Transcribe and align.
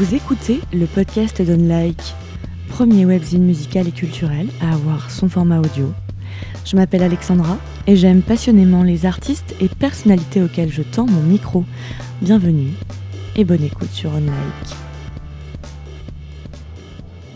Vous 0.00 0.14
écoutez 0.14 0.62
le 0.72 0.86
podcast 0.86 1.42
d'Unlike, 1.42 2.14
premier 2.70 3.04
webzine 3.04 3.44
musical 3.44 3.86
et 3.86 3.90
culturel 3.90 4.48
à 4.62 4.72
avoir 4.72 5.10
son 5.10 5.28
format 5.28 5.58
audio. 5.58 5.92
Je 6.64 6.74
m'appelle 6.74 7.02
Alexandra 7.02 7.58
et 7.86 7.96
j'aime 7.96 8.22
passionnément 8.22 8.82
les 8.82 9.04
artistes 9.04 9.54
et 9.60 9.68
personnalités 9.68 10.40
auxquelles 10.40 10.72
je 10.72 10.80
tends 10.80 11.04
mon 11.04 11.20
micro. 11.20 11.64
Bienvenue 12.22 12.70
et 13.36 13.44
bonne 13.44 13.62
écoute 13.62 13.90
sur 13.90 14.14
Unlike. 14.14 14.32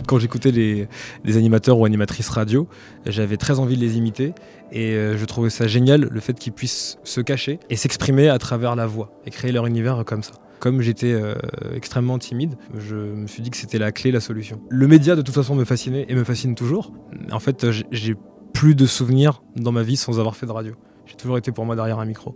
Quand 0.07 0.19
j'écoutais 0.19 0.51
les, 0.51 0.89
animateurs 1.37 1.79
ou 1.79 1.85
animatrices 1.85 2.31
radio, 2.31 2.67
j'avais 3.05 3.37
très 3.37 3.59
envie 3.59 3.77
de 3.77 3.83
les 3.83 3.99
imiter 3.99 4.33
et 4.73 4.93
euh, 4.93 5.19
je 5.19 5.25
trouvais 5.27 5.51
ça 5.51 5.67
génial 5.67 6.09
le 6.11 6.21
fait 6.21 6.39
qu'ils 6.39 6.55
puissent 6.55 6.97
se 7.05 7.21
cacher 7.21 7.61
et 7.69 7.77
s'exprimer 7.77 8.31
à 8.31 8.39
travers 8.39 8.75
la 8.75 8.87
voix 8.87 9.13
et 9.27 9.31
créer 9.31 9.53
leur 9.53 9.67
univers 9.67 10.03
comme 10.07 10.23
ça. 10.23 10.33
Comme 10.65 10.81
j'étais 10.81 11.13
euh, 11.13 11.35
extrêmement 11.75 12.19
timide, 12.19 12.55
je 12.75 12.97
me 12.97 13.27
suis 13.27 13.43
dit 13.43 13.51
que 13.51 13.57
c'était 13.59 13.77
la 13.77 13.93
clé, 13.93 14.11
la 14.11 14.21
solution. 14.21 14.63
Le 14.71 14.87
média 14.89 15.15
de 15.15 15.21
toute 15.21 15.35
façon 15.35 15.55
me 15.55 15.65
fascinait 15.67 16.07
et 16.09 16.15
me 16.15 16.25
fascine 16.25 16.55
toujours. 16.55 16.91
En 17.31 17.39
fait, 17.39 17.71
j'ai- 17.71 17.85
j'ai 17.93 18.15
plus 18.55 18.75
de 18.75 18.87
souvenirs 18.87 19.43
dans 19.57 19.73
ma 19.73 19.83
vie 19.83 19.99
sans 19.99 20.19
avoir 20.21 20.37
fait 20.37 20.47
de 20.47 20.53
radio. 20.53 20.73
J'ai 21.05 21.17
toujours 21.17 21.37
été 21.37 21.53
pour 21.53 21.67
moi 21.67 21.77
derrière 21.77 21.99
un 21.99 22.07
micro. 22.07 22.35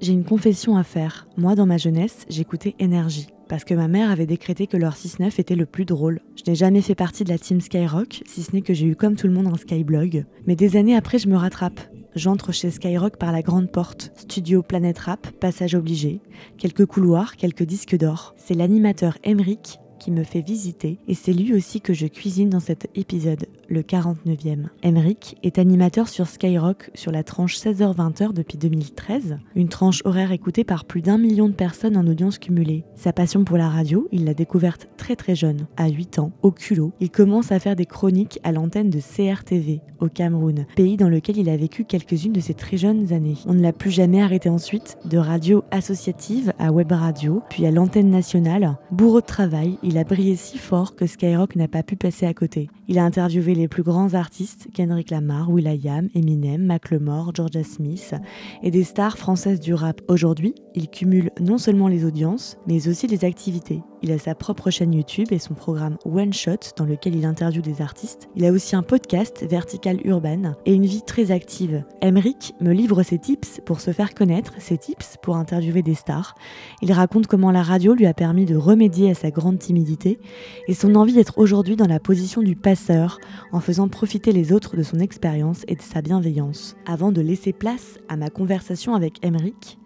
J'ai 0.00 0.12
une 0.12 0.24
confession 0.24 0.76
à 0.76 0.82
faire. 0.82 1.28
Moi, 1.36 1.54
dans 1.54 1.66
ma 1.66 1.76
jeunesse, 1.76 2.24
j'écoutais 2.28 2.74
Énergie. 2.80 3.28
Parce 3.48 3.62
que 3.62 3.74
ma 3.74 3.86
mère 3.86 4.10
avait 4.10 4.26
décrété 4.26 4.66
que 4.66 4.76
leur 4.76 4.96
6-9 4.96 5.38
était 5.38 5.54
le 5.54 5.66
plus 5.66 5.84
drôle. 5.84 6.18
Je 6.34 6.50
n'ai 6.50 6.56
jamais 6.56 6.82
fait 6.82 6.96
partie 6.96 7.22
de 7.22 7.28
la 7.28 7.38
team 7.38 7.60
Skyrock, 7.60 8.22
si 8.26 8.42
ce 8.42 8.50
n'est 8.56 8.62
que 8.62 8.74
j'ai 8.74 8.86
eu 8.86 8.96
comme 8.96 9.14
tout 9.14 9.28
le 9.28 9.32
monde 9.32 9.46
un 9.46 9.56
Skyblog. 9.56 10.24
Mais 10.48 10.56
des 10.56 10.76
années 10.76 10.96
après, 10.96 11.18
je 11.18 11.28
me 11.28 11.36
rattrape. 11.36 11.78
J'entre 12.14 12.52
chez 12.52 12.70
Skyrock 12.70 13.16
par 13.16 13.32
la 13.32 13.42
grande 13.42 13.70
porte. 13.70 14.12
Studio 14.16 14.62
Planète 14.62 14.98
Rap, 14.98 15.30
passage 15.32 15.74
obligé. 15.74 16.20
Quelques 16.56 16.86
couloirs, 16.86 17.36
quelques 17.36 17.64
disques 17.64 17.96
d'or. 17.96 18.34
C'est 18.36 18.54
l'animateur 18.54 19.18
Emric 19.24 19.78
qui 19.98 20.10
me 20.10 20.24
fait 20.24 20.40
visiter 20.40 20.98
et 21.06 21.14
c'est 21.14 21.32
lui 21.32 21.54
aussi 21.54 21.80
que 21.80 21.92
je 21.92 22.06
cuisine 22.06 22.50
dans 22.50 22.60
cet 22.60 22.88
épisode, 22.94 23.46
le 23.68 23.82
49e. 23.82 24.66
Emric 24.82 25.36
est 25.42 25.58
animateur 25.58 26.08
sur 26.08 26.26
Skyrock 26.26 26.90
sur 26.94 27.12
la 27.12 27.22
tranche 27.22 27.56
16h-20h 27.56 28.32
depuis 28.32 28.58
2013, 28.58 29.38
une 29.54 29.68
tranche 29.68 30.02
horaire 30.04 30.32
écoutée 30.32 30.64
par 30.64 30.84
plus 30.84 31.02
d'un 31.02 31.18
million 31.18 31.48
de 31.48 31.54
personnes 31.54 31.96
en 31.96 32.06
audience 32.06 32.38
cumulée. 32.38 32.84
Sa 32.94 33.12
passion 33.12 33.44
pour 33.44 33.56
la 33.58 33.68
radio, 33.68 34.08
il 34.12 34.24
l'a 34.24 34.34
découverte 34.34 34.88
très 34.96 35.16
très 35.16 35.34
jeune, 35.34 35.66
à 35.76 35.88
8 35.88 36.18
ans, 36.18 36.32
au 36.42 36.50
culot. 36.50 36.92
Il 37.00 37.10
commence 37.10 37.52
à 37.52 37.58
faire 37.58 37.76
des 37.76 37.86
chroniques 37.86 38.40
à 38.42 38.52
l'antenne 38.52 38.90
de 38.90 39.00
CRTV, 39.00 39.80
au 40.00 40.08
Cameroun, 40.08 40.66
pays 40.76 40.96
dans 40.96 41.08
lequel 41.08 41.36
il 41.36 41.48
a 41.48 41.56
vécu 41.56 41.84
quelques-unes 41.84 42.32
de 42.32 42.40
ses 42.40 42.54
très 42.54 42.76
jeunes 42.76 43.12
années. 43.12 43.36
On 43.46 43.54
ne 43.54 43.62
l'a 43.62 43.72
plus 43.72 43.90
jamais 43.90 44.22
arrêté 44.22 44.48
ensuite, 44.48 44.98
de 45.04 45.18
radio 45.18 45.64
associative 45.70 46.52
à 46.58 46.72
web 46.72 46.92
radio, 46.92 47.42
puis 47.50 47.66
à 47.66 47.70
l'antenne 47.70 48.10
nationale. 48.10 48.76
Bourreau 48.90 49.20
de 49.20 49.26
travail, 49.26 49.78
il 49.82 49.98
a 49.98 50.04
brillé 50.04 50.36
si 50.36 50.58
fort 50.58 50.94
que 50.94 51.06
Skyrock 51.06 51.56
n'a 51.56 51.68
pas 51.68 51.82
pu 51.82 51.96
passer 51.96 52.26
à 52.26 52.34
côté. 52.34 52.70
Il 52.86 52.98
a 52.98 53.04
interviewé 53.04 53.54
les 53.58 53.68
plus 53.68 53.82
grands 53.82 54.14
artistes, 54.14 54.68
Kendrick 54.72 55.10
Lamar, 55.10 55.50
will.i.am, 55.50 56.08
Eminem, 56.14 56.64
Macklemore, 56.64 57.32
Georgia 57.34 57.64
Smith, 57.64 58.14
et 58.62 58.70
des 58.70 58.84
stars 58.84 59.18
françaises 59.18 59.60
du 59.60 59.74
rap. 59.74 60.00
Aujourd'hui, 60.08 60.54
il 60.74 60.88
cumule 60.88 61.30
non 61.40 61.58
seulement 61.58 61.88
les 61.88 62.04
audiences, 62.04 62.56
mais 62.66 62.88
aussi 62.88 63.06
les 63.08 63.24
activités. 63.24 63.82
Il 64.00 64.12
a 64.12 64.18
sa 64.18 64.36
propre 64.36 64.70
chaîne 64.70 64.94
YouTube 64.94 65.32
et 65.32 65.40
son 65.40 65.54
programme 65.54 65.96
One 66.04 66.32
Shot 66.32 66.72
dans 66.76 66.84
lequel 66.84 67.16
il 67.16 67.24
interviewe 67.24 67.62
des 67.62 67.82
artistes. 67.82 68.28
Il 68.36 68.44
a 68.44 68.52
aussi 68.52 68.76
un 68.76 68.84
podcast 68.84 69.44
Vertical 69.48 69.98
Urban 70.04 70.54
et 70.66 70.74
une 70.74 70.86
vie 70.86 71.02
très 71.02 71.32
active. 71.32 71.82
Emric 72.00 72.54
me 72.60 72.72
livre 72.72 73.02
ses 73.02 73.18
tips 73.18 73.60
pour 73.66 73.80
se 73.80 73.90
faire 73.92 74.14
connaître, 74.14 74.54
ses 74.58 74.78
tips 74.78 75.16
pour 75.20 75.36
interviewer 75.36 75.82
des 75.82 75.96
stars. 75.96 76.36
Il 76.80 76.92
raconte 76.92 77.26
comment 77.26 77.50
la 77.50 77.64
radio 77.64 77.94
lui 77.94 78.06
a 78.06 78.14
permis 78.14 78.44
de 78.44 78.54
remédier 78.54 79.10
à 79.10 79.14
sa 79.14 79.32
grande 79.32 79.58
timidité 79.58 80.20
et 80.68 80.74
son 80.74 80.94
envie 80.94 81.14
d'être 81.14 81.36
aujourd'hui 81.38 81.74
dans 81.74 81.88
la 81.88 81.98
position 81.98 82.40
du 82.40 82.54
passeur 82.54 83.18
en 83.52 83.60
faisant 83.60 83.88
profiter 83.88 84.32
les 84.32 84.52
autres 84.52 84.76
de 84.76 84.82
son 84.82 84.98
expérience 84.98 85.64
et 85.68 85.74
de 85.74 85.82
sa 85.82 86.02
bienveillance. 86.02 86.76
Avant 86.86 87.12
de 87.12 87.20
laisser 87.20 87.52
place 87.52 87.98
à 88.08 88.16
ma 88.16 88.30
conversation 88.30 88.94
avec 88.94 89.24
Emric, 89.24 89.78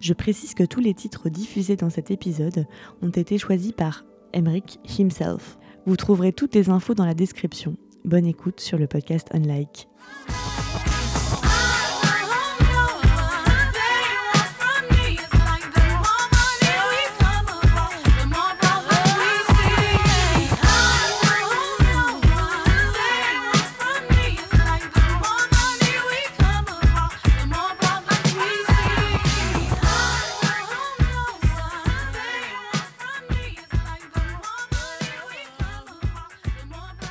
je 0.00 0.12
précise 0.12 0.54
que 0.54 0.64
tous 0.64 0.80
les 0.80 0.94
titres 0.94 1.28
diffusés 1.28 1.76
dans 1.76 1.90
cet 1.90 2.10
épisode 2.10 2.66
ont 3.02 3.10
été 3.10 3.38
choisis 3.38 3.72
par 3.72 4.04
Emric 4.32 4.78
himself. 4.98 5.58
Vous 5.86 5.96
trouverez 5.96 6.32
toutes 6.32 6.54
les 6.54 6.70
infos 6.70 6.94
dans 6.94 7.06
la 7.06 7.14
description. 7.14 7.76
Bonne 8.04 8.26
écoute 8.26 8.60
sur 8.60 8.78
le 8.78 8.86
podcast 8.86 9.28
Unlike. 9.32 9.88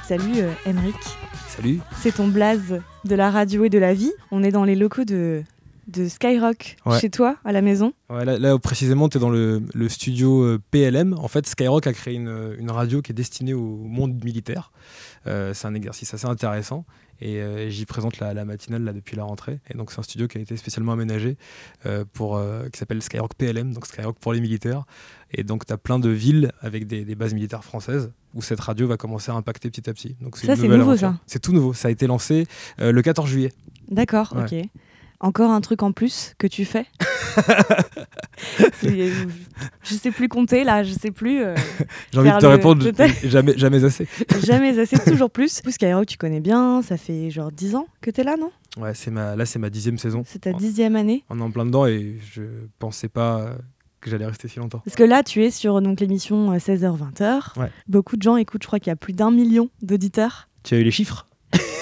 Salut 0.08 0.40
euh, 0.40 0.54
Emric, 0.66 0.96
Salut 1.50 1.82
c'est 1.98 2.14
ton 2.14 2.30
blaze 2.30 2.80
de 3.04 3.16
la 3.16 3.30
radio 3.30 3.66
et 3.66 3.70
de 3.70 3.78
la 3.78 3.94
vie. 3.94 4.14
On 4.32 4.42
est 4.42 4.52
dans 4.52 4.64
les 4.64 4.76
locaux 4.76 5.04
de, 5.04 5.44
de 5.88 6.08
Skyrock 6.08 6.76
Ouais. 6.86 7.00
chez 7.00 7.10
toi, 7.10 7.38
à 7.46 7.52
la 7.52 7.62
maison. 7.62 7.94
Ouais, 8.10 8.26
là, 8.26 8.38
là, 8.38 8.58
précisément, 8.60 9.08
tu 9.10 9.18
es 9.18 9.22
dans 9.22 9.30
le, 9.30 9.64
le 9.74 9.90
studio 9.90 10.44
euh, 10.44 10.60
PLM. 10.72 11.14
En 11.14 11.28
fait, 11.28 11.48
Skyrock 11.48 11.88
a 11.88 11.94
créé 11.94 12.16
une, 12.16 12.56
une 12.60 12.72
radio 12.72 13.02
qui 13.02 13.12
est 13.12 13.16
destinée 13.16 13.54
au 13.54 13.78
monde 13.78 14.24
militaire. 14.24 14.72
Euh, 15.28 15.54
c'est 15.54 15.68
un 15.68 15.74
exercice 15.74 16.14
assez 16.14 16.26
intéressant. 16.28 16.86
Et 17.20 17.42
euh, 17.42 17.70
j'y 17.70 17.86
présente 17.88 18.20
la, 18.20 18.34
la 18.36 18.46
matinale 18.46 18.84
là, 18.84 18.94
depuis 18.94 19.16
la 19.16 19.24
rentrée. 19.24 19.60
Et 19.74 19.78
donc, 19.78 19.92
c'est 19.92 20.00
un 20.00 20.04
studio 20.04 20.28
qui 20.28 20.38
a 20.38 20.42
été 20.42 20.56
spécialement 20.56 20.92
aménagé 20.92 21.36
euh, 21.86 22.06
pour, 22.14 22.38
euh, 22.38 22.70
qui 22.70 22.78
s'appelle 22.78 23.02
Skyrock 23.02 23.34
PLM, 23.36 23.74
donc 23.74 23.88
Skyrock 23.88 24.20
pour 24.20 24.34
les 24.34 24.40
militaires. 24.42 24.84
Et 25.32 25.44
donc, 25.44 25.66
tu 25.66 25.74
as 25.74 25.78
plein 25.78 25.98
de 26.00 26.10
villes 26.10 26.52
avec 26.62 26.86
des, 26.86 27.06
des 27.06 27.16
bases 27.16 27.34
militaires 27.34 27.64
françaises 27.64 28.12
où 28.36 28.42
cette 28.44 28.60
radio 28.60 28.88
va 28.88 28.98
commencer 28.98 29.32
à 29.32 29.36
impacter 29.36 29.70
petit 29.72 29.90
à 29.90 29.94
petit. 29.94 30.16
Donc, 30.22 30.38
Ça, 30.38 30.56
c'est 30.56 30.64
nouveau, 30.68 30.74
aventure. 30.92 30.98
ça. 31.00 31.16
C'est 31.26 31.40
tout 31.40 31.54
nouveau. 31.54 31.74
Ça 31.74 31.88
a 31.88 31.92
été 31.92 32.06
lancé 32.08 32.46
euh, 32.80 32.92
le 32.92 33.02
14 33.02 33.28
juillet. 33.28 33.52
D'accord, 33.90 34.34
Ouais. 34.36 34.44
ok. 34.64 34.70
Encore 35.20 35.50
un 35.52 35.62
truc 35.62 35.82
en 35.84 35.92
plus 35.94 36.34
que 36.38 36.46
tu 36.48 36.64
fais 36.66 36.86
C'est- 38.74 39.12
Je 39.84 39.94
sais 39.96 40.12
plus 40.12 40.28
compter 40.30 40.64
là, 40.64 40.84
je 40.84 40.94
sais 40.94 41.12
plus. 41.12 41.42
euh, 41.44 41.56
J'ai 42.14 42.20
envie 42.20 42.30
de 42.32 42.38
te 42.38 42.46
le- 42.46 42.52
répondre 42.52 42.86
jamais, 43.24 43.58
jamais 43.58 43.84
assez. 43.84 44.08
jamais 44.46 44.78
assez, 44.80 44.98
toujours 45.00 45.32
plus. 45.32 45.62
Plus 45.62 45.72
Skyrock, 45.74 46.06
tu 46.06 46.18
connais 46.18 46.40
bien, 46.40 46.82
ça 46.82 46.98
fait 46.98 47.30
genre 47.32 47.52
10 47.52 47.76
ans 47.76 47.88
que 48.02 48.12
t'es 48.12 48.24
là, 48.24 48.36
non? 48.38 48.52
Ouais, 48.78 48.94
c'est 48.94 49.10
ma, 49.12 49.36
là, 49.36 49.46
c'est 49.46 49.60
ma 49.60 49.70
dixième 49.72 49.98
saison. 49.98 50.24
C'est 50.26 50.40
ta 50.40 50.54
dixième 50.54 50.96
année. 50.96 51.24
On 51.30 51.40
est 51.40 51.44
en 51.44 51.50
plein 51.52 51.66
dedans 51.66 51.88
et 51.88 52.18
je 52.34 52.44
pensais 52.78 53.08
pas 53.10 53.40
euh, 53.42 53.56
que 54.02 54.10
j'allais 54.12 54.26
rester 54.28 54.48
si 54.48 54.60
longtemps. 54.60 54.82
Parce 54.86 54.96
que 54.96 55.04
là, 55.04 55.24
tu 55.24 55.44
es 55.44 55.50
sur 55.50 55.82
donc 55.82 56.00
l'émission 56.00 56.52
euh, 56.52 56.58
16h-20h. 56.58 57.60
Ouais. 57.60 57.72
Beaucoup 57.88 58.18
de 58.18 58.22
gens 58.22 58.38
écoutent, 58.38 58.62
je 58.62 58.68
crois 58.68 58.80
qu'il 58.80 58.92
y 58.92 58.94
a 58.94 58.96
plus 58.98 59.14
d'un 59.14 59.32
million 59.32 59.70
d'auditeurs. 59.82 60.48
Tu 60.64 60.76
as 60.76 60.80
eu 60.80 60.84
les 60.84 60.92
chiffres? 60.92 61.26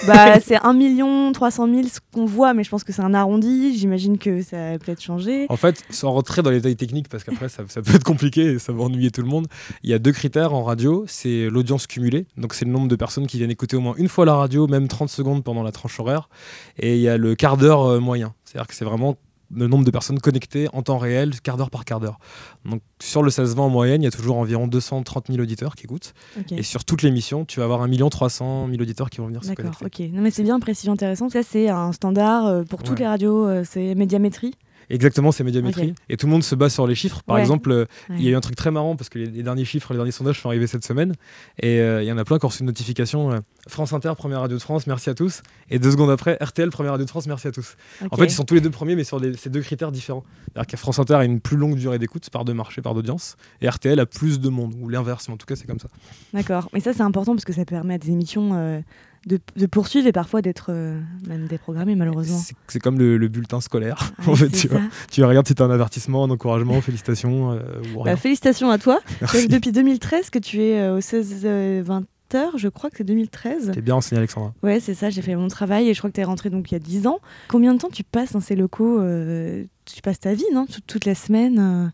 Bah, 0.08 0.40
c'est 0.46 0.58
1 0.58 0.74
million 0.74 1.32
300 1.32 1.68
000 1.68 1.88
ce 1.88 2.00
qu'on 2.14 2.26
voit, 2.26 2.54
mais 2.54 2.64
je 2.64 2.70
pense 2.70 2.84
que 2.84 2.94
c'est 2.94 3.02
un 3.02 3.14
arrondi. 3.14 3.78
J'imagine 3.78 4.18
que 4.18 4.42
ça 4.42 4.72
a 4.72 4.78
peut-être 4.78 5.02
changé. 5.02 5.46
En 5.50 5.58
fait, 5.58 5.84
sans 5.90 6.12
rentrer 6.12 6.42
dans 6.42 6.50
les 6.50 6.58
détails 6.58 6.76
techniques, 6.76 7.10
parce 7.10 7.24
qu'après 7.24 7.50
ça, 7.50 7.64
ça 7.68 7.82
peut 7.82 7.96
être 7.96 8.04
compliqué 8.04 8.42
et 8.54 8.60
ça 8.60 8.74
va 8.74 8.84
ennuyer 8.84 9.12
tout 9.12 9.22
le 9.22 9.28
monde, 9.28 9.48
il 9.84 9.90
y 9.90 9.94
a 9.94 10.00
deux 10.00 10.12
critères 10.12 10.54
en 10.54 10.64
radio, 10.64 11.06
c'est 11.08 11.50
l'audience 11.50 11.88
cumulée, 11.88 12.28
donc 12.38 12.54
c'est 12.54 12.66
le 12.66 12.72
nombre 12.72 12.88
de 12.88 12.96
personnes 12.96 13.28
qui 13.28 13.38
viennent 13.38 13.52
écouter 13.52 13.76
au 13.76 13.82
moins 13.82 13.96
une 13.98 14.10
fois 14.10 14.26
la 14.26 14.36
radio, 14.36 14.68
même 14.68 14.88
30 14.88 15.10
secondes 15.10 15.44
pendant 15.44 15.64
la 15.64 15.72
tranche 15.72 16.00
horaire, 16.00 16.30
et 16.78 16.96
il 16.96 17.02
y 17.02 17.10
a 17.10 17.18
le 17.18 17.36
quart 17.36 17.58
d'heure 17.58 17.86
euh, 17.86 18.00
moyen, 18.00 18.34
c'est-à-dire 18.44 18.68
que 18.68 18.76
c'est 18.76 18.86
vraiment 18.86 19.18
le 19.54 19.68
nombre 19.68 19.84
de 19.86 19.92
personnes 19.92 20.20
connectées 20.20 20.68
en 20.74 20.82
temps 20.82 20.98
réel, 20.98 21.40
quart 21.42 21.58
d'heure 21.58 21.70
par 21.70 21.86
quart 21.86 22.00
d'heure. 22.00 22.18
Donc 22.66 22.82
sur 23.02 23.22
le 23.24 23.30
16-20 23.30 23.60
en 23.60 23.70
moyenne, 23.70 24.02
il 24.02 24.06
y 24.06 24.08
a 24.08 24.12
toujours 24.12 24.38
environ 24.38 24.68
230 24.68 25.28
000 25.28 25.40
auditeurs 25.42 25.76
qui 25.76 25.84
écoutent, 25.86 26.14
et 26.52 26.64
sur 26.64 26.84
toute 26.86 27.02
l'émission, 27.02 27.46
tu 27.46 27.60
vas 27.60 27.66
avoir 27.66 27.82
1 27.82 28.10
300 28.10 28.68
000 28.70 28.82
auditeurs 28.82 29.10
qui 29.10 29.18
vont 29.20 29.28
venir 29.28 29.44
se 29.44 29.50
D'accord, 29.50 29.78
connecter. 29.78 30.06
ok. 30.08 30.14
Non, 30.14 30.22
mais 30.22 30.32
c'est 30.32 30.44
bien, 30.44 30.60
précision 30.60 30.94
intéressante. 30.94 31.32
Ça, 31.32 31.44
c'est 31.44 31.70
un 31.70 31.92
standard 31.92 32.46
euh, 32.46 32.64
pour 32.64 32.82
toutes 32.84 32.96
Ouais. 32.96 33.00
les 33.04 33.08
radios, 33.08 33.48
euh, 33.48 33.64
c'est 33.64 33.96
médiamétrie. 33.96 34.54
Exactement, 34.90 35.32
c'est 35.32 35.44
médiamétrie. 35.44 35.94
Et 36.10 36.18
tout 36.18 36.26
le 36.28 36.32
monde 36.32 36.44
se 36.44 36.56
base 36.56 36.74
sur 36.74 36.86
les 36.88 36.96
chiffres. 36.96 37.22
Par 37.24 37.36
Ouais. 37.36 37.42
exemple, 37.42 37.72
euh, 37.72 37.86
Ouais. 38.10 38.16
il 38.20 38.24
y 38.24 38.28
a 38.28 38.32
eu 38.32 38.36
un 38.36 38.42
truc 38.42 38.56
très 38.56 38.72
marrant 38.72 38.96
parce 38.96 39.10
que 39.10 39.20
les, 39.20 39.26
les 39.28 39.44
derniers 39.44 39.66
chiffres, 39.66 39.92
les 39.94 39.98
derniers 39.98 40.12
sondages 40.12 40.40
sont 40.42 40.50
arrivés 40.50 40.68
cette 40.68 40.86
semaine. 40.86 41.14
Et 41.62 41.80
euh, 41.80 42.04
il 42.04 42.08
y 42.08 42.12
en 42.12 42.18
a 42.18 42.24
plein 42.26 42.38
qui 42.40 42.46
ont 42.46 42.50
reçu 42.50 42.62
une 42.62 42.68
notification 42.68 43.32
euh, 43.32 43.40
France 43.68 43.94
Inter, 43.94 44.14
première 44.18 44.42
radio 44.42 44.58
de 44.58 44.62
France, 44.62 44.86
merci 44.88 45.10
à 45.10 45.16
tous. 45.16 45.42
Et 45.72 45.80
deux 45.80 45.92
secondes 45.92 46.12
après, 46.12 46.38
RTL, 46.42 46.70
première 46.70 46.92
radio 46.92 47.06
de 47.06 47.10
France, 47.10 47.26
merci 47.28 47.48
à 47.48 47.52
tous. 47.52 47.76
En 48.12 48.16
fait, 48.16 48.26
ils 48.26 48.30
sont 48.32 48.44
tous 48.44 48.54
les 48.54 48.62
deux 48.62 48.70
premiers, 48.70 48.96
mais 48.96 49.04
sur 49.04 49.20
ces 49.38 49.50
deux 49.50 49.62
critères 49.62 49.92
différents. 49.92 50.24
C'est-à-dire 50.54 50.68
que 50.68 50.78
France 50.78 51.00
Inter 51.00 51.16
a 51.16 51.26
une 51.26 51.40
plus 51.40 51.58
longue 51.58 51.76
durée 51.76 51.98
d'écoute 51.98 52.30
par 52.30 52.46
de 52.46 52.54
marché, 52.54 52.82
par 52.82 52.94
d'audience. 52.94 53.38
Et 53.62 53.68
RTL 53.70 54.00
a 54.00 54.06
plus 54.06 54.40
de 54.40 54.50
monde, 54.50 54.76
ou 54.80 54.88
l'inverse, 54.90 55.28
mais 55.28 55.34
en 55.34 55.38
tout 55.38 55.48
cas, 55.48 55.56
c'est 55.56 55.66
comme 55.66 55.80
ça. 55.80 55.88
D'accord. 56.34 56.70
Mais 56.74 56.80
ça, 56.80 56.94
c'est 56.94 57.02
important 57.02 57.34
parce 57.34 57.46
que 57.46 57.54
ça 57.54 57.66
permet 57.66 57.96
à 57.96 57.98
des 57.98 58.12
émissions 58.12 58.84
de, 59.26 59.40
de 59.56 59.66
poursuivre 59.66 60.08
et 60.08 60.12
parfois 60.12 60.42
d'être 60.42 60.68
euh, 60.70 61.00
même 61.28 61.48
déprogrammé 61.48 61.96
malheureusement. 61.96 62.40
C'est- 62.68 62.80
comme 62.80 63.00
le, 63.00 63.18
le 63.18 63.28
bulletin 63.28 63.62
scolaire. 63.62 64.12
En 64.28 64.36
fait, 64.36 64.50
tu, 64.50 64.68
vois. 64.68 64.82
tu 65.12 65.24
regardes 65.24 65.48
si 65.48 65.54
un 65.60 65.70
avertissement, 65.70 66.24
un 66.26 66.30
encouragement, 66.30 66.82
félicitations 66.82 67.52
euh, 67.54 67.60
ou 67.96 68.02
rien. 68.02 68.14
Bah, 68.14 68.18
félicitations 68.20 68.70
à 68.70 68.78
toi. 68.78 69.00
Merci. 69.22 69.42
C'est 69.42 69.48
Depuis 69.48 69.72
2013 69.72 70.30
que 70.30 70.40
tu 70.40 70.62
es 70.62 70.80
euh, 70.80 70.98
au 70.98 71.00
16-20 71.00 72.04
heures, 72.34 72.58
je 72.58 72.68
crois 72.68 72.90
que 72.90 72.98
c'est 72.98 73.04
2013. 73.04 73.72
T'es 73.74 73.82
bien 73.82 73.94
renseigné, 73.94 74.18
Alexandra. 74.20 74.54
Ouais, 74.64 74.80
c'est 74.80 74.94
ça, 74.94 75.10
j'ai 75.10 75.22
fait 75.22 75.36
mon 75.36 75.48
travail 75.48 75.88
et 75.90 75.94
je 75.94 76.00
crois 76.00 76.10
que 76.10 76.16
tu 76.16 76.22
es 76.22 76.26
rentré 76.26 76.50
donc 76.50 76.72
il 76.72 76.74
y 76.74 76.78
a 76.78 76.80
10 76.80 77.08
ans. 77.08 77.20
Combien 77.48 77.74
de 77.74 77.80
temps 77.80 77.90
tu 77.92 78.04
passes 78.04 78.34
dans 78.34 78.40
ces 78.42 78.56
locaux 78.56 79.00
euh, 79.00 79.64
Tu 79.86 80.02
passes 80.02 80.20
ta 80.20 80.34
vie, 80.34 80.44
non 80.54 80.66
Toute, 80.66 80.86
toute 80.86 81.06
la 81.06 81.16
semaine 81.16 81.60
euh, 81.60 81.88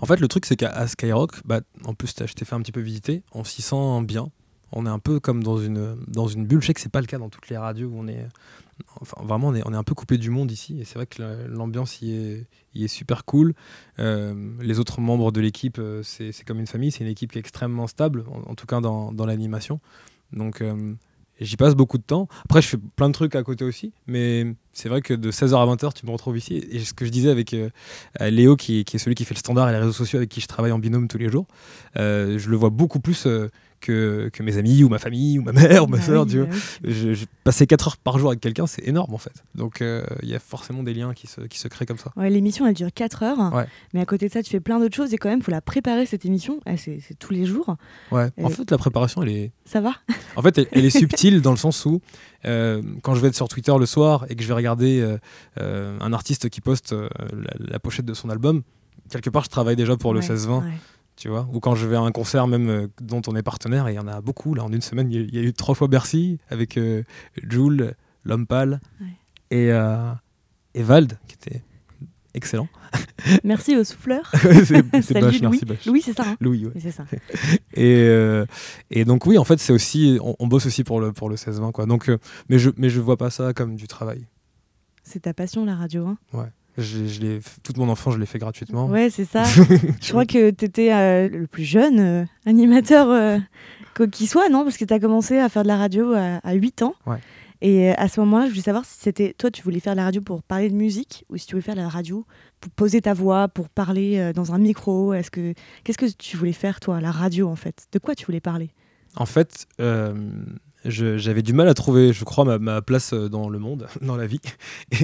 En 0.00 0.06
fait, 0.06 0.20
le 0.20 0.28
truc, 0.28 0.44
c'est 0.46 0.56
qu'à 0.56 0.86
Skyrock, 0.86 1.40
bah, 1.44 1.60
en 1.84 1.94
plus, 1.94 2.14
je 2.26 2.32
t'ai 2.34 2.44
fait 2.44 2.54
un 2.54 2.60
petit 2.60 2.72
peu 2.72 2.80
visiter, 2.80 3.22
on 3.32 3.44
s'y 3.44 3.62
sent 3.62 4.02
bien. 4.02 4.28
On 4.72 4.86
est 4.86 4.90
un 4.90 4.98
peu 4.98 5.20
comme 5.20 5.42
dans 5.42 5.58
une, 5.58 5.96
dans 6.08 6.26
une 6.26 6.46
bulle. 6.46 6.60
Je 6.62 6.66
sais 6.68 6.74
que 6.74 6.80
c'est 6.80 6.88
pas 6.92 7.00
le 7.00 7.06
cas 7.06 7.18
dans 7.18 7.28
toutes 7.28 7.48
les 7.48 7.56
radios 7.56 7.88
où 7.88 7.94
on 7.98 8.08
est. 8.08 8.26
Enfin, 9.00 9.22
vraiment, 9.22 9.48
on 9.48 9.54
est, 9.54 9.62
on 9.66 9.72
est 9.72 9.76
un 9.76 9.84
peu 9.84 9.94
coupé 9.94 10.18
du 10.18 10.30
monde 10.30 10.50
ici. 10.50 10.80
Et 10.80 10.84
c'est 10.84 10.96
vrai 10.96 11.06
que 11.06 11.22
la- 11.22 11.46
l'ambiance 11.46 12.02
y 12.02 12.12
est, 12.12 12.46
y 12.74 12.84
est 12.84 12.88
super 12.88 13.24
cool. 13.24 13.54
Euh, 14.00 14.34
les 14.60 14.80
autres 14.80 15.00
membres 15.00 15.30
de 15.30 15.40
l'équipe, 15.40 15.78
euh, 15.78 16.02
c'est 16.02 16.32
comme 16.44 16.58
une 16.58 16.66
famille. 16.66 16.90
C'est 16.90 17.04
une 17.04 17.10
équipe 17.10 17.30
qui 17.32 17.38
est 17.38 17.40
extrêmement 17.40 17.86
stable, 17.86 18.24
en, 18.46 18.54
tout 18.56 18.66
cas 18.66 18.80
dans, 18.80 19.12
dans 19.12 19.26
l'animation. 19.26 19.80
Donc. 20.32 20.60
euh, 20.60 20.94
J'y 21.40 21.56
passe 21.56 21.74
beaucoup 21.74 21.98
de 21.98 22.04
temps. 22.04 22.28
Après, 22.44 22.62
je 22.62 22.68
fais 22.68 22.76
plein 22.94 23.08
de 23.08 23.12
trucs 23.12 23.34
à 23.34 23.42
côté 23.42 23.64
aussi. 23.64 23.92
Mais 24.06 24.54
c'est 24.72 24.88
vrai 24.88 25.02
que 25.02 25.12
de 25.12 25.32
16h 25.32 25.56
à 25.56 25.66
20h, 25.74 25.92
tu 25.92 26.06
me 26.06 26.12
retrouves 26.12 26.38
ici. 26.38 26.64
Et 26.70 26.78
ce 26.78 26.94
que 26.94 27.04
je 27.04 27.10
disais 27.10 27.28
avec 27.28 27.52
Léo, 28.20 28.54
qui, 28.54 28.84
qui 28.84 28.94
est 28.96 28.98
celui 29.00 29.16
qui 29.16 29.24
fait 29.24 29.34
le 29.34 29.40
standard 29.40 29.68
et 29.68 29.72
les 29.72 29.78
réseaux 29.78 29.90
sociaux 29.92 30.18
avec 30.18 30.28
qui 30.28 30.40
je 30.40 30.46
travaille 30.46 30.70
en 30.70 30.78
binôme 30.78 31.08
tous 31.08 31.18
les 31.18 31.28
jours, 31.28 31.48
je 31.96 32.48
le 32.48 32.56
vois 32.56 32.70
beaucoup 32.70 33.00
plus 33.00 33.26
que, 33.84 34.30
que 34.32 34.42
mes 34.42 34.56
amis 34.56 34.82
ou 34.84 34.88
ma 34.88 34.98
famille 34.98 35.38
ou 35.38 35.42
ma 35.42 35.52
mère 35.52 35.84
ou 35.84 35.86
ma 35.86 35.98
bah 35.98 36.02
soeur. 36.02 36.26
vois. 36.26 36.44
bah. 36.46 36.56
Je, 36.84 37.14
je- 37.14 37.24
passer 37.44 37.66
4 37.66 37.86
heures 37.88 37.96
par 37.98 38.18
jour 38.18 38.30
avec 38.30 38.40
quelqu'un, 38.40 38.66
c'est 38.66 38.86
énorme 38.88 39.12
en 39.14 39.18
fait. 39.18 39.44
Donc 39.54 39.82
euh, 39.82 40.04
il 40.22 40.28
y 40.30 40.34
a 40.34 40.38
forcément 40.38 40.82
des 40.82 40.94
liens 40.94 41.12
qui 41.12 41.26
se, 41.26 41.42
qui 41.42 41.58
se 41.58 41.68
créent 41.68 41.84
comme 41.86 41.98
ça. 41.98 42.10
Ouais, 42.16 42.30
l'émission, 42.30 42.66
elle 42.66 42.74
dure 42.74 42.88
4 42.94 43.22
heures. 43.22 43.52
Ouais. 43.54 43.66
Mais 43.92 44.00
à 44.00 44.06
côté 44.06 44.28
de 44.28 44.32
ça, 44.32 44.42
tu 44.42 44.50
fais 44.50 44.60
plein 44.60 44.80
d'autres 44.80 44.96
choses 44.96 45.12
et 45.12 45.18
quand 45.18 45.28
même, 45.28 45.40
il 45.40 45.44
faut 45.44 45.50
la 45.50 45.60
préparer, 45.60 46.06
cette 46.06 46.24
émission. 46.24 46.60
Eh, 46.66 46.76
c'est 46.76 47.00
tous 47.18 47.32
les 47.32 47.44
jours. 47.44 47.76
Ouais. 48.10 48.30
En 48.42 48.48
Et- 48.48 48.52
fait, 48.52 48.70
la 48.70 48.78
préparation, 48.78 49.22
elle 49.22 49.28
est, 49.28 49.52
Ça 49.66 49.80
va 49.80 49.92
En 50.36 50.42
fait, 50.42 50.56
elle, 50.58 50.66
elle 50.72 50.84
est 50.84 50.90
subtile 50.98 51.42
dans 51.42 51.50
le 51.50 51.56
sens 51.58 51.84
où, 51.84 52.00
euh, 52.46 52.82
quand 53.02 53.14
je 53.14 53.20
vais 53.20 53.28
être 53.28 53.34
sur 53.36 53.48
Twitter 53.48 53.74
le 53.78 53.86
soir 53.86 54.24
et 54.28 54.34
que 54.36 54.42
je 54.42 54.48
vais 54.48 54.54
regarder 54.54 55.00
euh, 55.00 55.18
euh, 55.60 55.98
un 56.00 56.12
artiste 56.12 56.48
qui 56.48 56.60
poste 56.60 56.92
euh, 56.92 57.08
la, 57.32 57.52
la 57.72 57.78
pochette 57.78 58.06
de 58.06 58.14
son 58.14 58.30
album, 58.30 58.62
quelque 59.10 59.30
part, 59.30 59.44
je 59.44 59.50
travaille 59.50 59.76
déjà 59.76 59.96
pour 59.96 60.14
le 60.14 60.20
Ouais, 60.20 60.26
16-20, 60.26 60.62
ouais. 60.62 60.70
Tu 61.16 61.28
vois. 61.28 61.48
Ou 61.52 61.60
quand 61.60 61.74
je 61.74 61.86
vais 61.86 61.96
à 61.96 62.00
un 62.00 62.12
concert 62.12 62.46
même 62.46 62.68
euh, 62.68 62.88
dont 63.00 63.22
on 63.26 63.36
est 63.36 63.42
partenaire, 63.42 63.86
et 63.88 63.92
il 63.92 63.96
y 63.96 63.98
en 63.98 64.08
a 64.08 64.20
beaucoup, 64.20 64.54
là, 64.54 64.64
en 64.64 64.72
une 64.72 64.80
semaine, 64.82 65.10
il 65.10 65.16
y 65.16 65.18
a- 65.22 65.26
il 65.26 65.34
y, 65.34 65.38
a 65.38 65.42
eu 65.42 65.52
trois 65.52 65.74
fois 65.74 65.88
Bercy 65.88 66.38
avec 66.50 66.76
euh, 66.76 67.02
Jules, 67.48 67.94
L'Homme 68.24 68.46
Pâle 68.46 68.80
Ouais. 69.00 69.06
et, 69.50 69.70
euh, 69.72 70.10
et 70.74 70.82
Vald, 70.82 71.18
qui 71.28 71.34
était 71.34 71.62
excellent. 72.34 72.68
Merci 73.44 73.76
au 73.76 73.84
souffleur. 73.84 74.30
c'est 74.42 74.64
c'est 75.02 75.14
Bach, 75.20 75.32
Louis. 75.32 75.40
merci 75.42 75.64
Bach. 75.64 75.86
Louis, 75.86 76.02
c'est 76.02 76.16
ça. 76.16 76.24
hein 76.26 76.36
Louis, 76.40 76.66
ouais. 76.66 76.72
Oui, 76.74 76.80
c'est 76.80 76.90
ça. 76.90 77.04
Et, 77.74 77.94
euh, 78.08 78.44
et 78.90 79.04
donc 79.04 79.26
oui, 79.26 79.38
en 79.38 79.44
fait, 79.44 79.58
c'est 79.60 79.72
aussi, 79.72 80.18
on, 80.22 80.34
on 80.38 80.46
bosse 80.48 80.66
aussi 80.66 80.84
pour 80.84 81.00
le 81.00 81.12
pour 81.12 81.28
le 81.28 81.36
16-20 81.36 81.70
quoi. 81.72 81.86
Donc, 81.86 82.08
euh, 82.08 82.18
mais 82.48 82.58
je 82.58 82.70
mais 82.76 82.88
je 82.90 83.00
vois 83.00 83.16
pas 83.16 83.30
ça 83.30 83.52
comme 83.52 83.76
du 83.76 83.86
travail. 83.88 84.26
C'est 85.04 85.20
ta 85.20 85.34
passion, 85.34 85.64
la 85.64 85.74
radio. 85.76 86.06
Hein 86.06 86.18
Je, 86.76 87.06
je 87.06 87.20
l'ai, 87.20 87.40
toute 87.62 87.76
mon 87.78 87.88
enfance, 87.88 88.14
je 88.14 88.18
l'ai 88.18 88.26
fait 88.26 88.38
gratuitement. 88.38 88.86
ouais, 88.86 89.10
c'est 89.10 89.24
ça. 89.24 89.44
Je 90.00 90.08
crois 90.10 90.26
que 90.26 90.50
tu 90.50 90.64
étais 90.64 91.28
le 91.28 91.46
plus 91.46 91.64
jeune 91.64 92.00
euh, 92.00 92.24
animateur 92.46 93.08
euh, 93.10 93.38
qui 94.10 94.26
soit, 94.26 94.48
non? 94.48 94.64
Parce 94.64 94.76
que 94.76 94.84
tu 94.84 94.92
as 94.92 94.98
commencé 94.98 95.38
à 95.38 95.48
faire 95.48 95.62
de 95.62 95.68
la 95.68 95.76
radio 95.76 96.12
à, 96.14 96.40
à 96.42 96.54
8 96.54 96.82
ans. 96.82 96.94
Ouais. 97.06 97.18
Et 97.60 97.90
euh, 97.90 97.94
à 97.96 98.08
ce 98.08 98.20
moment-là, 98.20 98.46
je 98.46 98.50
voulais 98.50 98.62
savoir 98.62 98.84
si 98.84 98.98
c'était 98.98 99.34
toi, 99.38 99.50
tu 99.50 99.62
voulais 99.62 99.80
faire 99.80 99.94
de 99.94 99.98
la 99.98 100.04
radio 100.04 100.20
pour 100.20 100.42
parler 100.42 100.68
de 100.68 100.74
musique 100.74 101.24
ou 101.30 101.36
si 101.36 101.46
tu 101.46 101.52
voulais 101.54 101.62
faire 101.62 101.76
de 101.76 101.80
la 101.80 101.88
radio 101.88 102.26
pour 102.60 102.72
poser 102.72 103.00
ta 103.00 103.14
voix, 103.14 103.48
pour 103.48 103.68
parler 103.68 104.18
euh, 104.18 104.32
dans 104.32 104.52
un 104.52 104.58
micro? 104.58 105.14
Est-ce 105.14 105.30
que 105.30 105.54
qu'est-ce 105.84 105.96
que 105.98 106.06
tu 106.06 106.36
voulais 106.36 106.52
faire 106.52 106.80
toi, 106.80 107.00
la 107.00 107.12
radio 107.12 107.48
en 107.48 107.56
fait? 107.56 107.86
De 107.92 107.98
quoi 107.98 108.14
tu 108.14 108.26
voulais 108.26 108.40
parler? 108.40 108.70
En 109.16 109.26
fait, 109.26 109.66
euh, 109.80 110.12
j'avais 110.84 111.42
du 111.42 111.52
mal 111.52 111.68
à 111.68 111.74
trouver, 111.74 112.12
je 112.12 112.24
crois, 112.24 112.58
ma, 112.58 112.82
place 112.82 113.12
euh, 113.12 113.28
dans 113.28 113.48
le 113.48 113.58
monde, 113.58 113.86
dans 114.02 114.16
la 114.16 114.26
vie. 114.26 114.40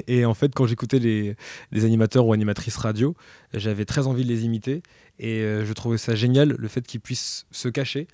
Et, 0.07 0.25
en 0.25 0.35
fait, 0.35 0.55
quand 0.55 0.67
j'écoutais 0.67 0.99
les, 0.99 1.37
animateurs 1.73 2.27
ou 2.27 2.33
animatrices 2.33 2.77
radio, 2.77 3.15
j'avais 3.55 3.85
très 3.85 4.07
envie 4.07 4.25
de 4.25 4.29
les 4.29 4.45
imiter. 4.45 4.83
Et 5.19 5.41
euh, 5.41 5.65
je 5.65 5.73
trouvais 5.73 5.99
ça 5.99 6.15
génial, 6.15 6.55
le 6.59 6.69
fait 6.69 6.87
qu'ils 6.87 7.01
puissent 7.01 7.47
se 7.51 7.69
cacher 7.69 8.09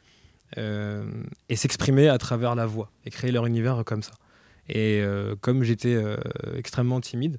euh, 0.59 1.05
et 1.49 1.57
s'exprimer 1.57 2.09
à 2.09 2.19
travers 2.19 2.55
la 2.55 2.67
voix 2.67 2.91
et 3.05 3.11
créer 3.11 3.33
leur 3.33 3.47
univers 3.47 3.85
comme 3.85 4.03
ça. 4.03 4.13
Et 4.69 5.01
comme 5.43 5.63
j'étais 5.63 5.97
extrêmement 6.57 7.01
timide, 7.01 7.39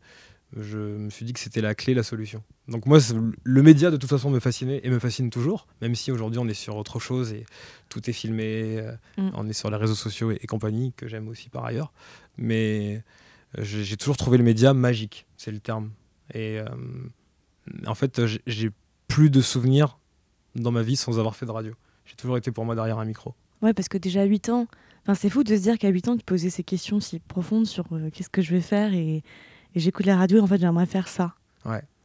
je 0.56 0.78
me 0.78 1.10
suis 1.10 1.26
dit 1.26 1.34
que 1.34 1.40
c'était 1.40 1.62
la 1.62 1.76
clé, 1.76 1.94
la 1.94 2.04
solution. 2.04 2.42
Donc 2.68 2.86
moi, 2.86 3.00
le 3.44 3.62
média 3.62 3.92
de 3.92 3.98
toute 3.98 4.10
façon 4.10 4.30
me 4.30 4.40
fascinait 4.40 4.80
et 4.84 4.90
me 4.90 5.00
fascine 5.00 5.30
toujours, 5.30 5.68
même 5.82 5.94
si 5.96 6.12
aujourd'hui 6.12 6.40
on 6.40 6.48
est 6.48 6.54
sur 6.54 6.76
autre 6.78 7.00
chose 7.00 7.34
et 7.34 7.46
tout 7.90 8.10
est 8.10 8.14
filmé, 8.14 8.78
euh, 8.80 8.92
Mm. 9.18 9.32
on 9.34 9.48
est 9.50 9.54
sur 9.54 9.70
les 9.70 9.78
réseaux 9.78 9.96
sociaux 9.96 10.32
et, 10.32 10.40
et 10.42 10.48
compagnie, 10.48 10.94
que 10.96 11.08
j'aime 11.08 11.28
aussi 11.28 11.50
par 11.50 11.66
ailleurs. 11.66 11.92
Mais 12.38 13.04
euh, 13.58 13.64
j'ai 13.64 13.98
toujours 13.98 14.16
trouvé 14.18 14.38
le 14.38 14.44
média 14.44 14.74
magique, 14.74 15.26
c'est 15.38 15.52
le 15.52 15.60
terme. 15.60 15.92
Et 16.34 16.60
euh, 16.60 16.66
en 17.86 17.96
fait, 17.96 18.22
j'ai- 18.46 18.72
plus 19.08 19.30
de 19.30 19.40
souvenirs 19.42 19.98
dans 20.56 20.70
ma 20.72 20.82
vie 20.84 20.98
sans 20.98 21.18
avoir 21.18 21.36
fait 21.36 21.46
de 21.46 21.52
radio. 21.52 21.74
J'ai 22.06 22.16
toujours 22.16 22.38
été 22.38 22.52
pour 22.52 22.66
moi 22.66 22.76
derrière 22.76 23.00
un 23.00 23.06
micro. 23.06 23.34
Ouais, 23.62 23.74
parce 23.74 23.88
que 23.88 23.98
déjà 23.98 24.22
à 24.22 24.26
8 24.26 24.50
ans, 24.50 24.68
c'est 25.16 25.30
fou 25.30 25.44
de 25.46 25.56
se 25.56 25.62
dire 25.62 25.78
qu'à 25.80 25.88
8 25.90 26.10
ans, 26.10 26.18
tu 26.18 26.26
posais 26.26 26.50
ces 26.50 26.64
questions 26.64 27.00
si 27.00 27.20
profondes 27.20 27.66
sur 27.66 27.86
euh, 27.94 28.10
qu'est-ce 28.12 28.30
que 28.30 28.42
je 28.42 28.52
vais 28.54 28.62
faire 28.62 28.94
et, 28.94 29.24
et 29.77 29.79
j'écoute 29.79 30.06
la 30.07 30.18
radio 30.18 30.39
et 30.39 30.41
en 30.41 30.47
fait, 30.47 30.57
j'aimerais 30.59 30.88
faire 30.88 31.07
ça. 31.07 31.33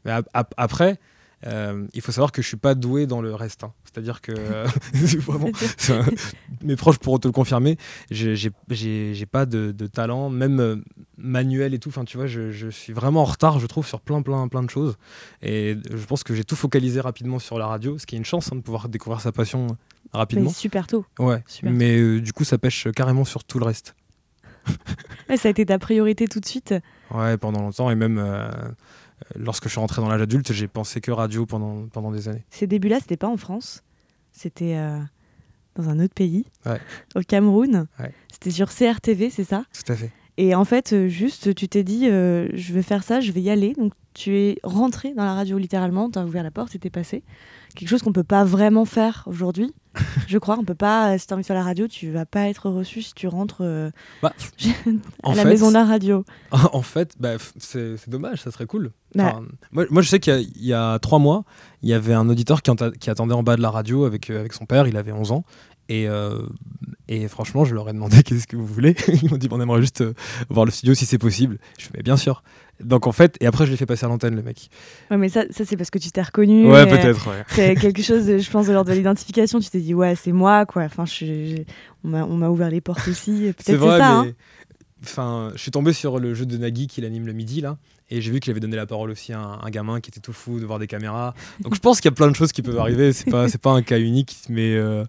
Mais 0.04 0.10
ap- 0.10 0.28
ap- 0.34 0.54
après, 0.56 0.98
euh, 1.46 1.86
il 1.94 2.00
faut 2.02 2.12
savoir 2.12 2.32
que 2.32 2.42
je 2.42 2.46
suis 2.48 2.56
pas 2.56 2.74
doué 2.74 3.06
dans 3.06 3.20
le 3.22 3.34
reste. 3.34 3.64
hein. 3.64 3.72
C'est-à-dire 3.84 4.20
que 4.20 4.32
euh, 4.36 4.66
vraiment, 5.20 5.48
c'est 5.78 5.92
un- 5.92 6.04
mes 6.62 6.74
proches 6.76 6.98
pourront 6.98 7.18
te 7.18 7.28
le 7.28 7.32
confirmer. 7.32 7.76
J'ai 8.10 8.50
pas 9.30 9.46
de, 9.46 9.70
de 9.72 9.86
talent, 9.86 10.28
même 10.28 10.60
euh, 10.60 10.76
manuel 11.16 11.72
et 11.74 11.78
tout. 11.78 11.88
Enfin, 11.90 12.04
tu 12.04 12.16
vois, 12.16 12.26
je, 12.26 12.50
je 12.50 12.68
suis 12.68 12.92
vraiment 12.92 13.22
en 13.22 13.26
retard, 13.26 13.58
je 13.60 13.66
trouve, 13.66 13.86
sur 13.86 14.00
plein, 14.00 14.22
plein, 14.22 14.48
plein 14.48 14.62
de 14.64 14.70
choses. 14.70 14.96
Et 15.40 15.76
je 15.90 16.04
pense 16.04 16.24
que 16.24 16.34
j'ai 16.34 16.44
tout 16.44 16.56
focalisé 16.56 17.00
rapidement 17.00 17.38
sur 17.38 17.58
la 17.58 17.66
radio, 17.68 17.96
ce 17.98 18.06
qui 18.06 18.16
est 18.16 18.18
une 18.18 18.24
chance 18.24 18.50
hein, 18.52 18.56
de 18.56 18.60
pouvoir 18.60 18.88
découvrir 18.88 19.20
sa 19.20 19.30
passion 19.32 19.66
Mais 20.12 20.18
rapidement. 20.18 20.50
super 20.50 20.86
tôt. 20.88 21.06
Ouais. 21.20 21.42
super. 21.46 21.70
Mais 21.72 21.96
euh, 21.98 22.20
du 22.20 22.32
coup, 22.32 22.44
ça 22.44 22.58
pêche 22.58 22.88
carrément 22.94 23.24
sur 23.24 23.44
tout 23.44 23.58
le 23.60 23.64
reste. 23.66 23.94
Ouais, 25.28 25.36
ça 25.36 25.48
a 25.48 25.50
été 25.50 25.66
ta 25.66 25.78
priorité 25.78 26.26
tout 26.28 26.38
de 26.40 26.46
suite. 26.46 26.74
Ouais, 27.14 27.36
pendant 27.36 27.60
longtemps 27.60 27.90
et 27.90 27.94
même. 27.94 28.18
euh, 28.18 28.50
Lorsque 29.36 29.64
je 29.64 29.68
suis 29.70 29.78
rentré 29.80 30.02
dans 30.02 30.08
l'âge 30.08 30.20
adulte, 30.22 30.52
j'ai 30.52 30.66
pensé 30.66 31.00
que 31.00 31.12
radio 31.12 31.46
pendant, 31.46 31.86
pendant 31.86 32.10
des 32.10 32.28
années. 32.28 32.44
Ces 32.50 32.66
débuts-là, 32.66 32.98
c'était 33.00 33.16
pas 33.16 33.28
en 33.28 33.36
France, 33.36 33.84
c'était 34.32 34.74
euh, 34.76 34.98
dans 35.76 35.88
un 35.88 36.00
autre 36.00 36.12
pays, 36.12 36.44
Ouais. 36.66 36.80
au 37.14 37.20
Cameroun. 37.20 37.86
Ouais. 38.00 38.12
C'était 38.32 38.50
sur 38.50 38.68
CRTV, 38.74 39.30
c'est 39.30 39.44
ça? 39.44 39.64
Tout 39.72 39.92
à 39.92 39.94
fait. 39.94 40.10
Et 40.38 40.56
en 40.56 40.64
fait, 40.64 40.92
euh, 40.92 41.06
juste, 41.08 41.54
tu 41.54 41.68
t'es 41.68 41.84
dit, 41.84 42.08
euh, 42.08 42.48
je 42.54 42.72
vais 42.72 42.82
faire 42.82 43.04
ça, 43.04 43.20
je 43.20 43.30
vais 43.30 43.42
y 43.42 43.48
aller. 43.50 43.74
Donc, 43.74 43.92
tu 44.12 44.36
es 44.36 44.58
rentré 44.64 45.14
dans 45.14 45.24
la 45.24 45.34
radio 45.34 45.56
littéralement, 45.56 46.10
tu 46.10 46.18
as 46.18 46.24
ouvert 46.24 46.42
la 46.42 46.50
porte 46.50 46.76
t'es 46.80 46.90
passé. 46.90 47.22
Quelque 47.76 47.88
chose 47.88 48.02
qu'on 48.02 48.12
peut 48.12 48.24
pas 48.24 48.42
vraiment 48.44 48.84
faire 48.84 49.22
aujourd'hui. 49.26 49.72
je 50.28 50.38
crois, 50.38 50.56
on 50.58 50.64
peut 50.64 50.74
pas, 50.74 51.12
euh, 51.14 51.18
si 51.18 51.26
de 51.26 51.42
faire 51.42 51.56
la 51.56 51.62
radio, 51.62 51.86
tu 51.88 52.10
vas 52.10 52.24
pas 52.26 52.48
être 52.48 52.68
reçu 52.70 53.02
si 53.02 53.14
tu 53.14 53.26
rentres 53.28 53.58
euh, 53.62 53.90
Bah, 54.22 54.32
à 55.24 55.34
la 55.34 55.42
fait- 55.42 55.48
maison 55.48 55.68
de 55.68 55.74
la 55.74 55.84
radio. 55.84 56.24
En 56.72 56.82
fait, 56.82 57.14
bah, 57.20 57.32
c'est 57.58 58.08
dommage, 58.08 58.42
ça 58.42 58.50
serait 58.50 58.66
cool. 58.66 58.92
Enfin, 59.18 59.42
moi, 59.72 59.84
moi, 59.90 60.00
je 60.02 60.08
sais 60.08 60.20
qu'il 60.20 60.32
y, 60.32 60.36
a- 60.36 60.40
il 60.40 60.64
y 60.64 60.72
a 60.72 60.98
trois 60.98 61.18
mois, 61.18 61.44
il 61.82 61.88
y 61.88 61.92
avait 61.94 62.14
un 62.14 62.28
auditeur 62.28 62.62
qui 62.62 63.10
attendait 63.10 63.34
en 63.34 63.42
bas 63.42 63.56
de 63.56 63.62
la 63.62 63.70
radio 63.70 64.04
avec, 64.04 64.30
euh, 64.30 64.40
avec 64.40 64.52
son 64.54 64.64
père, 64.66 64.86
il 64.86 64.96
avait 64.96 65.12
11 65.12 65.32
ans. 65.32 65.44
Et, 65.92 66.08
euh, 66.08 66.38
et 67.08 67.28
franchement, 67.28 67.64
je 67.64 67.74
leur 67.74 67.88
ai 67.88 67.92
demandé 67.92 68.22
qu'est-ce 68.24 68.46
que 68.46 68.56
vous 68.56 68.66
voulez. 68.66 68.94
Ils 69.22 69.30
m'ont 69.30 69.36
dit 69.36 69.48
on 69.50 69.60
aimerait 69.60 69.80
juste 69.82 70.00
euh, 70.00 70.14
voir 70.48 70.64
le 70.64 70.70
studio 70.70 70.94
si 70.94 71.04
c'est 71.06 71.18
possible. 71.18 71.58
Je 71.78 71.84
fais 71.84 71.90
mais 71.96 72.02
bien 72.02 72.16
sûr. 72.16 72.42
Donc 72.82 73.06
en 73.06 73.12
fait, 73.12 73.36
et 73.40 73.46
après, 73.46 73.66
je 73.66 73.70
l'ai 73.70 73.76
fait 73.76 73.86
passer 73.86 74.06
à 74.06 74.08
l'antenne, 74.08 74.34
le 74.34 74.42
mec. 74.42 74.70
Ouais, 75.10 75.16
mais 75.18 75.28
ça, 75.28 75.44
ça 75.50 75.64
c'est 75.64 75.76
parce 75.76 75.90
que 75.90 75.98
tu 75.98 76.10
t'es 76.10 76.22
reconnu. 76.22 76.66
Ouais, 76.70 76.86
peut-être. 76.86 77.28
ouais. 77.28 77.44
C'est 77.48 77.74
quelque 77.80 78.02
chose, 78.02 78.26
de- 78.26 78.38
je 78.38 78.50
pense, 78.50 78.66
de 78.66 78.72
l'ordre 78.72 78.90
de 78.90 78.96
l'identification. 78.96 79.60
Tu 79.60 79.68
t'es 79.70 79.80
dit, 79.80 79.94
ouais, 79.94 80.14
c'est 80.16 80.32
moi, 80.32 80.64
quoi. 80.66 80.82
Enfin, 80.84 81.04
je, 81.04 81.12
je- 81.26 81.62
on 82.04 82.08
m'a 82.36 82.48
ouvert 82.48 82.70
les 82.70 82.80
portes 82.80 83.06
aussi. 83.06 83.52
Peut-être 83.56 83.64
C'est 83.66 83.78
ça. 83.78 84.18
hein. 84.20 84.26
enfin, 85.04 85.50
je 85.54 85.60
suis 85.60 85.70
tombé 85.70 85.92
sur 85.92 86.18
le 86.18 86.34
jeu 86.34 86.46
de 86.46 86.56
Nagui 86.56 86.86
qu'il 86.88 87.04
anime 87.04 87.26
le 87.26 87.32
midi 87.34 87.60
là, 87.60 87.76
et 88.12 88.20
j'ai 88.20 88.30
vu 88.30 88.40
qu'il 88.40 88.50
avait 88.50 88.60
donné 88.60 88.76
la 88.76 88.84
parole 88.84 89.10
aussi 89.10 89.32
à 89.32 89.40
un, 89.40 89.58
un 89.62 89.70
gamin 89.70 90.00
qui 90.00 90.10
était 90.10 90.20
tout 90.20 90.34
fou 90.34 90.60
de 90.60 90.66
voir 90.66 90.78
des 90.78 90.86
caméras. 90.86 91.34
Donc 91.60 91.74
je 91.74 91.80
pense 91.80 92.00
qu'il 92.00 92.10
y 92.10 92.12
a 92.12 92.14
plein 92.14 92.30
de 92.30 92.36
choses 92.36 92.52
qui 92.52 92.60
peuvent 92.60 92.78
arriver. 92.78 93.14
C'est 93.14 93.30
pas, 93.30 93.48
c'est 93.48 93.60
pas 93.60 93.70
un 93.70 93.80
cas 93.80 93.98
unique, 93.98 94.36
mais 94.50 94.74
euh, 94.74 95.04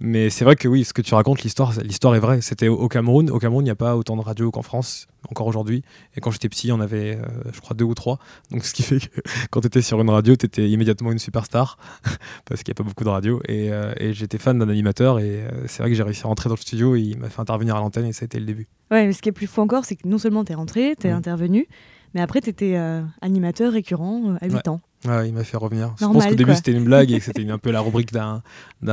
Mais 0.00 0.30
c'est 0.30 0.44
vrai 0.44 0.56
que 0.56 0.66
oui, 0.66 0.84
ce 0.84 0.94
que 0.94 1.02
tu 1.02 1.14
racontes, 1.14 1.42
l'histoire, 1.42 1.72
l'histoire 1.82 2.14
est 2.14 2.20
vraie. 2.20 2.40
C'était 2.40 2.68
au 2.68 2.88
Cameroun. 2.88 3.30
Au 3.30 3.38
Cameroun, 3.38 3.64
il 3.64 3.66
n'y 3.66 3.70
a 3.70 3.76
pas 3.76 3.96
autant 3.96 4.16
de 4.16 4.22
radios 4.22 4.50
qu'en 4.50 4.62
France, 4.62 5.08
encore 5.28 5.46
aujourd'hui. 5.46 5.82
Et 6.16 6.20
quand 6.20 6.30
j'étais 6.30 6.48
petit, 6.48 6.72
on 6.72 6.80
avait, 6.80 7.16
euh, 7.16 7.50
je 7.52 7.60
crois, 7.60 7.76
deux 7.76 7.84
ou 7.84 7.94
trois. 7.94 8.18
Donc 8.50 8.64
ce 8.64 8.72
qui 8.72 8.82
fait 8.82 9.00
que 9.00 9.20
quand 9.50 9.60
tu 9.60 9.66
étais 9.66 9.82
sur 9.82 10.00
une 10.00 10.08
radio, 10.08 10.34
tu 10.34 10.46
étais 10.46 10.70
immédiatement 10.70 11.12
une 11.12 11.18
superstar, 11.18 11.76
parce 12.46 12.62
qu'il 12.62 12.72
n'y 12.72 12.76
a 12.76 12.82
pas 12.82 12.88
beaucoup 12.88 13.04
de 13.04 13.10
radios. 13.10 13.40
Et, 13.46 13.70
euh, 13.72 13.92
et 13.98 14.14
j'étais 14.14 14.38
fan 14.38 14.58
d'un 14.58 14.68
animateur. 14.68 15.18
Et 15.18 15.44
c'est 15.66 15.82
vrai 15.82 15.90
que 15.90 15.96
j'ai 15.96 16.02
réussi 16.02 16.22
à 16.24 16.28
rentrer 16.28 16.48
dans 16.48 16.54
le 16.54 16.60
studio. 16.60 16.96
Et 16.96 17.00
il 17.00 17.18
m'a 17.18 17.28
fait 17.28 17.40
intervenir 17.40 17.76
à 17.76 17.80
l'antenne. 17.80 18.06
Et 18.06 18.12
ça 18.12 18.22
a 18.22 18.26
été 18.26 18.38
le 18.38 18.46
début. 18.46 18.68
Ouais, 18.90 19.06
mais 19.06 19.12
ce 19.12 19.20
qui 19.20 19.28
est 19.28 19.32
plus 19.32 19.46
fou 19.46 19.60
encore, 19.60 19.84
c'est 19.84 19.96
que 19.96 20.08
non 20.08 20.16
seulement 20.18 20.44
tu 20.44 20.52
es 20.52 20.54
rentré, 20.54 20.94
tu 20.98 21.08
es 21.08 21.10
intervenu, 21.10 21.68
mais 22.14 22.20
après, 22.20 22.40
tu 22.40 22.50
étais 22.50 22.76
animateur 23.20 23.72
récurrent 23.72 24.36
à 24.40 24.46
8 24.46 24.68
ans. 24.68 24.80
Ouais, 25.06 25.28
il 25.28 25.34
m'a 25.34 25.44
fait 25.44 25.56
revenir. 25.56 25.94
je 25.98 26.04
pense 26.04 26.26
qu'au 26.26 26.34
début 26.34 26.54
c'était 26.54 26.72
une 26.72 26.84
blague 26.84 27.10
et 27.12 27.18
que 27.18 27.24
c'était 27.24 27.48
un 27.48 27.58
peu 27.58 27.70
la 27.70 27.80
rubrique 27.80 28.12
d'un 28.12 28.42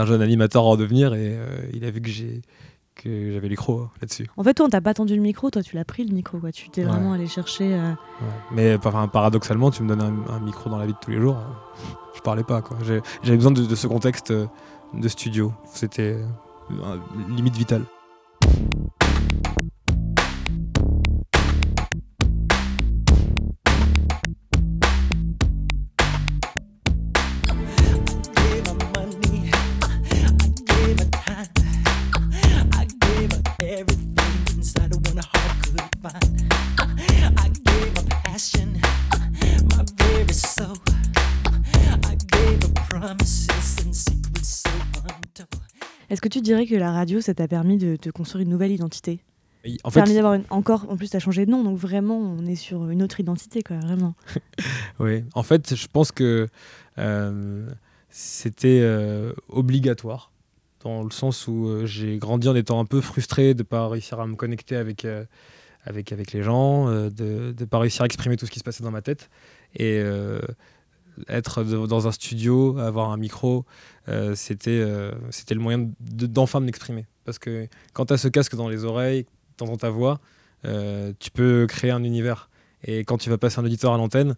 jeune 0.05 0.22
animateur 0.22 0.65
en 0.65 0.75
devenir 0.75 1.13
et 1.13 1.36
euh, 1.36 1.48
il 1.74 1.84
a 1.86 1.91
vu 1.91 2.01
que 2.01 2.10
j'ai 2.10 2.41
que 2.95 3.34
j'avais 3.34 3.50
les 3.50 3.57
crocs 3.57 3.89
là-dessus. 4.01 4.25
En 4.38 4.43
fait, 4.43 4.53
toi, 4.53 4.67
on 4.67 4.69
t'a 4.69 4.79
pas 4.79 4.93
tendu 4.93 5.17
le 5.17 5.22
micro, 5.22 5.50
toi, 5.50 5.62
tu 5.62 5.75
l'as 5.75 5.84
pris 5.84 6.05
le 6.05 6.15
micro, 6.15 6.38
quoi. 6.38 6.53
Tu 6.53 6.69
t'es 6.69 6.84
vraiment 6.84 7.12
allé 7.12 7.27
chercher. 7.27 7.74
Euh, 7.74 7.91
Mais 8.53 8.77
enfin, 8.77 9.10
paradoxalement, 9.10 9.69
tu 9.69 9.84
me 9.84 9.89
donnes 9.89 10.24
un, 10.29 10.39
micro 10.39 10.69
dans 10.69 10.77
la 10.77 10.86
vie 10.86 10.93
de 10.93 10.98
tous 11.01 11.12
les 11.12 11.19
jours. 11.19 11.36
je 12.15 12.22
parlais 12.22 12.45
pas, 12.45 12.62
quoi. 12.62 12.77
J'avais 12.86 13.36
besoin 13.36 13.51
de, 13.51 13.65
de, 13.65 13.75
ce 13.75 13.88
contexte 13.88 14.31
euh, 14.31 14.48
de 14.93 15.10
studio. 15.10 15.51
C'était 15.65 16.17
limite 17.27 17.57
vital. 17.57 17.81
Est-ce 46.09 46.21
que 46.21 46.29
tu 46.29 46.41
dirais 46.41 46.65
que 46.65 46.75
la 46.75 46.91
radio, 46.91 47.19
ça 47.19 47.33
t'a 47.33 47.47
permis 47.47 47.77
de, 47.77 47.95
te 47.95 48.09
construire 48.09 48.43
une 48.43 48.50
nouvelle 48.50 48.71
identité? 48.71 49.19
En 49.83 49.89
fait, 49.89 50.00
permis 50.00 50.13
d'avoir 50.13 50.39
encore, 50.50 50.85
en 50.89 50.95
plus, 50.95 51.09
tu 51.09 51.17
as 51.17 51.19
changé 51.19 51.45
de 51.45 51.51
nom, 51.51 51.63
donc 51.63 51.77
vraiment, 51.77 52.17
on 52.17 52.45
est 52.45 52.55
sur 52.55 52.89
une 52.89 53.01
autre 53.01 53.19
identité, 53.19 53.63
quoi, 53.63 53.77
vraiment. 53.79 54.13
oui, 55.00 55.24
en 55.33 55.43
fait, 55.43 55.75
je 55.75 55.88
pense 55.91 56.12
que 56.12 56.47
euh, 57.00 57.67
c'était 58.09 58.79
euh, 58.81 59.33
obligatoire, 59.50 60.31
dans 60.86 61.04
le 61.04 61.12
sens 61.12 61.48
où 61.48 61.68
euh, 61.68 61.86
j'ai 61.86 62.18
grandi 62.18 62.48
en 62.48 62.56
étant 62.56 62.80
un 62.80 62.86
peu 62.86 63.01
frustré 63.01 63.54
de 63.54 63.60
ne 63.60 63.63
pas 63.63 63.88
réussir 63.88 64.20
à 64.20 64.27
me 64.27 64.36
connecter 64.36 64.75
avec, 64.75 65.06
avec, 65.84 66.12
avec 66.12 66.32
les 66.32 66.44
gens, 66.44 66.88
de 66.89 67.54
ne 67.60 67.65
pas 67.65 67.80
réussir 67.80 68.04
à 68.04 68.06
exprimer 68.06 68.38
tout 68.38 68.46
ce 68.46 68.51
qui 68.51 68.60
se 68.60 68.63
passait 68.63 68.84
dans 68.84 68.92
ma 68.92 69.01
tête. 69.01 69.30
Et 69.77 70.01
être 71.27 71.63
dans 71.63 72.08
un 72.08 72.12
studio, 72.12 72.77
avoir 72.77 73.12
un 73.12 73.18
micro, 73.18 73.65
euh, 74.10 74.36
c'était 74.36 74.72
euh, 74.72 75.12
c'était 75.30 75.56
le 75.56 75.62
moyen 75.62 75.89
d'enfin 76.00 76.62
de, 76.62 76.65
m'exprimer. 76.65 77.06
Parce 77.24 77.39
que 77.39 77.68
quand 77.94 78.08
tu 78.08 78.13
as 78.13 78.18
ce 78.18 78.27
casque 78.27 78.56
dans 78.56 78.70
les 78.70 78.86
oreilles, 78.86 79.25
dans 79.58 79.75
ta 79.77 79.89
voix, 79.89 80.20
euh, 80.65 81.13
tu 81.20 81.32
peux 81.32 81.65
créer 81.68 81.92
un 81.92 82.04
univers. 82.04 82.50
Et 82.84 83.00
quand 83.00 83.18
tu 83.18 83.30
vas 83.30 83.38
passer 83.38 83.60
un 83.60 83.65
auditeur 83.65 83.94
à 83.94 83.98
l'antenne, 83.98 84.36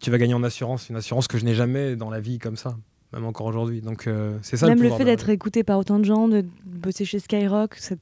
tu 0.00 0.10
vas 0.10 0.18
gagner 0.18 0.34
en 0.34 0.42
assurance, 0.42 0.88
une 0.88 0.96
assurance 0.96 1.28
que 1.28 1.38
je 1.38 1.44
n'ai 1.44 1.54
jamais 1.54 1.96
dans 1.96 2.08
la 2.08 2.20
vie 2.20 2.38
comme 2.38 2.56
ça, 2.56 2.76
même 3.12 3.24
encore 3.24 3.46
aujourd'hui. 3.46 3.80
Donc 3.80 4.08
c'est 4.42 4.56
ça. 4.56 4.66
Même 4.66 4.82
le, 4.82 4.90
fait 4.90 5.04
d'être 5.04 5.28
écouté 5.28 5.64
par 5.64 5.78
autant 5.78 5.98
de 5.98 6.04
gens, 6.04 6.28
de 6.28 6.44
bosser 6.64 7.04
chez 7.04 7.18
Skyrock, 7.18 7.74
ça, 7.76 7.94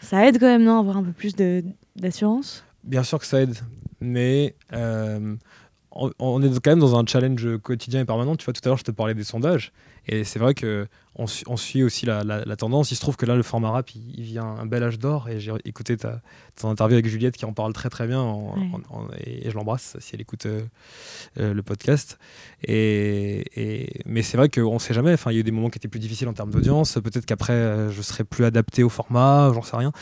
ça 0.00 0.26
aide 0.26 0.38
quand 0.38 0.46
même, 0.46 0.64
non, 0.64 0.76
à 0.76 0.80
avoir 0.80 0.96
un 0.96 1.02
peu 1.02 1.12
plus 1.12 1.34
d'assurance? 1.96 2.64
Bien 2.84 3.02
sûr 3.02 3.18
que 3.18 3.26
ça 3.26 3.42
aide, 3.42 3.56
mais 4.00 4.54
on 6.18 6.42
est 6.42 6.60
quand 6.60 6.70
même 6.70 6.78
dans 6.78 6.96
un 6.96 7.04
challenge 7.06 7.58
quotidien 7.58 8.00
et 8.00 8.04
permanent. 8.04 8.36
Tu 8.36 8.44
vois, 8.44 8.54
tout 8.54 8.60
à 8.64 8.68
l'heure, 8.68 8.78
je 8.78 8.84
te 8.84 8.90
parlais 8.90 9.14
des 9.14 9.24
sondages. 9.24 9.72
Et 10.10 10.24
c'est 10.24 10.38
vrai 10.38 10.54
qu'on 10.54 10.86
on 11.46 11.56
suit 11.56 11.82
aussi 11.82 12.06
la, 12.06 12.56
tendance. 12.56 12.90
Il 12.90 12.94
se 12.94 13.00
trouve 13.00 13.16
que 13.16 13.26
là, 13.26 13.36
le 13.36 13.42
format 13.42 13.70
rap, 13.70 13.90
il, 13.94 14.22
vient 14.22 14.44
un 14.44 14.64
bel 14.64 14.82
âge 14.82 14.98
d'or. 14.98 15.28
Et 15.28 15.38
j'ai 15.38 15.52
écouté 15.66 15.98
ta, 15.98 16.22
ton 16.56 16.70
interview 16.70 16.94
avec 16.94 17.06
Juliette 17.06 17.36
qui 17.36 17.44
en 17.44 17.52
parle 17.52 17.74
très 17.74 17.90
très 17.90 18.06
bien. 18.06 18.34
et, 19.24 19.50
je 19.50 19.54
l'embrasse 19.54 19.96
si 20.00 20.14
elle 20.14 20.22
écoute 20.22 20.46
euh, 20.46 20.62
euh, 21.38 21.52
le 21.52 21.62
podcast. 21.62 22.18
Et, 22.66 24.02
mais 24.06 24.22
c'est 24.22 24.38
vrai 24.38 24.48
qu'on 24.48 24.74
ne 24.74 24.78
sait 24.78 24.94
jamais. 24.94 25.12
Enfin, 25.12 25.30
il 25.30 25.34
y 25.34 25.36
a 25.36 25.40
eu 25.40 25.44
des 25.44 25.50
moments 25.50 25.68
qui 25.68 25.78
étaient 25.78 25.88
plus 25.88 26.00
difficiles 26.00 26.28
en 26.28 26.32
termes 26.32 26.50
d'audience. 26.50 26.94
Peut-être 26.94 27.26
qu'après, 27.26 27.52
euh, 27.52 27.90
je 27.90 28.00
serai 28.00 28.24
plus 28.24 28.44
adapté 28.44 28.82
au 28.82 28.88
format. 28.88 29.52
J'en 29.52 29.62
sais 29.62 29.76
rien. 29.76 29.92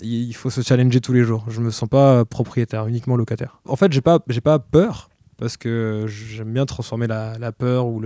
Il, 0.00 0.34
faut 0.34 0.50
se 0.50 0.62
challenger 0.62 1.00
tous 1.00 1.12
les 1.12 1.22
jours. 1.22 1.44
Je 1.48 1.60
me 1.60 1.70
sens 1.70 1.88
pas 1.88 2.24
propriétaire, 2.24 2.88
uniquement 2.88 3.16
locataire. 3.16 3.60
En 3.68 3.76
fait, 3.76 3.92
j'ai 3.92 4.00
pas, 4.00 4.20
j'ai 4.28 4.40
pas 4.40 4.58
peur 4.58 5.10
parce 5.42 5.56
que 5.56 6.04
j'aime 6.06 6.52
bien 6.52 6.66
transformer 6.66 7.08
la, 7.08 7.50
peur 7.50 7.88
ou 7.88 8.00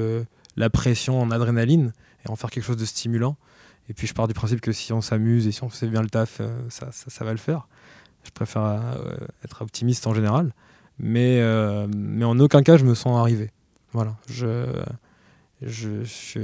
la 0.56 0.70
pression 0.70 1.20
en 1.20 1.30
adrénaline 1.30 1.92
et 2.24 2.30
en 2.30 2.36
faire 2.36 2.48
quelque 2.48 2.64
chose 2.64 2.78
de 2.78 2.86
stimulant. 2.86 3.36
Et 3.90 3.92
puis 3.92 4.06
je 4.06 4.14
pars 4.14 4.26
du 4.26 4.32
principe 4.32 4.62
que 4.62 4.72
si 4.72 4.94
on 4.94 5.02
s'amuse 5.02 5.46
et 5.46 5.52
si 5.52 5.62
on 5.62 5.68
fait 5.68 5.86
bien 5.88 6.00
le 6.00 6.08
taf, 6.08 6.38
euh, 6.40 6.48
ça, 6.70 7.24
va 7.26 7.32
le 7.32 7.36
faire. 7.36 7.68
Je 8.24 8.30
préfère 8.30 8.62
euh, 8.62 9.18
être 9.44 9.60
optimiste 9.60 10.06
en 10.06 10.14
général, 10.14 10.54
mais, 10.98 11.42
euh, 11.42 11.86
mais 11.94 12.24
en 12.24 12.40
aucun 12.40 12.62
cas 12.62 12.78
je 12.78 12.86
me 12.86 12.94
sens 12.94 13.18
arrivé. 13.20 13.50
Voilà, 13.92 14.16
je, 14.30 14.64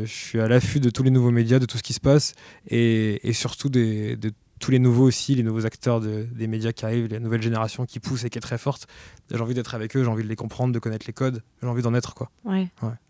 suis 0.04 0.40
à 0.40 0.46
l'affût 0.46 0.78
de 0.78 0.90
tous 0.90 1.04
les 1.04 1.10
nouveaux 1.10 1.30
médias, 1.30 1.58
de 1.58 1.64
tout 1.64 1.78
ce 1.78 1.82
qui 1.82 1.94
se 1.94 2.00
passe 2.00 2.34
et, 2.68 3.26
et 3.26 3.32
surtout 3.32 3.70
des, 3.70 4.16
de 4.16 4.30
tous 4.62 4.70
les 4.70 4.78
nouveaux 4.78 5.04
aussi, 5.04 5.34
les 5.34 5.42
nouveaux 5.42 5.66
acteurs 5.66 6.00
des 6.00 6.46
médias 6.46 6.72
qui 6.72 6.84
arrivent, 6.84 7.08
les 7.08 7.18
nouvelles 7.18 7.42
générations 7.42 7.84
qui 7.84 7.98
poussent 7.98 8.24
et 8.24 8.30
qui 8.30 8.38
est 8.38 8.40
très 8.40 8.58
forte. 8.58 8.86
J'ai 9.30 9.40
envie 9.40 9.54
d'être 9.54 9.74
avec 9.74 9.96
eux, 9.96 10.04
j'ai 10.04 10.08
envie 10.08 10.22
de 10.22 10.28
les 10.28 10.36
comprendre, 10.36 10.72
de 10.72 10.78
connaître 10.78 11.04
les 11.06 11.12
codes, 11.12 11.42
j'ai 11.60 11.68
envie 11.68 11.82
d'en 11.82 11.94
être 11.94 12.14
quoi. 12.14 12.30
Ouais. 12.44 12.68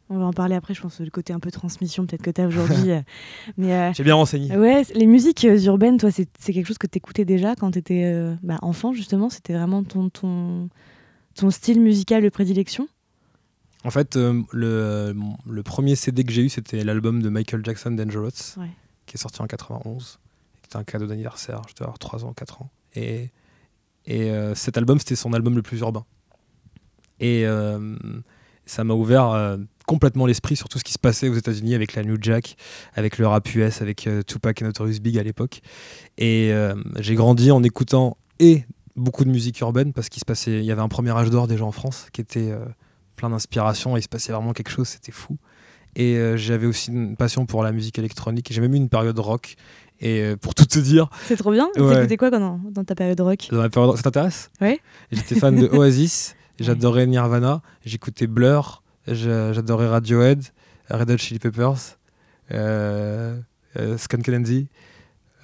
On 0.08 0.18
va 0.18 0.24
en 0.26 0.32
parler 0.32 0.54
après, 0.54 0.74
je 0.74 0.80
pense, 0.80 1.00
le 1.00 1.10
côté 1.10 1.32
un 1.32 1.40
peu 1.40 1.50
transmission 1.50 2.06
peut-être 2.06 2.22
que 2.22 2.30
tu 2.30 2.40
as 2.40 2.46
aujourd'hui. 2.46 2.72
Euh, 2.92 3.00
mais 3.56 3.72
euh, 3.72 3.92
J'ai 3.94 4.02
bien 4.02 4.14
renseigné. 4.14 4.54
Ouais, 4.56 4.82
les 4.94 5.06
musiques 5.06 5.44
euh, 5.44 5.58
urbaines, 5.60 5.98
toi, 5.98 6.10
c'est 6.10 6.26
quelque 6.52 6.66
chose 6.66 6.78
que 6.78 6.86
tu 6.86 6.98
écoutais 6.98 7.24
déjà 7.24 7.54
quand 7.54 7.70
tu 7.70 7.78
étais 7.78 8.34
bah, 8.42 8.58
enfant, 8.62 8.92
justement 8.92 9.30
C'était 9.30 9.52
vraiment 9.52 9.84
ton, 9.84 10.08
ton, 10.10 10.68
ton 11.34 11.50
style 11.50 11.80
musical 11.80 12.22
de 12.22 12.28
prédilection? 12.28 12.88
En 13.84 13.90
fait, 13.90 14.16
le, 14.16 15.14
le, 15.46 15.62
premier 15.62 15.96
CD 15.96 16.24
que 16.24 16.32
j'ai 16.32 16.42
eu, 16.42 16.48
c'était 16.48 16.82
l'album 16.82 17.22
de 17.22 17.28
Michael 17.28 17.64
Jackson, 17.64 17.92
Dangerous, 17.92 18.56
qui 19.06 19.14
est 19.14 19.18
sorti 19.20 19.40
en 19.42 19.46
91 19.46 20.18
un 20.78 20.84
cadeau 20.84 21.06
d'anniversaire, 21.06 21.62
je 21.68 21.74
devais 21.74 21.84
avoir 21.84 21.98
3 21.98 22.24
ans, 22.24 22.32
4 22.32 22.62
ans. 22.62 22.70
Et, 22.94 23.30
et 24.06 24.30
euh, 24.30 24.54
cet 24.54 24.76
album, 24.76 24.98
c'était 24.98 25.16
son 25.16 25.32
album 25.32 25.54
le 25.54 25.62
plus 25.62 25.80
urbain. 25.80 26.04
Et 27.20 27.46
euh, 27.46 27.96
ça 28.66 28.84
m'a 28.84 28.94
ouvert 28.94 29.30
euh, 29.30 29.56
complètement 29.86 30.26
l'esprit 30.26 30.56
sur 30.56 30.68
tout 30.68 30.78
ce 30.78 30.84
qui 30.84 30.92
se 30.92 30.98
passait 30.98 31.28
aux 31.28 31.34
États-Unis 31.34 31.74
avec 31.74 31.94
la 31.94 32.02
New 32.02 32.16
Jack, 32.20 32.56
avec 32.94 33.18
le 33.18 33.26
rap 33.26 33.52
US, 33.54 33.80
avec 33.80 34.08
Tupac 34.26 34.60
et 34.60 34.64
Notorious 34.64 35.00
Big 35.00 35.18
à 35.18 35.22
l'époque. 35.22 35.60
Et 36.18 36.52
j'ai 36.98 37.14
grandi 37.14 37.50
en 37.50 37.62
écoutant 37.62 38.16
et 38.38 38.64
beaucoup 38.96 39.24
de 39.24 39.30
musique 39.30 39.60
urbaine 39.60 39.92
parce 39.92 40.08
qu'il 40.08 40.20
se 40.20 40.24
passait, 40.24 40.58
il 40.58 40.64
y 40.64 40.72
avait 40.72 40.82
un 40.82 40.88
premier 40.88 41.10
âge 41.10 41.30
d'or 41.30 41.46
déjà 41.46 41.64
en 41.64 41.72
France 41.72 42.06
qui 42.12 42.20
était 42.20 42.52
plein 43.16 43.30
d'inspiration 43.30 43.96
et 43.96 44.00
il 44.00 44.02
se 44.02 44.08
passait 44.08 44.32
vraiment 44.32 44.52
quelque 44.52 44.70
chose, 44.70 44.88
c'était 44.88 45.12
fou. 45.12 45.36
Et 45.94 46.18
j'avais 46.36 46.66
aussi 46.66 46.90
une 46.90 47.16
passion 47.16 47.44
pour 47.44 47.62
la 47.62 47.72
musique 47.72 47.98
électronique. 47.98 48.48
J'ai 48.50 48.60
même 48.60 48.74
eu 48.74 48.78
une 48.78 48.88
période 48.88 49.18
rock. 49.18 49.56
Et 50.02 50.20
euh, 50.20 50.36
pour 50.36 50.54
tout 50.54 50.66
te 50.66 50.80
dire. 50.80 51.08
C'est 51.24 51.36
trop 51.36 51.52
bien. 51.52 51.68
Ouais. 51.76 52.16
quoi 52.16 52.30
dans, 52.30 52.58
dans, 52.58 52.84
ta 52.84 52.96
période 52.96 53.20
rock 53.20 53.48
Dans 53.50 53.68
période 53.70 53.96
Ça 53.96 54.02
t'intéresse 54.02 54.50
Oui. 54.60 54.80
J'étais 55.12 55.36
fan 55.36 55.56
de 55.56 55.68
Oasis, 55.72 56.34
j'adorais 56.58 57.06
Nirvana, 57.06 57.62
j'écoutais 57.84 58.26
Blur, 58.26 58.82
j'adorais 59.06 59.86
Radiohead, 59.86 60.42
Red 60.90 61.10
Hot 61.10 61.18
Chili 61.18 61.38
Peppers, 61.38 61.98
euh, 62.52 63.38
euh 63.78 63.96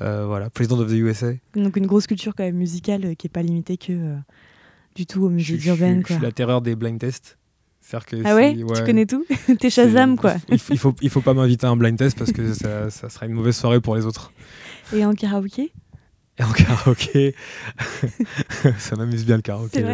euh, 0.00 0.26
voilà, 0.26 0.50
President 0.50 0.78
of 0.78 0.88
the 0.88 0.94
USA. 0.94 1.32
Donc 1.56 1.76
une 1.76 1.86
grosse 1.86 2.06
culture 2.06 2.34
quand 2.36 2.44
même 2.44 2.56
musicale 2.56 3.16
qui 3.16 3.26
n'est 3.26 3.32
pas 3.32 3.42
limitée 3.42 3.76
que 3.76 4.16
du 4.94 5.06
tout 5.06 5.24
aux 5.24 5.30
musiques 5.30 5.64
urbaines. 5.66 6.02
Je 6.06 6.14
suis 6.14 6.22
la 6.22 6.32
terreur 6.32 6.62
des 6.62 6.76
blind 6.76 6.98
tests. 6.98 7.37
Que 7.90 8.16
ah 8.24 8.34
ouais, 8.34 8.54
Tu 8.54 8.84
connais 8.84 9.06
tout? 9.06 9.24
T'es 9.58 9.70
Shazam, 9.70 10.16
quoi. 10.16 10.34
Il, 10.50 10.78
faut, 10.78 10.94
il 11.00 11.08
faut 11.08 11.22
pas 11.22 11.32
m'inviter 11.32 11.66
à 11.66 11.70
un 11.70 11.76
blind 11.76 11.96
test 11.96 12.18
parce 12.18 12.32
que 12.32 12.52
ça, 12.52 12.90
ça, 12.90 13.08
sera 13.08 13.24
une 13.26 13.32
mauvaise 13.32 13.56
soirée 13.56 13.80
pour 13.80 13.96
les 13.96 14.04
autres. 14.04 14.30
Et 14.94 15.06
en 15.06 15.14
karaoké? 15.14 15.72
Et 16.38 16.44
en 16.44 16.52
karaoké, 16.52 17.34
ça 18.78 18.96
m'amuse 18.96 19.24
bien 19.24 19.36
le 19.36 19.42
karaoké. 19.42 19.84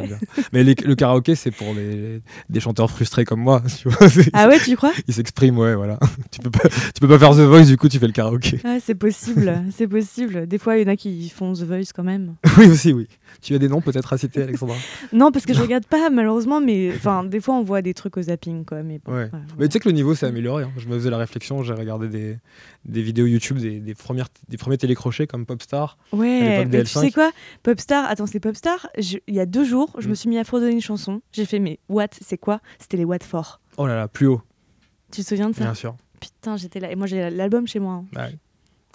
Mais 0.53 0.63
le 0.63 0.95
karaoké, 0.95 1.35
c'est 1.35 1.51
pour 1.51 1.73
les, 1.75 2.21
des 2.51 2.61
chanteurs 2.61 2.91
frustrés 2.91 3.25
comme 3.25 3.41
moi. 3.41 3.63
Tu 3.81 3.89
vois 3.89 4.09
ah 4.33 4.49
ouais, 4.49 4.59
tu 4.61 4.77
crois? 4.77 4.93
Ils 5.09 5.15
s'expriment, 5.15 5.59
ouais, 5.59 5.75
voilà. 5.75 5.99
tu 6.31 6.41
peux 6.41 6.51
pas, 6.51 6.69
tu 6.69 7.01
peux 7.01 7.09
pas 7.09 7.19
faire 7.19 7.33
The 7.33 7.41
Voice, 7.49 7.65
du 7.65 7.77
coup, 7.77 7.89
tu 7.89 7.99
fais 7.99 8.07
le 8.07 8.13
karaoké. 8.13 8.61
Ah, 8.65 8.77
c'est 8.81 8.95
possible, 8.95 9.63
c'est 9.75 9.89
possible. 9.89 10.47
Des 10.47 10.59
fois, 10.59 10.77
il 10.77 10.83
y 10.83 10.85
en 10.89 10.93
a 10.93 10.97
qui 10.97 11.29
font 11.31 11.53
The 11.55 11.63
Voice 11.63 11.93
quand 11.95 12.05
même. 12.05 12.35
oui, 12.59 12.67
aussi, 12.69 12.93
oui. 12.93 13.09
Tu 13.41 13.55
as 13.55 13.59
des 13.59 13.69
noms 13.69 13.81
peut-être 13.81 14.13
à 14.13 14.19
citer, 14.19 14.43
Alexandra? 14.43 14.77
Non, 15.13 15.33
parce 15.33 15.45
que 15.47 15.55
je 15.55 15.61
regarde 15.61 15.87
pas, 15.87 16.09
malheureusement, 16.11 16.61
mais 16.61 16.93
enfin, 16.95 17.25
des 17.25 17.41
fois, 17.41 17.55
on 17.55 17.63
voit 17.63 17.83
des 17.83 17.95
trucs 17.95 18.17
au 18.17 18.23
zapping, 18.23 18.65
quoi. 18.65 18.83
Mais, 18.83 19.01
bon, 19.05 19.13
Ouais. 19.15 19.31
Mais 19.59 19.69
tu 19.69 19.73
sais 19.73 19.81
que 19.81 19.89
le 19.89 19.95
niveau 19.95 20.15
s'est 20.15 20.27
amélioré. 20.27 20.65
hein. 20.65 20.71
Je 20.77 20.89
me 20.89 20.95
faisais 20.95 21.11
la 21.11 21.19
réflexion, 21.19 21.63
j'ai 21.63 21.73
regardé 21.73 22.09
des, 22.09 22.37
des 22.85 23.03
vidéos 23.03 23.27
YouTube 23.27 23.59
des, 23.59 23.81
des, 23.81 23.95
premières, 23.95 24.29
des 24.49 24.57
premiers 24.57 24.79
télécrochets 24.79 25.27
comme 25.27 25.47
Popstar. 25.47 25.99
à 26.13 26.17
Ouais, 26.41 26.65
mais 26.67 26.85
tu 26.85 26.91
L5. 26.97 27.01
sais 27.01 27.11
quoi? 27.13 27.31
Popstar, 27.63 28.09
attends, 28.09 28.27
c'est 28.27 28.41
Popstar. 28.41 28.89
Je- 28.99 29.19
Il 29.27 29.35
y 29.35 29.41
a 29.41 29.47
deux 29.47 29.65
jours, 29.65 29.95
je 29.99 30.07
Mm. 30.07 30.11
me 30.11 30.15
suis 30.15 30.29
mis 30.29 30.39
à 30.39 30.45
fredonner 30.45 30.73
une 30.73 30.81
chanson. 30.81 31.21
J'ai 31.33 31.45
fait, 31.47 31.59
mais 31.59 31.79
what? 31.89 32.09
C'est 32.21 32.39
quoi? 32.39 32.61
C'était 32.79 32.97
les 32.97 33.05
What 33.05 33.19
For. 33.23 33.61
Oh 33.77 33.87
là 33.87 33.97
là, 33.97 34.09
plus 34.09 34.27
haut, 34.27 34.43
Tu 35.11 35.23
te 35.23 35.27
souviens 35.29 35.51
de 35.51 35.55
ça? 35.55 35.65
Bien 35.65 35.75
sûr. 35.75 35.97
Putain, 36.21 36.57
j'étais 36.57 36.81
là. 36.81 36.91
Et 36.91 36.97
moi, 36.97 37.07
j'ai 37.07 37.29
l'album 37.31 37.67
chez 37.67 37.79
moi. 37.81 37.95
hein. 37.95 38.07
Ouais. 38.17 38.37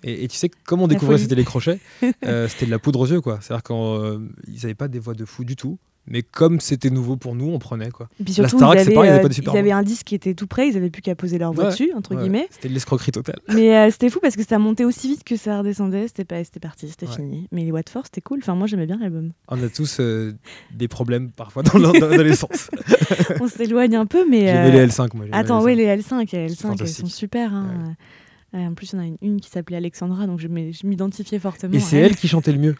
Et, 0.03 0.23
et 0.23 0.27
tu 0.29 0.37
sais 0.37 0.49
comment 0.65 0.85
on 0.85 0.87
découvrait 0.87 1.15
folie. 1.15 1.23
ces 1.23 1.29
télécrochets 1.29 1.79
Euh, 2.25 2.47
C'était 2.47 2.65
de 2.65 2.71
la 2.71 2.79
poudre 2.79 3.01
aux 3.01 3.07
yeux, 3.07 3.21
quoi. 3.21 3.39
C'est-à-dire 3.41 3.63
qu'ils 3.63 4.55
n'avaient 4.63 4.73
pas 4.75 4.87
des 4.87 4.99
voix 4.99 5.13
de 5.13 5.25
fou 5.25 5.43
du 5.43 5.55
tout. 5.55 5.77
Mais 6.07 6.23
comme 6.23 6.59
c'était 6.59 6.89
nouveau 6.89 7.17
pour 7.17 7.35
nous, 7.35 7.45
on 7.49 7.59
prenait, 7.59 7.91
quoi. 7.91 8.09
Et 8.19 8.23
puis 8.23 8.33
La 8.39 8.47
surtout, 8.47 8.57
Starac, 8.57 8.79
ils 8.79 8.85
c'est 8.85 8.93
pareil, 8.93 9.09
il 9.09 9.11
avait 9.11 9.19
euh, 9.19 9.21
pas 9.21 9.27
de 9.29 9.33
super 9.33 9.53
ils 9.53 9.57
avaient 9.59 9.71
un 9.71 9.83
disque 9.83 10.07
qui 10.07 10.15
était 10.15 10.33
tout 10.33 10.47
prêt. 10.47 10.67
Ils 10.67 10.75
avaient 10.75 10.89
plus 10.89 11.03
qu'à 11.03 11.13
poser 11.13 11.37
leur 11.37 11.53
voix 11.53 11.65
Ouais, 11.65 11.69
dessus, 11.69 11.91
entre 11.95 12.15
Ouais, 12.15 12.21
guillemets. 12.23 12.47
C'était 12.49 12.67
de 12.67 12.73
l'escroquerie 12.73 13.11
totale. 13.11 13.39
Mais 13.53 13.75
euh, 13.77 13.91
c'était 13.91 14.09
fou 14.09 14.19
parce 14.19 14.35
que 14.35 14.43
ça 14.43 14.57
montait 14.57 14.85
aussi 14.85 15.07
vite 15.09 15.23
que 15.23 15.35
ça 15.35 15.59
redescendait. 15.59 16.07
C'était 16.07 16.25
pas, 16.25 16.43
c'était 16.43 16.59
parti, 16.59 16.87
c'était 16.89 17.05
Ouais. 17.07 17.15
fini. 17.15 17.47
Mais 17.51 17.63
les 17.63 17.71
What 17.71 17.83
For, 17.89 18.03
c'était 18.05 18.21
cool. 18.21 18.39
Enfin, 18.41 18.55
moi, 18.55 18.65
j'aimais 18.65 18.87
bien 18.87 18.97
l'album. 18.99 19.33
On 19.49 19.61
a 19.61 19.69
tous 19.69 19.97
euh, 19.99 20.33
des 20.73 20.87
problèmes 20.87 21.29
parfois 21.29 21.61
dans 21.61 21.77
l'ad- 21.77 21.99
dans 21.99 22.07
l'adolescence. 22.07 22.71
On 23.39 23.47
s'éloigne 23.47 23.95
un 23.95 24.07
peu, 24.07 24.27
mais. 24.27 24.47
J'aimais 24.47 24.75
euh, 24.79 24.85
les 24.85 24.87
L5, 24.91 25.09
moi. 25.15 25.25
Attends, 25.31 25.63
oui, 25.63 25.73
L5. 25.73 25.75
les 25.77 25.85
L5, 25.97 26.29
les 26.31 26.47
L5 26.55 26.77
elles 26.79 26.87
sont 26.87 27.05
super. 27.05 27.53
hein. 27.53 27.95
Euh, 28.55 28.65
en 28.65 28.73
plus, 28.73 28.93
il 28.93 28.95
y 28.95 28.99
en 28.99 29.03
a 29.03 29.05
une, 29.05 29.17
une 29.21 29.39
qui 29.41 29.49
s'appelait 29.51 29.77
Alexandra, 29.77 30.25
donc 30.25 30.39
je 30.39 30.47
m'identifiais 30.87 31.37
fortement. 31.37 31.73
Et 31.75 31.79
c'est 31.79 31.97
elle 31.97 32.15
qui 32.15 32.27
chantait 32.27 32.51
le 32.51 32.57
mieux. 32.57 32.75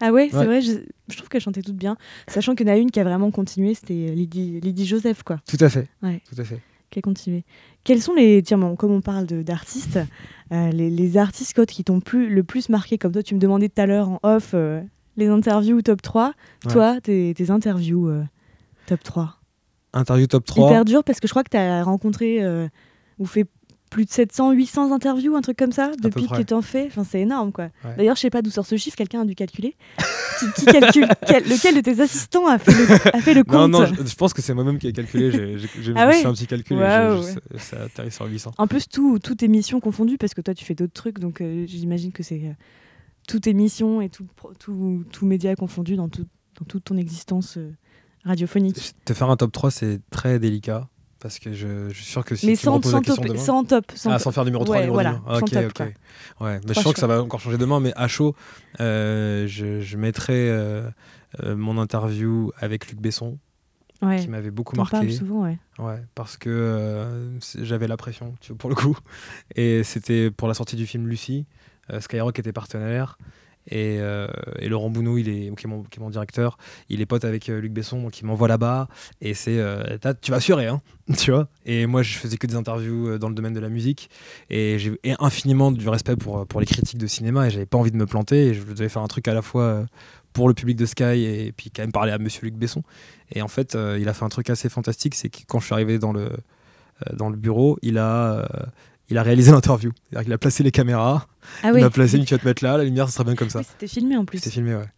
Ah 0.00 0.12
ouais, 0.12 0.28
c'est 0.30 0.36
Ouais. 0.38 0.44
vrai, 0.46 0.60
je, 0.60 0.72
je 1.08 1.16
trouve 1.16 1.28
qu'elle 1.28 1.40
chantait 1.40 1.62
toutes 1.62 1.76
bien. 1.76 1.96
Sachant 2.28 2.54
qu'il 2.54 2.66
y 2.66 2.70
en 2.70 2.74
a 2.74 2.76
une 2.76 2.90
qui 2.90 3.00
a 3.00 3.04
vraiment 3.04 3.30
continué, 3.30 3.74
c'était 3.74 4.12
Lydie, 4.14 4.60
Lydie 4.60 4.86
Joseph, 4.86 5.22
quoi, 5.22 5.40
Tout 5.48 5.56
à 5.60 5.68
fait. 5.68 5.88
Ouais. 6.02 6.20
Tout 6.32 6.40
à 6.40 6.44
fait. 6.44 6.60
qui 6.90 6.98
a 7.00 7.02
continué. 7.02 7.44
Quels 7.84 8.00
sont 8.00 8.14
les. 8.14 8.42
Tiens, 8.42 8.58
bon, 8.58 8.76
comme 8.76 8.92
on 8.92 9.00
parle 9.00 9.26
d'artistes, 9.26 9.98
euh, 10.52 10.70
les, 10.70 10.88
les 10.90 11.16
artistes 11.16 11.50
Scott, 11.50 11.68
qui 11.68 11.84
t'ont 11.84 12.00
plus, 12.00 12.28
le 12.32 12.42
plus 12.44 12.68
marqué, 12.68 12.96
comme 12.98 13.12
toi, 13.12 13.22
tu 13.22 13.34
me 13.34 13.40
demandais 13.40 13.68
tout 13.68 13.80
à 13.80 13.86
l'heure 13.86 14.08
en 14.08 14.20
off, 14.22 14.52
euh, 14.54 14.80
les 15.16 15.26
interviews 15.28 15.82
top 15.82 16.00
3. 16.02 16.26
Ouais. 16.66 16.72
Toi, 16.72 17.00
tes, 17.02 17.34
tes 17.34 17.50
interviews 17.50 18.08
euh, 18.08 18.22
top 18.86 19.02
3. 19.02 19.34
Interview 19.94 20.26
top 20.26 20.44
3. 20.44 20.68
Hyper 20.70 20.84
dur 20.84 21.02
parce 21.02 21.18
que 21.18 21.26
je 21.26 21.32
crois 21.32 21.42
que 21.42 21.50
tu 21.50 21.56
as 21.56 21.82
rencontré 21.82 22.40
ou 23.18 23.24
fait 23.26 23.46
plus 23.88 24.04
de 24.04 24.10
700, 24.10 24.52
800 24.52 24.92
interviews, 24.92 25.34
un 25.36 25.40
truc 25.40 25.56
comme 25.56 25.72
ça, 25.72 25.90
depuis 26.02 26.26
que 26.28 26.42
tu 26.42 26.54
en 26.54 26.62
fais. 26.62 26.86
Enfin, 26.86 27.04
c'est 27.04 27.20
énorme, 27.20 27.52
quoi. 27.52 27.64
Ouais. 27.84 27.96
D'ailleurs, 27.96 28.16
je 28.16 28.20
sais 28.22 28.30
pas 28.30 28.42
d'où 28.42 28.50
sort 28.50 28.66
ce 28.66 28.76
chiffre, 28.76 28.96
quelqu'un 28.96 29.22
a 29.22 29.24
dû 29.24 29.34
calculer. 29.34 29.76
qui, 30.38 30.46
qui 30.56 30.64
calcule 30.66 31.08
quel- 31.26 31.44
Lequel 31.44 31.74
de 31.76 31.80
tes 31.80 32.00
assistants 32.00 32.46
a 32.46 32.58
fait 32.58 32.72
le, 32.72 32.92
a 33.16 33.20
fait 33.20 33.34
le 33.34 33.42
Non, 33.48 33.52
compte 33.62 33.70
non, 33.70 33.86
je, 33.86 34.06
je 34.06 34.14
pense 34.14 34.32
que 34.34 34.42
c'est 34.42 34.54
moi-même 34.54 34.78
qui 34.78 34.86
ai 34.88 34.92
calculé. 34.92 35.30
J'ai 35.58 35.68
Ah 35.96 36.04
je 36.04 36.06
ouais 36.08 36.20
fait 36.20 36.26
un 36.26 36.32
petit 36.32 36.46
calcul 36.46 36.76
et 36.76 36.80
Waouh, 36.80 37.22
j'ai- 37.22 37.28
j'ai- 37.52 37.58
ça, 37.58 37.82
atterrit 37.82 38.10
sur 38.12 38.26
800. 38.26 38.52
En 38.58 38.66
plus, 38.66 38.88
tout, 38.88 39.18
toutes 39.18 39.38
tes 39.38 39.48
missions 39.48 39.80
confondues, 39.80 40.18
parce 40.18 40.34
que 40.34 40.40
toi, 40.40 40.54
tu 40.54 40.64
fais 40.64 40.74
d'autres 40.74 40.92
trucs, 40.92 41.18
donc 41.18 41.40
euh, 41.40 41.64
j'imagine 41.66 42.12
que 42.12 42.22
c'est 42.22 42.40
euh, 42.44 42.52
toutes 43.26 43.42
tes 43.44 43.54
missions 43.54 44.00
et 44.00 44.08
tout, 44.08 44.26
tout, 44.58 45.04
tout 45.12 45.26
média 45.26 45.54
confondu 45.56 45.96
dans, 45.96 46.08
tout, 46.08 46.26
dans 46.58 46.64
toute 46.66 46.84
ton 46.84 46.96
existence 46.96 47.56
euh, 47.56 47.70
radiophonique. 48.24 48.92
Te 49.04 49.14
faire 49.14 49.30
un 49.30 49.36
top 49.36 49.52
3, 49.52 49.70
c'est 49.70 50.00
très 50.10 50.38
délicat. 50.38 50.88
Parce 51.20 51.38
que 51.40 51.52
je, 51.52 51.88
je 51.88 51.94
suis 51.94 52.04
sûr 52.04 52.24
que 52.24 52.36
si 52.36 52.46
Mais 52.46 52.52
tu 52.56 52.60
me 52.68 52.72
sans, 52.72 52.76
la 52.76 52.82
sans, 52.90 53.00
question 53.00 53.22
top, 53.24 53.26
demain- 53.32 53.38
sans 53.44 53.64
top. 53.64 53.84
Sans 53.96 54.10
ah, 54.10 54.12
top. 54.14 54.22
sans 54.22 54.30
faire 54.32 54.44
numéro 54.44 54.64
3, 54.64 54.76
Ouais, 54.76 54.80
numéro 54.82 54.94
voilà, 54.94 55.12
2. 55.14 55.18
Ah, 55.26 55.38
ok, 55.38 55.50
top, 55.50 55.64
ok. 55.64 55.72
quoi. 55.74 56.46
Ouais, 56.46 56.60
mais 56.66 56.74
je 56.74 56.80
sens 56.80 56.92
que 56.92 57.00
ça 57.00 57.06
va 57.08 57.20
encore 57.22 57.40
changer 57.40 57.58
demain, 57.58 57.80
mais 57.80 57.92
à 57.96 58.06
chaud, 58.06 58.36
euh, 58.80 59.46
je, 59.48 59.80
je 59.80 59.96
mettrai 59.96 60.48
euh, 60.50 60.88
euh, 61.42 61.56
mon 61.56 61.76
interview 61.78 62.52
avec 62.58 62.88
Luc 62.88 63.00
Besson, 63.00 63.38
Ouais. 64.00 64.20
qui 64.20 64.28
m'avait 64.28 64.52
beaucoup 64.52 64.76
marqué. 64.76 65.10
souvent, 65.10 65.42
ouais. 65.42 65.58
Ouais, 65.80 66.00
parce 66.14 66.36
que 66.36 67.36
j'avais 67.60 67.88
la 67.88 67.96
pression, 67.96 68.36
tu 68.40 68.52
vois, 68.52 68.58
pour 68.58 68.70
le 68.70 68.76
coup. 68.76 68.96
Et 69.56 69.82
c'était 69.82 70.30
pour 70.30 70.46
la 70.46 70.54
sortie 70.54 70.76
du 70.76 70.86
film 70.86 71.08
Lucie. 71.08 71.46
Skyrock 71.98 72.38
était 72.38 72.52
partenaire. 72.52 73.18
Et, 73.70 73.98
euh, 74.00 74.26
et 74.58 74.68
Laurent 74.68 74.90
Bounou, 74.90 75.18
il 75.18 75.28
est, 75.28 75.54
qui, 75.56 75.66
est 75.66 76.00
mon, 76.00 76.10
directeur, 76.10 76.58
il 76.88 77.00
est 77.00 77.06
pote 77.06 77.24
avec 77.24 77.48
euh, 77.48 77.60
Luc 77.60 77.72
Besson, 77.72 78.02
donc 78.02 78.18
il 78.20 78.24
m'envoie 78.24 78.48
là-bas. 78.48 78.88
Et 79.20 79.34
c'est, 79.34 79.58
euh, 79.58 79.98
tu 80.20 80.30
vas 80.30 80.38
assurer, 80.38 80.66
hein, 80.66 80.80
tu 81.16 81.30
vois. 81.30 81.48
Et 81.66 81.86
moi, 81.86 82.02
je 82.02 82.16
faisais 82.16 82.36
que 82.36 82.46
des 82.46 82.54
interviews 82.54 83.18
dans 83.18 83.28
le 83.28 83.34
domaine 83.34 83.52
de 83.52 83.60
la 83.60 83.68
musique. 83.68 84.10
Et 84.50 84.78
j'ai 84.78 84.98
infiniment 85.18 85.70
du 85.70 85.88
respect 85.88 86.16
pour, 86.16 86.46
pour 86.46 86.60
les 86.60 86.66
critiques 86.66 86.98
de 86.98 87.06
cinéma. 87.06 87.46
Et 87.46 87.50
j'avais 87.50 87.66
pas 87.66 87.78
envie 87.78 87.92
de 87.92 87.96
me 87.96 88.06
planter. 88.06 88.48
Et 88.48 88.54
je 88.54 88.62
devais 88.62 88.88
faire 88.88 89.02
un 89.02 89.08
truc 89.08 89.28
à 89.28 89.34
la 89.34 89.42
fois 89.42 89.86
pour 90.32 90.48
le 90.48 90.54
public 90.54 90.76
de 90.76 90.86
Sky 90.86 91.24
et 91.24 91.52
puis 91.56 91.70
quand 91.70 91.82
même 91.82 91.92
parler 91.92 92.12
à 92.12 92.18
monsieur 92.18 92.42
Luc 92.44 92.54
Besson. 92.54 92.82
Et 93.32 93.42
en 93.42 93.48
fait, 93.48 93.76
il 93.98 94.08
a 94.08 94.14
fait 94.14 94.24
un 94.24 94.28
truc 94.28 94.50
assez 94.50 94.68
fantastique, 94.68 95.14
c'est 95.14 95.28
que 95.28 95.38
quand 95.48 95.58
je 95.58 95.66
suis 95.66 95.74
arrivé 95.74 95.98
dans 95.98 96.12
le, 96.12 96.30
dans 97.12 97.28
le 97.28 97.36
bureau, 97.36 97.78
il 97.82 97.98
a, 97.98 98.48
il 99.10 99.18
a 99.18 99.22
réalisé 99.22 99.50
l'interview. 99.52 99.92
C'est-à-dire 100.10 100.24
qu'il 100.24 100.32
a 100.32 100.38
placé 100.38 100.62
les 100.62 100.70
caméras, 100.70 101.26
Ah 101.62 101.70
il 101.74 101.80
m'a 101.80 101.90
placé, 101.90 102.22
tu 102.24 102.34
vas 102.34 102.38
te 102.38 102.46
mettre 102.46 102.62
là, 102.64 102.76
la 102.76 102.84
lumière, 102.84 103.06
ça 103.08 103.14
serait 103.14 103.24
bien 103.24 103.34
comme 103.36 103.50
ça. 103.50 103.60
Oui, 103.60 103.64
C'était 103.68 103.86
filmé 103.88 104.16
en 104.16 104.24
plus. 104.24 104.38
C'était 104.38 104.50
filmé, 104.50 104.74
ouais. 104.74 104.88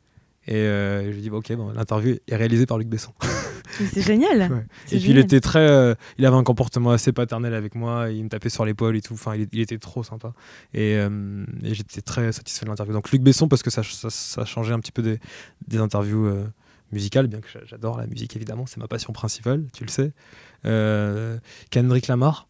Et 0.46 0.54
euh, 0.56 1.04
je 1.04 1.10
lui 1.10 1.18
ai 1.18 1.22
dit, 1.22 1.30
bon, 1.30 1.36
ok, 1.38 1.52
bon, 1.54 1.70
l'interview 1.72 2.16
est 2.26 2.36
réalisée 2.36 2.66
par 2.66 2.78
Luc 2.78 2.88
Besson. 2.88 3.12
C'est 3.92 4.02
génial. 4.02 4.50
Ouais. 4.52 4.66
Et 4.90 4.98
puis 4.98 5.10
il 5.10 5.18
était 5.18 5.40
très, 5.40 5.60
euh, 5.70 5.94
il 6.18 6.26
avait 6.26 6.34
un 6.36 6.42
comportement 6.42 6.90
assez 6.90 7.12
paternel 7.12 7.54
avec 7.54 7.76
moi, 7.76 8.10
il 8.10 8.24
me 8.24 8.28
tapait 8.28 8.48
sur 8.48 8.64
l'épaule 8.64 8.96
et 8.96 9.00
tout. 9.00 9.14
Enfin, 9.14 9.36
il, 9.36 9.46
il 9.52 9.60
était 9.60 9.78
trop 9.78 10.02
sympa. 10.02 10.32
Et, 10.74 10.96
euh, 10.96 11.44
et 11.62 11.72
j'étais 11.74 12.00
très 12.00 12.32
satisfait 12.32 12.64
de 12.66 12.70
l'interview. 12.70 12.92
Donc 12.92 13.12
Luc 13.12 13.22
Besson 13.22 13.46
parce 13.46 13.62
que 13.62 13.70
ça, 13.70 13.82
ça, 13.84 14.10
ça 14.10 14.44
changeait 14.44 14.72
un 14.74 14.80
petit 14.80 14.90
peu 14.90 15.02
des, 15.02 15.20
des 15.68 15.78
interviews 15.78 16.26
euh, 16.26 16.44
musicales, 16.90 17.28
bien 17.28 17.40
que 17.40 17.48
j'a- 17.48 17.64
j'adore 17.64 17.96
la 17.96 18.06
musique 18.08 18.34
évidemment, 18.34 18.66
c'est 18.66 18.78
ma 18.78 18.88
passion 18.88 19.12
principale, 19.12 19.64
tu 19.72 19.84
le 19.84 19.90
sais. 19.90 20.12
Kendrick 21.70 22.08
Lamar 22.08 22.48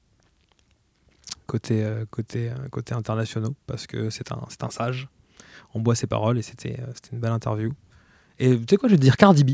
côté 1.46 1.84
euh, 1.84 2.04
côté 2.10 2.50
euh, 2.50 2.68
côté 2.70 2.94
internationaux 2.94 3.54
parce 3.66 3.86
que 3.86 4.10
c'est 4.10 4.32
un 4.32 4.40
un 4.62 4.70
sage. 4.70 5.08
On 5.74 5.80
boit 5.80 5.94
ses 5.94 6.06
paroles 6.06 6.38
et 6.38 6.42
c'était 6.42 6.78
euh, 6.80 6.92
c'était 6.94 7.10
une 7.12 7.20
belle 7.20 7.32
interview. 7.32 7.72
Et 8.38 8.56
tu 8.56 8.64
sais 8.70 8.76
quoi, 8.76 8.88
je 8.88 8.94
vais 8.94 8.98
te 8.98 9.02
dire 9.02 9.16
Cardi 9.16 9.44
B. 9.44 9.50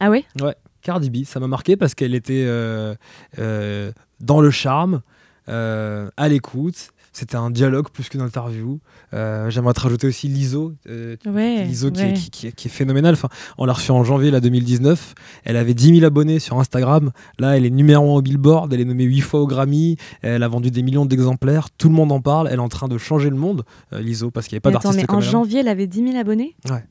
Ah 0.00 0.10
ouais? 0.10 0.24
Ouais, 0.40 0.54
Cardi 0.82 1.10
B, 1.10 1.24
ça 1.24 1.40
m'a 1.40 1.48
marqué 1.48 1.76
parce 1.76 1.94
qu'elle 1.94 2.14
était 2.14 2.44
euh, 2.46 2.94
euh, 3.38 3.92
dans 4.20 4.40
le 4.40 4.50
charme, 4.50 5.02
euh, 5.48 6.10
à 6.16 6.28
l'écoute. 6.28 6.90
C'était 7.16 7.36
un 7.36 7.50
dialogue 7.50 7.88
plus 7.88 8.10
qu'une 8.10 8.20
interview. 8.20 8.78
Euh, 9.14 9.48
J'aimerais 9.48 9.72
te 9.72 9.80
rajouter 9.80 10.06
aussi 10.06 10.28
Liso. 10.28 10.74
euh, 10.86 11.16
Ouais. 11.24 11.64
Liso 11.64 11.90
qui, 11.90 12.02
est, 12.02 12.04
ouais. 12.08 12.12
qui- 12.12 12.28
qui 12.30 12.46
est- 12.48 12.52
qui 12.52 12.68
est 12.68 12.70
phénoménale. 12.70 13.14
Enfin, 13.14 13.30
on 13.56 13.64
l'a 13.64 13.72
reçue 13.72 13.90
en 13.90 14.04
janvier 14.04 14.30
là, 14.30 14.40
2019. 14.40 15.14
Elle 15.44 15.56
avait 15.56 15.72
10 15.72 15.94
000 15.94 16.04
abonnés 16.04 16.38
sur 16.40 16.58
Instagram. 16.60 17.12
Là, 17.38 17.56
elle 17.56 17.64
est 17.64 17.70
numéro 17.70 18.12
1 18.14 18.18
au 18.18 18.20
Billboard. 18.20 18.70
Elle 18.74 18.80
est 18.82 18.84
nommée 18.84 19.04
8 19.04 19.22
fois 19.22 19.40
au 19.40 19.46
Grammy. 19.46 19.96
Elle 20.20 20.42
a 20.42 20.48
vendu 20.48 20.70
des 20.70 20.82
millions 20.82 21.06
d'exemplaires. 21.06 21.70
Tout 21.70 21.88
le 21.88 21.94
monde 21.94 22.12
en 22.12 22.20
parle. 22.20 22.48
Elle 22.48 22.56
est 22.56 22.58
en 22.58 22.68
train 22.68 22.86
de 22.88 22.98
changer 22.98 23.30
le 23.30 23.36
monde, 23.36 23.64
euh, 23.94 24.00
Liso, 24.02 24.30
parce 24.30 24.46
qu'il 24.46 24.56
n'y 24.56 24.58
avait 24.58 24.60
pas 24.62 24.70
d'artiste 24.72 24.94
mais 24.96 25.10
en 25.10 25.16
hein. 25.16 25.20
janvier, 25.22 25.60
elle 25.60 25.68
avait 25.68 25.86
10 25.86 26.04
000 26.06 26.18
abonnés? 26.18 26.54
Ouais. 26.70 26.84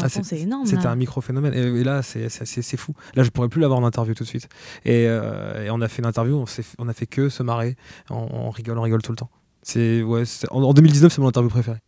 Ah, 0.00 0.08
c'est- 0.08 0.36
énorme. 0.40 0.66
C'était 0.66 0.84
là. 0.84 0.90
un 0.90 0.96
micro-phénomène. 0.96 1.52
Et, 1.54 1.80
et 1.80 1.84
là, 1.84 2.02
c'est- 2.02 2.76
fou. 2.76 2.92
Là, 3.14 3.22
je 3.22 3.30
pourrais 3.30 3.48
plus 3.48 3.60
l'avoir 3.60 3.78
en 3.78 3.84
interview 3.84 4.14
tout 4.14 4.24
de 4.24 4.28
suite. 4.28 4.48
Et, 4.84 5.06
euh, 5.08 5.64
et 5.66 5.70
on 5.70 5.80
a 5.80 5.86
fait 5.88 6.02
une 6.02 6.06
interview, 6.08 6.36
on, 6.36 6.44
on 6.78 6.88
a 6.88 6.92
fait 6.92 7.06
que 7.06 7.28
se 7.28 7.42
marrer. 7.44 7.76
On, 8.10 8.26
on 8.32 8.50
rigole, 8.50 8.76
on 8.78 8.82
rigole 8.82 9.02
tout 9.02 9.12
le 9.12 9.16
temps. 9.16 9.30
C'est 9.72 10.02
ouais, 10.02 10.24
en, 10.50 10.64
en 10.64 10.74
2019, 10.74 11.12
c'est 11.12 11.20
mon 11.20 11.28
interview 11.28 11.48
préférée. 11.48 11.78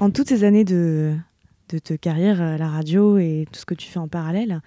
En 0.00 0.10
toutes 0.10 0.28
ces 0.28 0.44
années 0.44 0.64
de, 0.64 1.14
de 1.68 1.78
ta 1.78 1.98
carrière 1.98 2.40
à 2.40 2.56
la 2.56 2.68
radio 2.68 3.18
et 3.18 3.44
tout 3.52 3.60
ce 3.60 3.66
que 3.66 3.74
tu 3.74 3.86
fais 3.90 3.98
en 3.98 4.08
parallèle, 4.08 4.62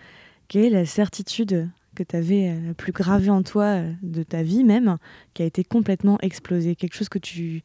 quelle 0.48 0.66
est 0.66 0.70
la 0.70 0.86
certitude 0.86 1.68
que 1.98 2.04
tu 2.04 2.16
avais 2.16 2.56
la 2.68 2.74
plus 2.74 2.92
gravée 2.92 3.30
en 3.30 3.42
toi 3.44 3.64
euh, 3.66 3.92
de 4.04 4.24
ta 4.24 4.44
vie 4.44 4.64
même, 4.64 4.98
qui 5.34 5.42
a 5.42 5.46
été 5.46 5.64
complètement 5.64 6.18
explosée 6.22 6.76
Quelque 6.76 6.96
chose 6.96 7.10
que 7.10 7.20
tu, 7.20 7.64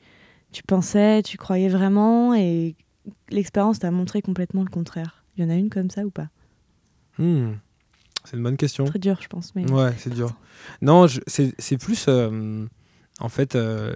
tu 0.53 0.63
pensais, 0.63 1.23
tu 1.23 1.37
croyais 1.37 1.69
vraiment 1.69 2.35
et 2.35 2.75
l'expérience 3.31 3.79
t'a 3.79 3.91
montré 3.91 4.23
complètement 4.23 4.63
le 4.63 4.71
contraire. 4.71 5.25
Il 5.37 5.45
y 5.45 5.47
en 5.47 5.51
a 5.51 5.55
une 5.55 5.71
comme 5.71 5.91
ça 5.91 6.05
ou 6.05 6.11
pas? 6.11 6.29
Hmm. 7.19 7.53
C'est 8.25 8.37
une 8.37 8.43
bonne 8.43 8.57
question. 8.57 8.85
Très 8.85 8.99
dur, 8.99 9.19
je 9.21 9.29
pense. 9.29 9.55
Mais... 9.55 9.71
Ouais, 9.71 9.93
c'est 9.99 10.15
dur. 10.15 10.31
Non, 10.81 11.07
c'est 11.27 11.53
c'est 11.59 11.77
plus. 11.77 12.07
euh, 12.09 12.65
en 13.21 13.29
fait, 13.29 13.55
euh, 13.57 13.95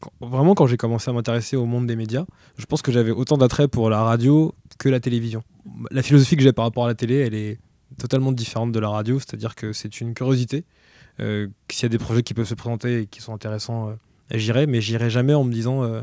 quand- 0.00 0.12
vraiment, 0.20 0.54
quand 0.54 0.66
j'ai 0.66 0.78
commencé 0.78 1.10
à 1.10 1.12
m'intéresser 1.12 1.56
au 1.56 1.66
monde 1.66 1.86
des 1.86 1.96
médias, 1.96 2.24
je 2.56 2.64
pense 2.64 2.80
que 2.82 2.90
j'avais 2.90 3.10
autant 3.10 3.36
d'attrait 3.36 3.68
pour 3.68 3.90
la 3.90 4.02
radio 4.02 4.54
que 4.78 4.88
la 4.88 4.98
télévision. 5.00 5.42
La 5.90 6.02
philosophie 6.02 6.36
que 6.36 6.42
j'ai 6.42 6.52
par 6.52 6.64
rapport 6.64 6.84
à 6.84 6.88
la 6.88 6.94
télé, 6.94 7.16
elle 7.16 7.34
est 7.34 7.58
totalement 7.98 8.32
différente 8.32 8.72
de 8.72 8.78
la 8.80 8.88
radio, 8.88 9.18
c'est-à-dire 9.18 9.54
que 9.54 9.72
c'est 9.72 10.00
une 10.00 10.14
curiosité. 10.14 10.64
Euh, 11.20 11.48
S'il 11.70 11.84
y 11.84 11.86
a 11.86 11.88
des 11.88 11.98
projets 11.98 12.22
qui 12.22 12.34
peuvent 12.34 12.46
se 12.48 12.54
présenter 12.54 13.02
et 13.02 13.06
qui 13.06 13.20
sont 13.22 13.32
intéressants, 13.32 13.88
euh, 13.90 13.94
j'irai, 14.32 14.66
mais 14.66 14.80
j'irai 14.80 15.10
jamais 15.10 15.34
en 15.34 15.44
me 15.44 15.52
disant. 15.52 15.82
euh, 15.84 16.02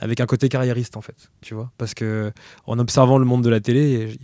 avec 0.00 0.20
un 0.20 0.26
côté 0.26 0.48
carriériste 0.48 0.96
en 0.96 1.00
fait, 1.00 1.30
tu 1.40 1.54
vois. 1.54 1.72
Parce 1.78 1.94
que 1.94 2.32
en 2.66 2.78
observant 2.78 3.18
le 3.18 3.24
monde 3.24 3.42
de 3.42 3.48
la 3.48 3.60
télé, 3.60 4.18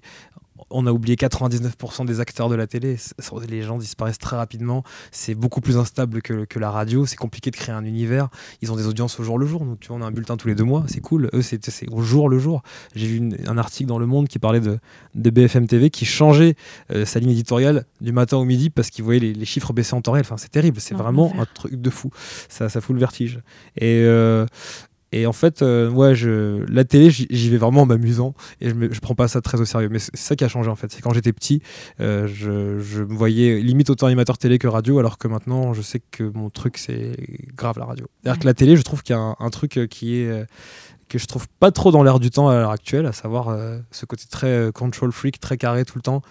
on 0.70 0.86
a 0.86 0.92
oublié 0.92 1.16
99% 1.16 2.06
des 2.06 2.20
acteurs 2.20 2.48
de 2.48 2.54
la 2.54 2.66
télé. 2.66 2.96
Les 3.48 3.62
gens 3.62 3.78
disparaissent 3.78 4.18
très 4.18 4.36
rapidement. 4.36 4.82
C'est 5.10 5.34
beaucoup 5.34 5.60
plus 5.60 5.76
instable 5.76 6.22
que, 6.22 6.44
que 6.44 6.58
la 6.58 6.70
radio. 6.70 7.06
C'est 7.06 7.16
compliqué 7.16 7.50
de 7.50 7.56
créer 7.56 7.74
un 7.74 7.84
univers. 7.84 8.28
Ils 8.62 8.72
ont 8.72 8.76
des 8.76 8.86
audiences 8.86 9.18
au 9.20 9.24
jour 9.24 9.38
le 9.38 9.46
jour. 9.46 9.64
Donc, 9.64 9.80
tu 9.80 9.88
vois, 9.88 9.96
on 9.96 10.02
a 10.02 10.06
un 10.06 10.10
bulletin 10.10 10.36
tous 10.36 10.48
les 10.48 10.54
deux 10.54 10.64
mois. 10.64 10.84
C'est 10.88 11.00
cool. 11.00 11.30
Eux, 11.34 11.42
c'est 11.42 11.60
au 11.90 12.02
jour 12.02 12.28
le 12.28 12.38
jour. 12.38 12.62
J'ai 12.94 13.06
vu 13.06 13.16
une- 13.16 13.36
un 13.46 13.58
article 13.58 13.88
dans 13.88 13.98
Le 13.98 14.06
Monde 14.06 14.28
qui 14.28 14.38
parlait 14.38 14.60
de, 14.60 14.78
de 15.14 15.30
BFM 15.30 15.66
TV 15.66 15.90
qui 15.90 16.04
changeait 16.04 16.54
euh, 16.92 17.04
sa 17.04 17.18
ligne 17.20 17.30
éditoriale 17.30 17.84
du 18.00 18.12
matin 18.12 18.36
au 18.36 18.44
midi 18.44 18.70
parce 18.70 18.90
qu'il 18.90 19.04
voyait 19.04 19.20
les, 19.20 19.32
les 19.34 19.44
chiffres 19.44 19.72
baisser 19.72 19.94
en 19.94 20.00
temps 20.02 20.12
réel. 20.12 20.24
Enfin, 20.26 20.36
c'est 20.36 20.50
terrible. 20.50 20.80
C'est 20.80 20.94
vraiment 20.94 21.32
un 21.38 21.46
truc 21.46 21.80
de 21.80 21.90
fou. 21.90 22.10
Ça, 22.48 22.68
ça 22.68 22.80
fout 22.80 22.94
le 22.94 23.00
vertige. 23.00 23.40
Et. 23.76 24.02
euh, 24.04 24.46
et 25.12 25.26
en 25.26 25.32
fait, 25.32 25.62
euh, 25.62 25.90
ouais, 25.90 26.14
je, 26.14 26.64
la 26.72 26.84
télé, 26.84 27.10
j'y 27.10 27.50
vais 27.50 27.58
vraiment 27.58 27.82
en 27.82 27.86
m'amusant 27.86 28.34
et 28.60 28.70
je, 28.70 28.74
me, 28.74 28.92
je 28.92 29.00
prends 29.00 29.14
pas 29.14 29.28
ça 29.28 29.40
très 29.40 29.60
au 29.60 29.64
sérieux. 29.64 29.88
Mais 29.90 29.98
c'est 29.98 30.16
ça 30.16 30.36
qui 30.36 30.44
a 30.44 30.48
changé 30.48 30.70
en 30.70 30.74
fait. 30.76 30.90
C'est 30.90 31.02
quand 31.02 31.12
j'étais 31.12 31.32
petit, 31.32 31.60
euh, 32.00 32.26
je, 32.26 32.80
je 32.80 33.02
me 33.02 33.14
voyais 33.14 33.60
limite 33.60 33.90
autant 33.90 34.06
animateur 34.06 34.38
télé 34.38 34.58
que 34.58 34.66
radio, 34.68 34.98
alors 34.98 35.18
que 35.18 35.28
maintenant, 35.28 35.74
je 35.74 35.82
sais 35.82 36.00
que 36.10 36.24
mon 36.24 36.50
truc, 36.50 36.78
c'est 36.78 37.16
grave 37.54 37.78
la 37.78 37.84
radio. 37.84 38.06
C'est-à-dire 38.22 38.40
que 38.40 38.46
la 38.46 38.54
télé, 38.54 38.76
je 38.76 38.82
trouve 38.82 39.02
qu'il 39.02 39.14
y 39.14 39.18
a 39.18 39.22
un, 39.22 39.36
un 39.38 39.50
truc 39.50 39.76
euh, 39.76 39.86
qui 39.86 40.16
est. 40.16 40.28
euh, 40.28 40.44
que 41.08 41.18
je 41.18 41.26
trouve 41.26 41.46
pas 41.60 41.70
trop 41.70 41.90
dans 41.92 42.02
l'air 42.02 42.18
du 42.18 42.30
temps 42.30 42.48
à 42.48 42.54
l'heure 42.54 42.70
actuelle, 42.70 43.04
à 43.04 43.12
savoir 43.12 43.54
ce 43.90 44.06
côté 44.06 44.24
très 44.30 44.70
control 44.72 45.12
freak, 45.12 45.40
très 45.40 45.58
carré 45.58 45.84
tout 45.84 45.98
le 45.98 46.00
temps, 46.00 46.22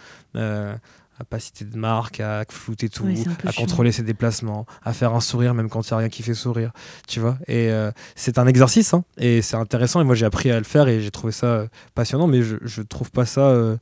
à 1.22 1.24
pas 1.24 1.40
citer 1.40 1.66
de 1.66 1.78
marque, 1.78 2.20
à 2.20 2.44
flouter 2.50 2.90
tout, 2.90 3.04
Ouais, 3.06 3.14
à 3.46 3.52
chiant. 3.52 3.62
contrôler 3.64 3.92
ses 3.92 4.02
déplacements, 4.04 4.66
à 4.84 4.92
faire 4.94 5.14
un 5.14 5.22
sourire 5.22 5.54
même 5.54 5.70
quand 5.70 5.88
il 5.88 5.94
n'y 5.94 5.96
a 5.96 5.98
rien 6.00 6.10
qui 6.10 6.24
fait 6.24 6.34
sourire, 6.34 6.72
tu 7.08 7.20
vois. 7.20 7.38
Et 7.48 7.70
euh, 7.72 7.92
c'est 8.16 8.38
un 8.40 8.48
exercice, 8.48 8.94
hein, 8.94 9.04
et 9.18 9.42
c'est 9.42 9.56
intéressant, 9.56 10.02
et 10.02 10.04
moi 10.04 10.16
j'ai 10.16 10.26
appris 10.26 10.50
à 10.52 10.58
le 10.58 10.64
faire, 10.66 10.88
et 10.88 11.00
j'ai 11.00 11.12
trouvé 11.12 11.32
ça 11.32 11.46
euh, 11.48 11.68
passionnant, 11.96 12.28
mais 12.28 12.42
je, 12.42 12.56
je 12.64 12.82
trouve 12.82 13.12
pas 13.12 13.26
ça 13.26 13.42
euh, 13.50 13.78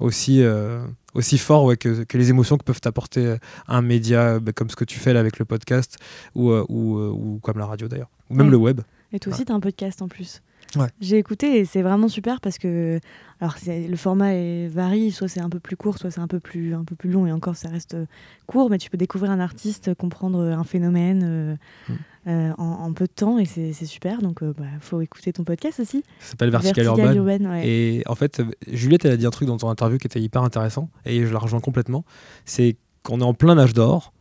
aussi, 0.00 0.42
aussi 1.14 1.38
fort 1.38 1.64
ouais, 1.64 1.76
que, 1.76 2.04
que 2.04 2.16
les 2.18 2.30
émotions 2.30 2.56
que 2.56 2.64
peuvent 2.64 2.80
apporter 2.84 3.36
un 3.66 3.82
média 3.82 4.38
bah, 4.38 4.52
comme 4.52 4.70
ce 4.70 4.76
que 4.76 4.84
tu 4.84 4.98
fais 4.98 5.12
là 5.12 5.20
avec 5.20 5.38
le 5.38 5.44
podcast, 5.44 5.96
ou, 6.34 6.52
ou, 6.52 6.98
ou 6.98 7.38
comme 7.42 7.58
la 7.58 7.66
radio 7.66 7.88
d'ailleurs, 7.88 8.10
ou 8.30 8.34
même 8.34 8.46
Ouais. 8.46 8.52
le 8.52 8.56
web. 8.58 8.80
Et 9.12 9.18
toi 9.18 9.32
aussi, 9.32 9.44
tu 9.44 9.52
as 9.52 9.54
un 9.54 9.60
podcast 9.60 10.02
en 10.02 10.08
plus. 10.08 10.42
Ouais. 10.76 10.88
J'ai 11.00 11.16
écouté 11.18 11.58
et 11.58 11.64
c'est 11.64 11.82
vraiment 11.82 12.08
super 12.08 12.40
parce 12.40 12.58
que 12.58 13.00
alors 13.40 13.54
le 13.66 13.96
format 13.96 14.34
est 14.34 14.66
varie, 14.68 15.10
soit 15.12 15.28
c'est 15.28 15.40
un 15.40 15.48
peu 15.48 15.60
plus 15.60 15.76
court, 15.76 15.96
soit 15.98 16.10
c'est 16.10 16.20
un 16.20 16.26
peu 16.26 16.40
plus 16.40 16.74
un 16.74 16.84
peu 16.84 16.94
plus 16.94 17.10
long 17.10 17.26
et 17.26 17.32
encore 17.32 17.56
ça 17.56 17.68
reste 17.68 17.94
euh, 17.94 18.04
court, 18.46 18.68
mais 18.68 18.78
tu 18.78 18.90
peux 18.90 18.98
découvrir 18.98 19.30
un 19.30 19.40
artiste, 19.40 19.94
comprendre 19.94 20.40
un 20.42 20.64
phénomène 20.64 21.22
euh, 21.24 21.54
Mm. 21.88 21.92
euh, 22.28 22.52
en, 22.58 22.64
en 22.64 22.92
peu 22.92 23.06
de 23.06 23.12
temps 23.12 23.38
et 23.38 23.44
c'est 23.46 23.72
super. 23.86 24.20
Donc 24.20 24.42
euh, 24.42 24.52
bah, 24.58 24.64
faut 24.80 25.00
écouter 25.00 25.32
ton 25.32 25.44
podcast 25.44 25.80
aussi. 25.80 26.02
Ça 26.18 26.30
s'appelle 26.30 26.50
Vertical, 26.50 26.84
Urban. 26.84 27.50
ouais. 27.50 27.66
Et 27.66 28.02
en 28.06 28.14
fait, 28.14 28.40
euh, 28.40 28.44
Juliette, 28.66 29.04
elle 29.06 29.12
a 29.12 29.16
dit 29.16 29.24
un 29.26 29.30
truc 29.30 29.48
dans 29.48 29.56
ton 29.56 29.70
interview 29.70 29.96
qui 29.98 30.06
était 30.06 30.20
hyper 30.20 30.42
intéressant, 30.42 30.90
et 31.06 31.24
je 31.24 31.32
la 31.32 31.38
rejoins 31.38 31.60
complètement. 31.60 32.04
C'est 32.44 32.76
qu'on 33.02 33.20
est 33.20 33.24
en 33.24 33.32
plein 33.34 33.56
âge 33.56 33.72
d'or, 33.72 34.12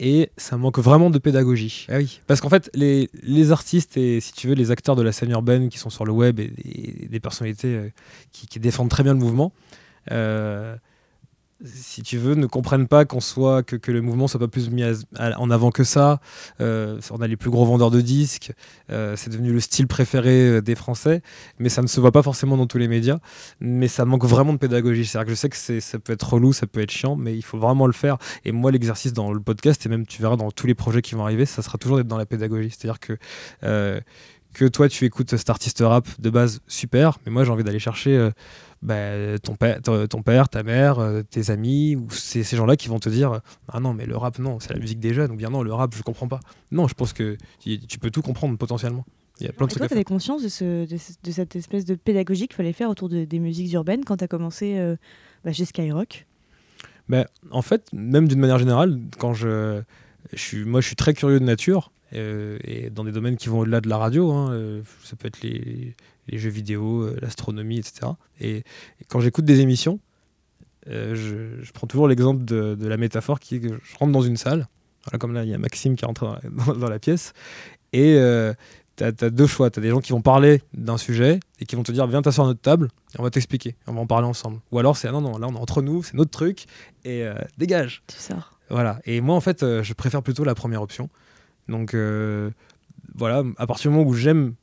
et 0.00 0.30
ça 0.38 0.56
manque 0.56 0.78
vraiment 0.78 1.10
de 1.10 1.18
pédagogie. 1.18 1.86
Ah 1.90 1.98
oui. 1.98 2.20
Parce 2.26 2.40
qu'en 2.40 2.48
fait, 2.48 2.70
les, 2.74 3.10
les 3.22 3.52
artistes 3.52 3.98
et, 3.98 4.20
si 4.20 4.32
tu 4.32 4.48
veux, 4.48 4.54
les 4.54 4.70
acteurs 4.70 4.96
de 4.96 5.02
la 5.02 5.12
scène 5.12 5.30
urbaine 5.30 5.68
qui 5.68 5.78
sont 5.78 5.90
sur 5.90 6.06
le 6.06 6.12
web 6.12 6.40
et, 6.40 6.50
et 6.64 7.08
des 7.08 7.20
personnalités 7.20 7.76
euh, 7.76 7.88
qui, 8.32 8.46
qui 8.46 8.58
défendent 8.58 8.88
très 8.88 9.02
bien 9.02 9.12
le 9.12 9.18
mouvement, 9.18 9.52
euh, 10.10 10.74
si 11.64 12.02
tu 12.02 12.16
veux, 12.16 12.34
ne 12.34 12.46
comprennent 12.46 12.88
pas 12.88 13.04
qu'on 13.04 13.20
soit 13.20 13.62
que, 13.62 13.76
que 13.76 13.92
le 13.92 14.00
mouvement 14.00 14.28
soit 14.28 14.40
pas 14.40 14.48
plus 14.48 14.70
mis 14.70 14.82
à- 14.82 15.38
en 15.38 15.50
avant 15.50 15.70
que 15.70 15.84
ça. 15.84 16.20
Euh, 16.60 16.98
on 17.10 17.20
a 17.20 17.26
les 17.26 17.36
plus 17.36 17.50
gros 17.50 17.64
vendeurs 17.64 17.90
de 17.90 18.00
disques, 18.00 18.52
euh, 18.90 19.14
c'est 19.16 19.30
devenu 19.30 19.52
le 19.52 19.60
style 19.60 19.86
préféré 19.86 20.30
euh, 20.30 20.60
des 20.62 20.74
Français, 20.74 21.22
mais 21.58 21.68
ça 21.68 21.82
ne 21.82 21.86
se 21.86 22.00
voit 22.00 22.12
pas 22.12 22.22
forcément 22.22 22.56
dans 22.56 22.66
tous 22.66 22.78
les 22.78 22.88
médias. 22.88 23.18
Mais 23.60 23.88
ça 23.88 24.04
manque 24.04 24.24
vraiment 24.24 24.52
de 24.52 24.58
pédagogie. 24.58 25.04
C'est-à-dire 25.04 25.26
que 25.26 25.30
je 25.32 25.36
sais 25.36 25.48
que 25.48 25.80
ça 25.80 25.98
peut 25.98 26.12
être 26.12 26.32
relou, 26.32 26.52
ça 26.52 26.66
peut 26.66 26.80
être 26.80 26.90
chiant, 26.90 27.16
mais 27.16 27.36
il 27.36 27.42
faut 27.42 27.58
vraiment 27.58 27.86
le 27.86 27.92
faire. 27.92 28.16
Et 28.44 28.52
moi, 28.52 28.70
l'exercice 28.70 29.12
dans 29.12 29.32
le 29.32 29.40
podcast, 29.40 29.84
et 29.84 29.88
même 29.88 30.06
tu 30.06 30.22
verras 30.22 30.36
dans 30.36 30.50
tous 30.50 30.66
les 30.66 30.74
projets 30.74 31.02
qui 31.02 31.14
vont 31.14 31.24
arriver, 31.24 31.46
ça 31.46 31.62
sera 31.62 31.78
toujours 31.78 31.96
d'être 31.98 32.08
dans 32.08 32.18
la 32.18 32.26
pédagogie. 32.26 32.70
C'est-à-dire 32.70 33.00
que 33.00 33.18
que 34.52 34.64
toi 34.66 34.88
tu 34.88 35.04
écoutes 35.04 35.36
cet 35.36 35.50
artiste 35.50 35.80
rap 35.80 36.06
de 36.20 36.30
base 36.30 36.60
super, 36.66 37.18
mais 37.24 37.32
moi 37.32 37.44
j'ai 37.44 37.50
envie 37.50 37.64
d'aller 37.64 37.78
chercher 37.78 38.16
euh, 38.16 38.30
bah, 38.82 39.38
ton, 39.42 39.54
père, 39.54 39.80
ton 39.82 40.06
ton 40.06 40.22
père, 40.22 40.48
ta 40.48 40.62
mère, 40.62 40.98
euh, 40.98 41.22
tes 41.22 41.50
amis, 41.50 41.96
ou 41.96 42.10
ces, 42.10 42.42
ces 42.42 42.56
gens-là 42.56 42.76
qui 42.76 42.88
vont 42.88 42.98
te 42.98 43.08
dire 43.08 43.40
Ah 43.68 43.80
non, 43.80 43.94
mais 43.94 44.06
le 44.06 44.16
rap, 44.16 44.38
non, 44.38 44.58
c'est 44.60 44.72
la 44.72 44.80
musique 44.80 45.00
des 45.00 45.14
jeunes, 45.14 45.30
ou 45.32 45.36
bien 45.36 45.50
non, 45.50 45.62
le 45.62 45.72
rap, 45.72 45.94
je 45.94 46.02
comprends 46.02 46.28
pas. 46.28 46.40
Non, 46.72 46.88
je 46.88 46.94
pense 46.94 47.12
que 47.12 47.36
tu, 47.60 47.98
peux 47.98 48.10
tout 48.10 48.22
comprendre 48.22 48.56
potentiellement. 48.58 49.04
Il 49.40 49.46
y 49.46 49.48
a 49.48 49.52
plein 49.52 49.66
de 49.66 49.70
Et 49.70 49.74
trucs 49.74 49.80
toi, 49.80 49.88
tu 49.88 49.94
avais 49.94 50.04
conscience 50.04 50.42
de, 50.42 50.48
ce, 50.48 50.86
de, 50.86 50.96
ce- 50.96 51.12
de 51.22 51.30
cette 51.30 51.56
espèce 51.56 51.84
de 51.84 51.94
pédagogie 51.94 52.46
qu'il 52.46 52.56
fallait 52.56 52.72
faire 52.72 52.90
autour 52.90 53.08
de- 53.08 53.24
des 53.24 53.38
musiques 53.38 53.72
urbaines 53.72 54.04
quand 54.04 54.18
tu 54.18 54.24
as 54.24 54.28
commencé 54.28 54.78
euh, 54.78 54.96
bah, 55.44 55.52
chez 55.52 55.64
Skyrock? 55.64 56.26
Ben, 57.08 57.26
en 57.50 57.62
fait, 57.62 57.86
même 57.92 58.28
d'une 58.28 58.38
manière 58.38 58.58
générale, 58.58 59.00
quand 59.18 59.34
je, 59.34 59.82
je 60.32 60.38
suis, 60.38 60.64
moi, 60.64 60.80
je 60.80 60.86
suis 60.86 60.96
très 60.96 61.14
curieux 61.14 61.40
de 61.40 61.44
nature 61.44 61.90
euh, 62.14 62.58
et 62.64 62.90
dans 62.90 63.04
des 63.04 63.12
domaines 63.12 63.36
qui 63.36 63.48
vont 63.48 63.60
au-delà 63.60 63.80
de 63.80 63.88
la 63.88 63.98
radio. 63.98 64.32
hein, 64.32 64.52
euh, 64.52 64.82
ça 65.04 65.16
peut 65.16 65.28
être 65.28 65.42
les, 65.42 65.94
les 66.28 66.38
jeux 66.38 66.50
vidéo, 66.50 67.02
euh, 67.02 67.16
l'astronomie, 67.22 67.78
etc. 67.78 68.12
Et, 68.40 68.56
et 68.58 68.64
quand 69.08 69.20
j'écoute 69.20 69.44
des 69.44 69.60
émissions, 69.60 70.00
je, 70.86 71.12
je 71.62 71.72
prends 71.72 71.86
toujours 71.86 72.08
l'exemple 72.08 72.44
de, 72.44 72.74
de 72.74 72.88
la 72.88 72.96
métaphore 72.96 73.38
qui 73.38 73.56
est 73.56 73.60
que 73.60 73.68
je 73.68 73.96
rentre 73.98 74.12
dans 74.12 74.22
une 74.22 74.36
salle. 74.36 74.66
Voilà, 75.04 75.18
comme 75.18 75.32
là, 75.34 75.44
il 75.44 75.50
y 75.50 75.54
a 75.54 75.58
Maxime 75.58 75.94
qui 75.96 76.04
rentre 76.04 76.24
dans 76.26 76.32
la, 76.34 76.40
dans- 76.74 76.74
dans 76.78 76.88
la 76.88 76.98
pièce 76.98 77.32
et 77.92 78.18
tu 78.96 79.04
as, 79.04 79.12
deux 79.12 79.46
choix. 79.46 79.70
Tu 79.70 79.78
as 79.78 79.82
des 79.82 79.90
gens 79.90 80.00
qui 80.00 80.12
vont 80.12 80.20
parler 80.22 80.62
d'un 80.74 80.98
sujet 80.98 81.40
et 81.60 81.64
qui 81.66 81.76
vont 81.76 81.82
te 81.82 81.92
dire 81.92 82.06
Viens 82.06 82.22
t'asseoir 82.22 82.46
à 82.46 82.50
notre 82.50 82.60
table 82.60 82.88
et 83.14 83.20
on 83.20 83.22
va 83.22 83.30
t'expliquer. 83.30 83.74
On 83.86 83.92
va 83.94 84.00
en 84.00 84.06
parler 84.06 84.26
ensemble. 84.26 84.60
Ou 84.72 84.78
alors 84.78 84.96
c'est 84.96 85.08
ah 85.08 85.12
non, 85.12 85.20
non, 85.20 85.38
là 85.38 85.46
on 85.48 85.54
est 85.54 85.58
entre 85.58 85.80
nous, 85.82 86.02
c'est 86.02 86.14
notre 86.14 86.30
truc 86.30 86.66
et 87.04 87.26
dégage. 87.56 88.02
Tu 88.08 88.16
sors. 88.18 88.58
Voilà. 88.68 89.00
Et 89.04 89.20
moi, 89.20 89.34
en 89.34 89.40
fait, 89.40 89.64
je 89.82 89.92
préfère 89.94 90.22
plutôt 90.22 90.44
la 90.44 90.54
première 90.54 90.82
option. 90.82 91.08
Donc, 91.70 91.94
euh, 91.94 92.50
voilà, 93.14 93.42
à 93.56 93.66
partir 93.66 93.90
du 93.90 93.96
moment 93.96 94.08
où 94.08 94.14
j'aime 94.14 94.54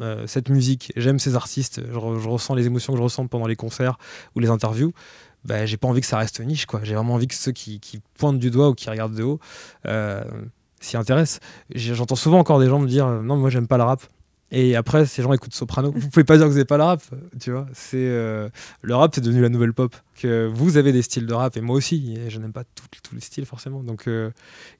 euh, 0.00 0.26
cette 0.26 0.50
musique, 0.50 0.92
j'aime 0.96 1.18
ces 1.18 1.34
artistes, 1.34 1.80
je, 1.90 1.98
re- 1.98 2.20
je 2.20 2.28
ressens 2.28 2.54
les 2.54 2.66
émotions 2.66 2.92
que 2.92 2.98
je 2.98 3.02
ressens 3.02 3.26
pendant 3.26 3.46
les 3.46 3.56
concerts 3.56 3.98
ou 4.34 4.40
les 4.40 4.50
interviews, 4.50 4.92
bah, 5.44 5.64
j'ai 5.64 5.76
pas 5.76 5.88
envie 5.88 6.00
que 6.00 6.06
ça 6.06 6.18
reste 6.18 6.40
niche, 6.40 6.66
quoi. 6.66 6.80
J'ai 6.82 6.94
vraiment 6.94 7.14
envie 7.14 7.26
que 7.28 7.34
ceux 7.34 7.52
qui, 7.52 7.80
pointent 8.18 8.38
du 8.38 8.50
doigt 8.50 8.68
ou 8.68 8.74
qui 8.74 8.90
regardent 8.90 9.14
de 9.14 9.22
haut 9.22 9.40
euh, 9.86 10.22
s'y 10.80 10.96
intéressent. 10.96 11.40
J'entends 11.74 12.16
souvent 12.16 12.38
encore 12.38 12.60
des 12.60 12.68
gens 12.68 12.78
me 12.78 12.88
dire 12.88 13.06
non, 13.06 13.36
moi 13.36 13.50
j'aime 13.50 13.66
pas 13.66 13.78
le 13.78 13.84
rap. 13.84 14.02
Et 14.52 14.76
après, 14.76 15.06
ces 15.06 15.22
gens 15.22 15.32
écoutent 15.32 15.54
Soprano. 15.54 15.92
Vous 15.94 16.08
pouvez 16.08 16.24
pas 16.24 16.36
dire 16.36 16.44
que 16.44 16.50
vous 16.50 16.54
n'avez 16.54 16.64
pas 16.64 16.76
le 16.76 16.84
rap, 16.84 17.02
tu 17.40 17.50
vois. 17.50 17.66
C'est 17.72 17.96
euh, 17.96 18.48
le 18.82 18.94
rap, 18.94 19.12
c'est 19.14 19.20
devenu 19.20 19.42
la 19.42 19.48
nouvelle 19.48 19.72
pop. 19.72 19.94
Que 20.20 20.46
vous 20.46 20.76
avez 20.76 20.92
des 20.92 21.02
styles 21.02 21.26
de 21.26 21.34
rap 21.34 21.56
et 21.56 21.60
moi 21.60 21.76
aussi. 21.76 22.14
Et 22.16 22.30
je 22.30 22.38
n'aime 22.38 22.52
pas 22.52 22.64
tous 23.02 23.14
les 23.14 23.20
styles 23.20 23.44
forcément. 23.44 23.82
Donc 23.82 24.06
euh, 24.06 24.30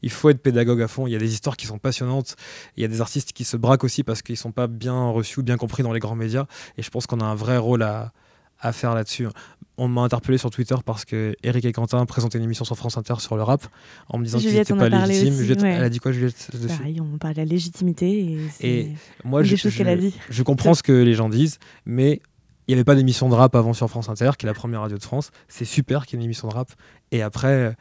il 0.02 0.10
faut 0.10 0.30
être 0.30 0.40
pédagogue 0.40 0.82
à 0.82 0.88
fond. 0.88 1.06
Il 1.06 1.12
y 1.12 1.16
a 1.16 1.18
des 1.18 1.32
histoires 1.32 1.56
qui 1.56 1.66
sont 1.66 1.78
passionnantes. 1.78 2.36
Il 2.76 2.82
y 2.82 2.84
a 2.84 2.88
des 2.88 3.00
artistes 3.00 3.32
qui 3.32 3.44
se 3.44 3.56
braquent 3.56 3.84
aussi 3.84 4.04
parce 4.04 4.22
qu'ils 4.22 4.36
sont 4.36 4.52
pas 4.52 4.68
bien 4.68 5.08
reçus 5.10 5.40
ou 5.40 5.42
bien 5.42 5.56
compris 5.56 5.82
dans 5.82 5.92
les 5.92 6.00
grands 6.00 6.16
médias. 6.16 6.46
Et 6.78 6.82
je 6.82 6.90
pense 6.90 7.06
qu'on 7.06 7.20
a 7.20 7.24
un 7.24 7.34
vrai 7.34 7.58
rôle 7.58 7.82
à, 7.82 8.12
à 8.60 8.72
faire 8.72 8.94
là-dessus. 8.94 9.26
On 9.78 9.88
m'a 9.88 10.00
interpellé 10.00 10.38
sur 10.38 10.48
Twitter 10.50 10.74
parce 10.86 11.04
que 11.04 11.34
Eric 11.42 11.64
et 11.66 11.72
Quentin 11.72 12.04
présentaient 12.06 12.38
une 12.38 12.44
émission 12.44 12.64
sur 12.64 12.76
France 12.76 12.96
Inter 12.96 13.14
sur 13.18 13.36
le 13.36 13.42
rap 13.42 13.66
en 14.08 14.16
me 14.18 14.24
disant 14.24 14.38
qu'ils 14.38 14.54
n'étaient 14.54 14.74
pas 14.74 14.88
légitimes. 14.88 15.34
aussi, 15.34 15.36
Juliette, 15.42 15.62
ouais. 15.62 15.72
Elle 15.72 15.84
a 15.84 15.90
dit 15.90 15.98
quoi 15.98 16.12
Juliette 16.12 16.50
Pareil, 16.66 16.98
on 17.00 17.18
parle 17.18 17.34
de 17.34 17.40
la 17.40 17.44
légitimité 17.44 18.38
et 18.60 18.66
Et 18.68 18.92
Moi, 19.24 19.42
je, 19.42 19.50
des 19.50 19.56
choses 19.58 19.72
je- 19.72 19.78
qu'elle 19.78 19.88
a 19.88 19.96
dit. 19.96 20.14
je 20.30 20.42
comprends 20.42 20.72
ce 20.72 20.82
que 20.82 20.92
les 20.92 21.12
gens 21.14 21.28
disent, 21.28 21.58
mais 21.84 22.22
il 22.66 22.70
n'y 22.70 22.74
avait 22.74 22.84
pas 22.84 22.94
d'émission 22.94 23.28
de 23.28 23.34
rap 23.34 23.54
avant 23.54 23.74
sur 23.74 23.88
France 23.90 24.08
Inter, 24.08 24.30
qui 24.38 24.46
est 24.46 24.48
la 24.48 24.54
première 24.54 24.80
radio 24.80 24.96
de 24.96 25.02
France. 25.02 25.30
C'est 25.46 25.66
super 25.66 26.06
qu'il 26.06 26.14
y 26.14 26.16
ait 26.16 26.22
une 26.22 26.24
émission 26.24 26.48
de 26.48 26.54
rap. 26.54 26.70
Et 27.12 27.20
après, 27.20 27.76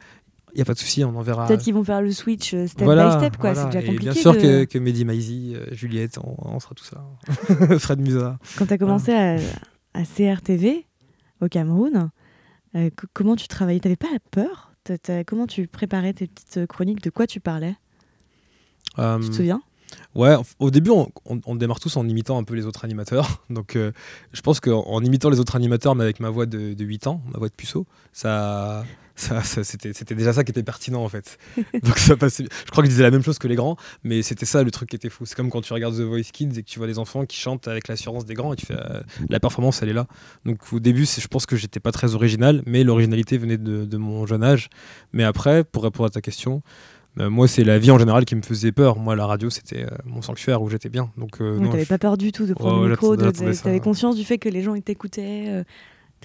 il 0.52 0.56
n'y 0.56 0.60
a 0.62 0.64
pas 0.66 0.74
de 0.74 0.78
souci, 0.78 1.02
on 1.02 1.16
en 1.16 1.22
verra. 1.22 1.46
Peut-être 1.46 1.62
qu'ils 1.62 1.72
vont 1.74 1.82
faire 1.82 2.02
le 2.02 2.12
switch 2.12 2.52
euh, 2.52 2.66
step 2.66 2.84
Voilà, 2.84 3.08
by 3.16 3.24
step, 3.24 3.36
quoi. 3.38 3.54
voilà. 3.54 3.70
C'est 3.72 3.78
déjà 3.78 3.80
Et 3.80 3.86
compliqué. 3.94 4.12
bien 4.12 4.20
sûr 4.20 4.34
de- 4.34 4.38
que, 4.38 4.64
que 4.64 4.78
Mehdi 4.78 5.06
Maizi, 5.06 5.54
euh, 5.56 5.64
Juliette, 5.72 6.18
on, 6.22 6.36
on 6.54 6.60
sera 6.60 6.74
tout 6.74 6.84
ça. 6.84 7.02
Fred 7.78 8.00
Musa. 8.00 8.38
Quand 8.58 8.66
tu 8.66 8.74
as 8.74 8.78
commencé 8.78 9.12
à, 9.14 9.36
à 9.96 10.04
CRTV 10.04 10.86
au 11.40 11.48
Cameroun, 11.48 12.10
euh, 12.74 12.90
co- 12.96 13.06
comment 13.12 13.36
tu 13.36 13.48
travaillais? 13.48 13.80
T'avais 13.80 13.96
pas 13.96 14.08
peur? 14.30 14.72
T'as- 14.84 14.98
t'as- 14.98 15.24
Comment 15.24 15.46
tu 15.46 15.66
préparais 15.66 16.12
tes 16.12 16.26
petites 16.26 16.58
euh, 16.58 16.66
chroniques? 16.66 17.02
De 17.02 17.10
quoi 17.10 17.26
tu 17.26 17.40
parlais? 17.40 17.74
Euh, 18.98 19.18
Tu 19.20 19.30
te 19.30 19.34
souviens? 19.34 19.62
Ouais, 20.14 20.34
au 20.58 20.70
début, 20.70 20.90
on, 20.90 21.10
on- 21.26 21.40
on 21.46 21.54
démarre 21.56 21.80
tous 21.80 21.96
en 21.96 22.08
imitant 22.08 22.38
un 22.38 22.44
peu 22.44 22.54
les 22.54 22.66
autres 22.66 22.84
animateurs. 22.84 23.42
Donc, 23.50 23.76
euh, 23.76 23.92
je 24.32 24.40
pense 24.40 24.60
qu'en 24.60 24.82
en 24.86 25.02
imitant 25.04 25.30
les 25.30 25.40
autres 25.40 25.56
animateurs, 25.56 25.94
mais 25.94 26.04
avec 26.04 26.20
ma 26.20 26.30
voix 26.30 26.46
de, 26.46 26.74
de 26.74 26.84
8 26.84 27.06
ans, 27.06 27.20
ma 27.32 27.38
voix 27.38 27.48
de 27.48 27.54
puceau, 27.54 27.86
ça, 28.12 28.84
ça, 29.16 29.42
ça- 29.42 29.64
c'était, 29.64 29.92
c'était 29.92 30.14
déjà 30.14 30.32
ça 30.32 30.44
qui 30.44 30.50
était 30.52 30.62
pertinent 30.62 31.02
en 31.02 31.08
fait. 31.08 31.38
Donc, 31.82 31.98
ça 31.98 32.16
passait. 32.16 32.44
Je 32.66 32.70
crois 32.70 32.82
que 32.84 32.88
je 32.88 32.92
disais 32.92 33.02
la 33.02 33.10
même 33.10 33.22
chose 33.22 33.38
que 33.38 33.48
les 33.48 33.56
grands, 33.56 33.76
mais 34.04 34.22
c'était 34.22 34.46
ça 34.46 34.62
le 34.62 34.70
truc 34.70 34.90
qui 34.90 34.96
était 34.96 35.08
fou. 35.08 35.26
C'est 35.26 35.34
comme 35.34 35.50
quand 35.50 35.62
tu 35.62 35.72
regardes 35.72 35.96
The 35.96 36.02
Voice 36.02 36.30
Kids 36.32 36.50
et 36.58 36.62
que 36.62 36.68
tu 36.68 36.78
vois 36.78 36.86
des 36.86 36.98
enfants 36.98 37.24
qui 37.26 37.36
chantent 37.38 37.66
avec 37.66 37.88
l'assurance 37.88 38.24
des 38.26 38.34
grands 38.34 38.52
et 38.52 38.56
tu 38.56 38.66
fais 38.66 38.76
euh, 38.78 39.00
la 39.28 39.40
performance, 39.40 39.82
elle 39.82 39.88
est 39.88 39.92
là. 39.94 40.06
Donc, 40.44 40.72
au 40.72 40.78
début, 40.80 41.06
je 41.06 41.26
pense 41.26 41.46
que 41.46 41.56
j'étais 41.56 41.80
pas 41.80 41.92
très 41.92 42.14
original, 42.14 42.62
mais 42.66 42.84
l'originalité 42.84 43.38
venait 43.38 43.58
de, 43.58 43.84
de 43.84 43.96
mon 43.96 44.26
jeune 44.26 44.44
âge. 44.44 44.68
Mais 45.12 45.24
après, 45.24 45.64
pour 45.64 45.82
répondre 45.82 46.06
à 46.06 46.10
ta 46.10 46.20
question, 46.20 46.62
Euh, 47.18 47.30
moi, 47.30 47.48
c'est 47.48 47.64
la 47.64 47.78
vie 47.78 47.90
en 47.90 47.98
général 47.98 48.26
qui 48.26 48.36
me 48.36 48.42
faisait 48.42 48.72
peur. 48.72 48.98
Moi, 48.98 49.16
la 49.16 49.24
radio, 49.24 49.48
c'était 49.48 49.84
euh, 49.84 49.88
mon 50.04 50.20
sanctuaire 50.20 50.60
où 50.60 50.68
j'étais 50.68 50.90
bien. 50.90 51.10
Donc, 51.16 51.40
euh, 51.40 51.54
Donc, 51.56 51.64
non, 51.64 51.70
t'avais 51.70 51.84
je- 51.84 51.88
pas 51.88 51.96
peur 51.96 52.18
du 52.18 52.30
tout 52.30 52.44
de 52.44 52.52
prendre 52.52 52.76
Ouais, 52.82 52.84
le 52.88 52.90
micro, 52.90 53.16
t'avais 53.16 53.80
conscience 53.80 54.16
du 54.16 54.24
fait 54.24 54.36
que 54.36 54.50
les 54.50 54.60
gens 54.62 54.78
t'écoutaient, 54.78 55.44
euh, 55.48 55.64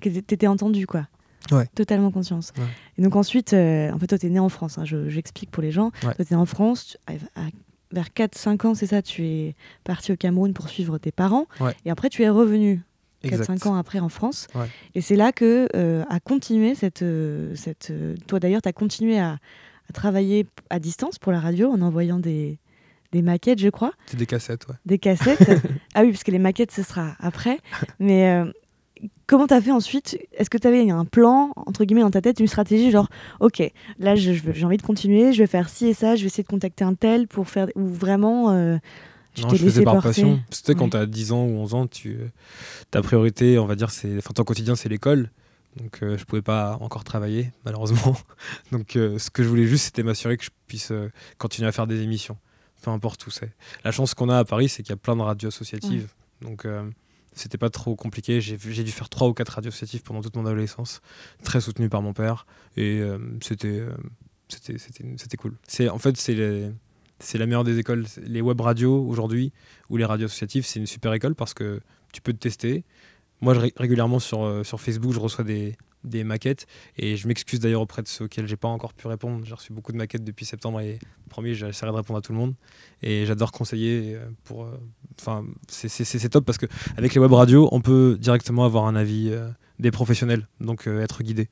que 0.02 0.10
t'étais 0.10 0.48
entendu, 0.48 0.88
quoi. 0.88 1.08
Ouais. 1.52 1.68
Totalement 1.76 2.12
conscience. 2.12 2.52
Ouais. 2.58 2.64
Et 2.98 3.02
donc 3.02 3.16
ensuite, 3.16 3.54
euh, 3.54 3.92
en 3.92 3.98
fait, 4.00 4.08
toi, 4.08 4.18
t'es 4.18 4.30
né 4.30 4.40
en 4.40 4.50
France, 4.50 4.78
hein, 4.78 4.86
je- 4.86 5.10
j'explique 5.10 5.50
pour 5.52 5.64
les 5.64 5.72
gens. 5.72 5.92
Ouais. 6.04 6.14
Toi, 6.16 6.26
t'es 6.26 6.36
en 6.36 6.46
France, 6.46 6.96
tu- 7.08 7.14
à- 7.36 7.42
à- 7.42 7.50
vers 7.92 8.14
4-5 8.14 8.64
ans, 8.66 8.74
c'est 8.76 8.88
ça, 8.88 9.02
tu 9.02 9.26
es 9.26 9.56
parti 9.84 10.12
au 10.12 10.16
Cameroun 10.16 10.54
pour 10.54 10.70
suivre 10.70 10.98
tes 10.98 11.12
parents. 11.12 11.46
Et 11.86 11.92
après, 11.92 12.10
tu 12.10 12.24
es 12.24 12.30
revenu 12.30 12.82
Exact. 13.24 13.46
4-5 13.48 13.66
ans 13.68 13.76
après 13.76 14.00
en 14.00 14.10
France. 14.10 14.48
Et 14.96 15.02
c'est 15.02 15.16
là 15.18 15.32
que 15.32 15.68
euh, 15.76 16.04
a 16.10 16.20
continué 16.20 16.74
cette. 16.76 17.02
euh, 17.02 17.54
cette 17.56 17.90
euh, 17.92 18.16
toi 18.28 18.40
d'ailleurs, 18.40 18.62
tu 18.62 18.70
as 18.70 18.74
continué 18.74 19.20
à, 19.20 19.34
à 19.90 19.94
travailler 19.94 20.48
à 20.70 20.80
distance 20.80 21.20
pour 21.20 21.32
la 21.34 21.40
radio 21.42 21.70
en 21.70 21.82
envoyant 21.82 22.18
des, 22.18 22.58
des 23.12 23.22
maquettes, 23.22 23.60
je 23.60 23.68
crois, 23.70 23.92
C'est 24.06 24.16
des 24.18 24.26
cassettes, 24.26 24.68
ouais. 24.70 24.76
des 24.86 24.98
cassettes. 24.98 25.42
ah 25.94 26.02
oui, 26.04 26.12
parce 26.12 26.24
que 26.24 26.32
les 26.32 26.40
maquettes, 26.40 26.72
ce 26.72 26.82
sera 26.84 27.16
après. 27.20 27.60
Mais 28.00 28.30
euh, 28.30 28.50
comment 29.28 29.48
tu 29.48 29.54
as 29.54 29.62
fait 29.62 29.72
ensuite? 29.72 30.18
Est-ce 30.34 30.50
que 30.50 30.58
tu 30.58 30.68
avais 30.68 30.90
un 30.90 31.06
plan, 31.06 31.52
entre 31.56 31.86
guillemets, 31.86 32.02
dans 32.02 32.12
ta 32.12 32.22
tête, 32.22 32.40
une 32.40 32.48
stratégie 32.48 32.92
genre, 32.92 33.10
ok, 33.40 33.62
là, 34.00 34.16
j'ai 34.16 34.66
envie 34.66 34.78
de 34.78 34.82
continuer, 34.82 35.34
je 35.34 35.40
vais 35.44 35.48
faire 35.48 35.70
ci 35.70 35.88
et 35.88 35.94
ça, 35.94 36.16
je 36.16 36.22
vais 36.22 36.28
essayer 36.28 36.44
de 36.44 36.48
contacter 36.50 36.84
un 36.84 36.94
tel 36.96 37.28
pour 37.28 37.50
faire. 37.50 37.68
Ou 37.76 37.86
vraiment. 37.88 38.52
euh, 38.52 38.78
tu 39.34 39.44
Non, 39.44 39.50
je 39.50 39.58
faisais 39.58 39.84
par 39.84 39.94
porter? 39.94 40.10
passion. 40.10 40.42
C'était 40.50 40.76
quand 40.76 40.86
Ouais. 40.86 40.90
tu 40.92 40.98
as 40.98 41.06
10 41.06 41.32
ans 41.32 41.46
ou 41.46 41.52
11 41.60 41.74
ans, 41.74 41.88
tu, 41.88 42.10
euh, 42.16 42.28
ta 42.92 43.02
priorité, 43.02 43.58
on 43.60 43.66
va 43.66 43.76
dire, 43.76 43.90
c'est, 43.92 44.18
enfin, 44.18 44.32
ton 44.34 44.44
quotidien, 44.44 44.76
c'est 44.76 44.90
l'école. 44.90 45.30
Donc, 45.78 46.00
euh, 46.04 46.18
je 46.18 46.26
pouvais 46.26 46.42
pas 46.42 46.78
encore 46.82 47.06
travailler, 47.06 47.50
malheureusement. 47.64 48.18
Donc, 48.74 48.98
euh, 48.98 49.18
ce 49.20 49.30
que 49.30 49.42
je 49.42 49.48
voulais 49.48 49.68
juste, 49.68 49.86
c'était 49.86 50.04
m'assurer 50.04 50.36
que 50.36 50.44
je 50.44 50.50
puisse 50.68 50.92
euh, 50.92 51.10
continuer 51.38 51.70
à 51.70 51.72
faire 51.72 51.88
des 51.88 52.02
émissions, 52.02 52.36
peu 52.82 52.92
importe 52.92 53.26
où 53.26 53.32
c'est. 53.32 53.52
La 53.86 53.92
chance 53.94 54.14
qu'on 54.14 54.28
a 54.28 54.38
à 54.38 54.44
Paris, 54.44 54.68
c'est 54.68 54.84
qu'il 54.84 54.90
y 54.92 54.94
a 54.94 54.98
plein 54.98 55.16
de 55.16 55.22
radios 55.22 55.48
associatives. 55.48 56.10
Donc, 56.42 56.66
c'était 57.34 57.58
pas 57.58 57.70
trop 57.70 57.96
compliqué. 57.96 58.42
J'ai, 58.42 58.58
dû 58.58 58.92
faire 58.92 59.10
trois 59.10 59.28
ou 59.28 59.34
quatre 59.34 59.50
radios 59.50 59.70
associatives 59.70 60.04
pendant 60.04 60.22
toute 60.22 60.36
mon 60.36 60.46
adolescence, 60.46 61.02
très 61.44 61.62
soutenu 61.62 61.90
par 61.90 62.02
mon 62.02 62.14
père. 62.14 62.46
Et 62.78 63.00
euh, 63.00 63.18
c'était, 63.42 63.80
euh, 63.80 63.96
c'était, 64.50 65.38
cool. 65.38 65.56
En 65.90 65.98
fait, 65.98 66.18
c'est 66.18 67.38
la 67.38 67.46
meilleure 67.46 67.64
des 67.64 67.80
écoles. 67.80 68.06
Les 68.24 68.42
web 68.42 68.60
radios 68.60 69.06
aujourd'hui 69.06 69.54
ou 69.90 69.98
les 69.98 70.06
radios 70.06 70.26
associatives, 70.26 70.66
c'est 70.66 70.80
une 70.80 70.88
super 70.88 71.14
école 71.14 71.36
parce 71.36 71.54
que 71.54 71.80
tu 72.12 72.22
peux 72.22 72.34
te 72.34 72.40
tester. 72.40 72.84
Moi, 73.42 73.54
je, 73.56 73.60
ré- 73.60 73.74
régulièrement 73.76 74.20
sur, 74.20 74.44
euh, 74.44 74.64
sur 74.64 74.80
Facebook, 74.80 75.14
je 75.14 75.20
reçois 75.20 75.44
des, 75.44 75.76
des 76.04 76.24
maquettes 76.24 76.68
et 76.98 77.16
je 77.18 77.28
m'excuse 77.28 77.60
d'ailleurs 77.60 77.82
auprès 77.82 78.02
de 78.04 78.08
ceux 78.08 78.26
auxquels 78.26 78.48
j'ai 78.48 78.56
pas 78.58 78.68
encore 78.68 78.94
pu 78.94 79.08
répondre. 79.08 79.44
J'ai 79.46 79.54
reçu 79.54 79.74
beaucoup 79.74 79.92
de 79.92 79.98
maquettes 79.98 80.24
depuis 80.24 80.46
septembre 80.46 80.80
et 80.82 81.00
promis, 81.30 81.54
j'essaierai 81.56 81.92
de 81.92 81.96
répondre 81.98 82.20
à 82.20 82.22
tout 82.22 82.32
le 82.34 82.38
monde. 82.38 82.54
Et 83.02 83.26
j'adore 83.26 83.52
conseiller 83.52 84.16
euh, 84.16 84.26
pour. 84.44 84.66
euh, 84.66 84.78
Enfin, 85.20 85.44
c'est- 85.68 85.90
c'est 85.90 86.30
top 86.30 86.46
parce 86.46 86.58
que 86.58 86.66
avec 86.98 87.14
les 87.14 87.20
web 87.22 87.32
radios, 87.34 87.68
on 87.72 87.82
peut 87.82 88.18
directement 88.20 88.64
avoir 88.66 88.86
un 88.88 88.96
avis 88.96 89.30
euh, 89.32 89.50
des 89.80 89.92
professionnels, 89.92 90.48
donc 90.60 90.88
euh, 90.88 91.02
être 91.02 91.22
guidé. 91.22 91.50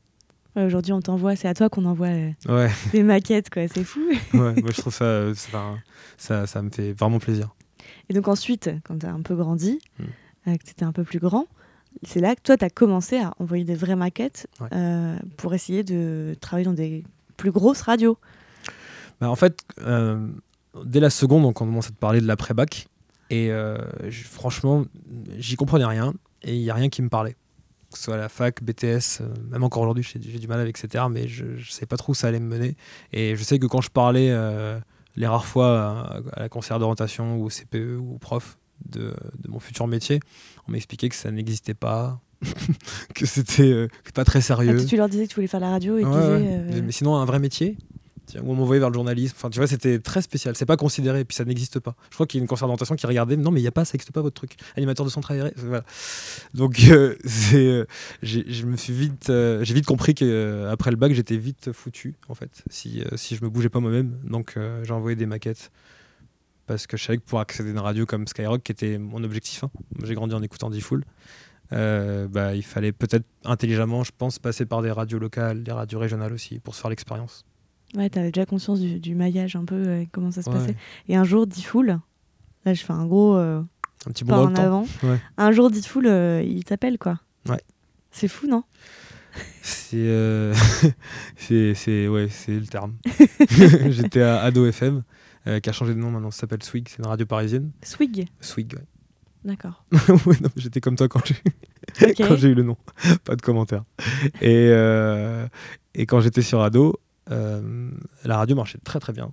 Ouais, 0.56 0.64
Aujourd'hui, 0.66 0.92
on 0.94 1.02
t'envoie, 1.02 1.36
c'est 1.36 1.48
à 1.48 1.54
toi 1.54 1.70
qu'on 1.70 1.86
envoie 1.86 2.08
euh, 2.08 2.32
Ouais, 2.48 2.70
des 2.94 3.04
maquettes, 3.04 3.50
quoi. 3.52 3.68
C'est 3.68 3.84
fou. 3.84 4.00
ouais 4.34 4.54
moi, 4.62 4.72
je 4.74 4.82
trouve 4.82 4.94
ça, 4.94 5.04
euh, 5.06 5.34
ça, 6.18 6.48
ça 6.48 6.62
me 6.62 6.70
fait 6.72 6.94
vraiment 6.94 7.20
plaisir. 7.20 7.54
Et 8.10 8.14
donc 8.14 8.28
ensuite, 8.28 8.70
quand 8.84 8.98
tu 9.00 9.06
as 9.06 9.12
un 9.14 9.22
peu 9.22 9.36
grandi, 9.36 9.80
Mm. 10.00 10.04
euh, 10.48 10.56
que 10.58 10.64
tu 10.64 10.72
étais 10.72 10.84
un 10.86 10.92
peu 10.94 11.04
plus 11.04 11.20
grand, 11.20 11.46
c'est 12.04 12.20
là 12.20 12.36
que 12.36 12.42
toi, 12.42 12.58
tu 12.58 12.66
as 12.66 12.70
commencé 12.70 13.18
à 13.20 13.34
envoyer 13.40 13.64
des 13.64 13.76
vraies 13.76 13.96
maquettes 13.96 14.48
Ouais. 14.62 14.68
euh, 14.74 15.18
pour 15.38 15.54
essayer 15.54 15.84
de 15.84 16.36
travailler 16.40 16.66
dans 16.66 16.74
des 16.74 17.04
plus 17.38 17.52
grosses 17.52 17.82
radios. 17.82 18.18
Bah, 19.22 19.30
en 19.30 19.36
fait, 19.36 19.62
euh, 19.82 20.28
dès 20.86 21.00
la 21.00 21.10
seconde, 21.10 21.44
donc, 21.44 21.62
on 21.62 21.66
commence 21.66 21.88
à 21.88 21.92
te 21.92 21.96
parler 21.98 22.22
de 22.22 22.28
l'après-bac. 22.28 22.88
Et 23.30 23.52
euh, 23.52 23.78
franchement, 24.12 24.86
j'y 25.38 25.56
comprenais 25.56 25.86
rien. 25.86 26.14
Et 26.42 26.56
il 26.56 26.62
n'y 26.62 26.70
a 26.70 26.74
rien 26.74 26.90
qui 26.90 27.02
me 27.02 27.10
parlait. 27.10 27.36
Que 27.92 27.98
ce 27.98 28.04
soit 28.06 28.14
à 28.14 28.18
la 28.18 28.30
fac, 28.30 28.64
BTS, 28.64 29.22
même 29.50 29.64
encore 29.64 29.82
aujourd'hui, 29.82 30.04
j'ai 30.04 30.20
du 30.40 30.48
mal 30.48 30.60
avec 30.60 30.78
ces 30.78 30.88
termes, 30.88 31.14
mais 31.14 31.28
je 31.28 31.44
ne 31.46 31.64
sais 31.64 31.88
pas 31.88 31.98
trop 31.98 32.12
où 32.12 32.16
ça 32.16 32.28
allait 32.28 32.40
me 32.40 32.46
mener. 32.48 32.76
Et 33.14 33.36
je 33.36 33.44
sais 33.44 33.58
que 33.58 33.66
quand 33.66 33.82
je 33.82 33.90
parlais 33.90 34.32
les 35.16 35.26
rares 35.28 35.46
fois 35.48 35.80
à, 35.82 36.22
à 36.34 36.40
la 36.42 36.50
conseillère 36.50 36.78
d'orientation 36.78 37.38
ou 37.38 37.46
au 37.46 37.50
CPE 37.50 37.98
ou 38.00 38.14
au 38.14 38.18
prof 38.20 38.59
de, 38.86 39.14
de 39.44 39.50
mon 39.50 39.60
futur 39.60 39.88
métier, 39.88 40.20
on 40.68 40.72
m'expliquait 40.72 41.10
que 41.10 41.16
ça 41.16 41.32
n'existait 41.32 41.74
pas, 41.74 42.20
que 43.16 43.26
c'était 43.26 43.72
euh, 43.72 43.88
pas 44.14 44.26
très 44.26 44.40
Ah, 44.40 44.42
sérieux. 44.42 44.80
tu- 44.80 44.86
tu 44.86 44.98
leur 44.98 45.10
disais 45.10 45.26
que 45.26 45.30
tu 45.30 45.36
voulais 45.36 45.48
faire 45.48 45.60
la 45.60 45.70
radio 45.72 45.98
et 45.98 46.04
Ouais, 46.06 46.10
disaient, 46.10 46.22
ouais. 46.48 46.76
euh, 46.78 46.82
Mais 46.84 46.92
sinon, 46.92 47.16
un 47.16 47.26
vrai 47.26 47.40
métier 47.40 47.78
Ou 48.36 48.52
on 48.52 48.56
m'envoyait 48.56 48.80
vers 48.80 48.90
le 48.90 48.94
journalisme. 48.94 49.34
Enfin, 49.38 49.50
tu 49.50 49.58
vois, 49.58 49.66
c'était 49.68 49.98
très 49.98 50.22
spécial. 50.22 50.56
C'est 50.56 50.68
pas 50.68 50.78
considéré, 50.78 51.26
puis 51.26 51.36
ça 51.36 51.46
n'existe 51.46 51.80
pas. 51.80 51.96
Je 52.12 52.14
crois 52.16 52.28
qu'il 52.28 52.38
y 52.40 52.42
a 52.42 52.44
une 52.44 52.48
d'orientation 52.48 52.96
qui 52.96 53.08
regardait, 53.08 53.36
non, 53.38 53.50
mais 53.50 53.60
il 53.60 53.64
n'y 53.64 53.68
a 53.68 53.72
pas, 53.72 53.86
ça 53.86 53.94
n'existe 53.96 54.12
pas 54.12 54.22
votre 54.22 54.36
truc. 54.36 54.56
Animateur 54.78 55.04
de 55.04 55.10
centre 55.12 55.32
aéré. 55.32 55.52
Voilà. 55.58 55.84
Donc, 56.54 56.80
euh, 56.92 57.16
euh, 57.56 57.86
j'ai, 58.22 58.46
je 58.54 58.66
me 58.68 58.78
suis 58.78 58.94
vite, 58.94 59.32
euh, 59.32 59.64
j'ai 59.64 59.74
vite 59.74 59.88
compris 59.88 60.14
qu'après 60.14 60.92
le 60.92 60.98
bac, 60.98 61.12
j'étais 61.14 61.38
vite 61.38 61.72
foutu, 61.72 62.14
en 62.28 62.36
fait, 62.36 62.64
si, 62.70 63.04
si 63.16 63.36
je 63.36 63.44
me 63.44 63.50
bougeais 63.50 63.70
pas 63.70 63.80
moi-même. 63.80 64.16
Donc, 64.24 64.56
j'ai 64.84 64.94
envoyé 64.94 65.16
des 65.16 65.26
maquettes. 65.26 65.72
Parce 66.70 66.86
que 66.86 66.98
je 66.98 67.04
savais 67.04 67.18
que 67.18 67.24
pour 67.24 67.40
accéder 67.40 67.70
à 67.70 67.72
une 67.72 67.80
radio 67.80 68.06
comme 68.06 68.28
Skyrock, 68.28 68.62
qui 68.62 68.72
était 68.72 69.00
mon 69.00 69.24
objectif, 69.24 69.64
hein, 69.64 69.72
j'ai 70.04 70.14
grandi 70.14 70.36
en 70.36 70.44
écoutant 70.44 70.70
D-Full, 70.70 71.04
euh, 71.74 72.28
bah, 72.28 72.54
il 72.54 72.62
fallait 72.62 72.92
peut-être 72.92 73.26
intelligemment, 73.44 74.04
je 74.04 74.12
pense, 74.16 74.38
passer 74.38 74.68
par 74.68 74.84
des 74.84 74.92
radios 74.92 75.18
locales, 75.18 75.64
des 75.64 75.72
radios 75.72 75.98
régionales 75.98 76.32
aussi, 76.32 76.60
pour 76.60 76.76
se 76.76 76.82
faire 76.82 76.92
l'expérience. 76.92 77.44
Ouais, 77.96 78.08
tu 78.12 78.20
avais 78.20 78.30
déjà 78.32 78.46
conscience 78.46 78.80
du, 78.80 79.00
du 79.00 79.16
maillage 79.16 79.56
un 79.56 79.66
peu, 79.66 79.76
euh, 79.76 80.06
comment 80.12 80.30
ça 80.30 80.44
se 80.44 80.50
Ouais. 80.52 80.58
passait. 80.60 80.76
Et 81.08 81.16
un 81.16 81.24
jour, 81.24 81.48
Diffoul, 81.48 82.00
là 82.66 82.74
je 82.76 82.84
fais 82.86 82.94
un 82.94 83.08
gros 83.08 83.36
euh, 83.36 83.64
Un 84.06 84.12
petit 84.12 84.24
pas 84.24 84.40
en 84.40 84.54
avant. 84.54 84.86
Ouais. 85.02 85.20
Un 85.38 85.52
jour, 85.52 85.72
euh, 86.06 86.44
il 86.46 86.64
t'appelle 86.66 87.00
quoi. 87.00 87.20
Ouais. 87.48 87.62
C'est 88.12 88.28
fou, 88.28 88.46
non? 88.46 88.64
C'est, 89.64 89.98
euh, 89.98 90.54
c'est, 91.36 91.74
c'est, 91.74 92.08
ouais, 92.08 92.28
c'est 92.30 92.60
le 92.60 92.68
terme. 92.68 92.94
J'étais 93.90 94.22
à 94.22 94.42
Ado 94.42 94.68
FM, 94.68 95.02
euh, 95.48 95.60
qui 95.60 95.70
a 95.70 95.74
changé 95.74 95.94
de 95.94 96.00
nom 96.00 96.12
maintenant, 96.12 96.32
ça 96.32 96.42
s'appelle 96.42 96.64
Swig, 96.64 96.88
c'est 96.90 97.00
une 97.00 97.08
radio 97.08 97.26
parisienne. 97.26 97.72
Swig, 97.84 98.28
Swig, 98.42 98.74
ouais. 98.74 98.86
d'accord. 99.46 99.84
Ouais, 100.26 100.36
j'étais 100.56 100.82
comme 100.82 100.96
toi 100.96 101.08
quand 101.08 101.22
j'ai, 101.26 101.36
eu 102.50 102.54
le 102.56 102.64
nom, 102.64 102.78
pas 103.24 103.36
de 103.36 103.42
commentaire. 103.42 103.84
Et, 104.42 104.70
euh, 104.70 105.48
et 105.94 106.06
quand 106.06 106.20
j'étais 106.20 106.42
sur 106.42 106.62
Ado, 106.62 107.00
euh, 107.32 107.92
la 108.26 108.38
radio 108.38 108.56
marchait 108.56 108.80
très 108.84 109.00
très 109.00 109.14
bien 109.14 109.32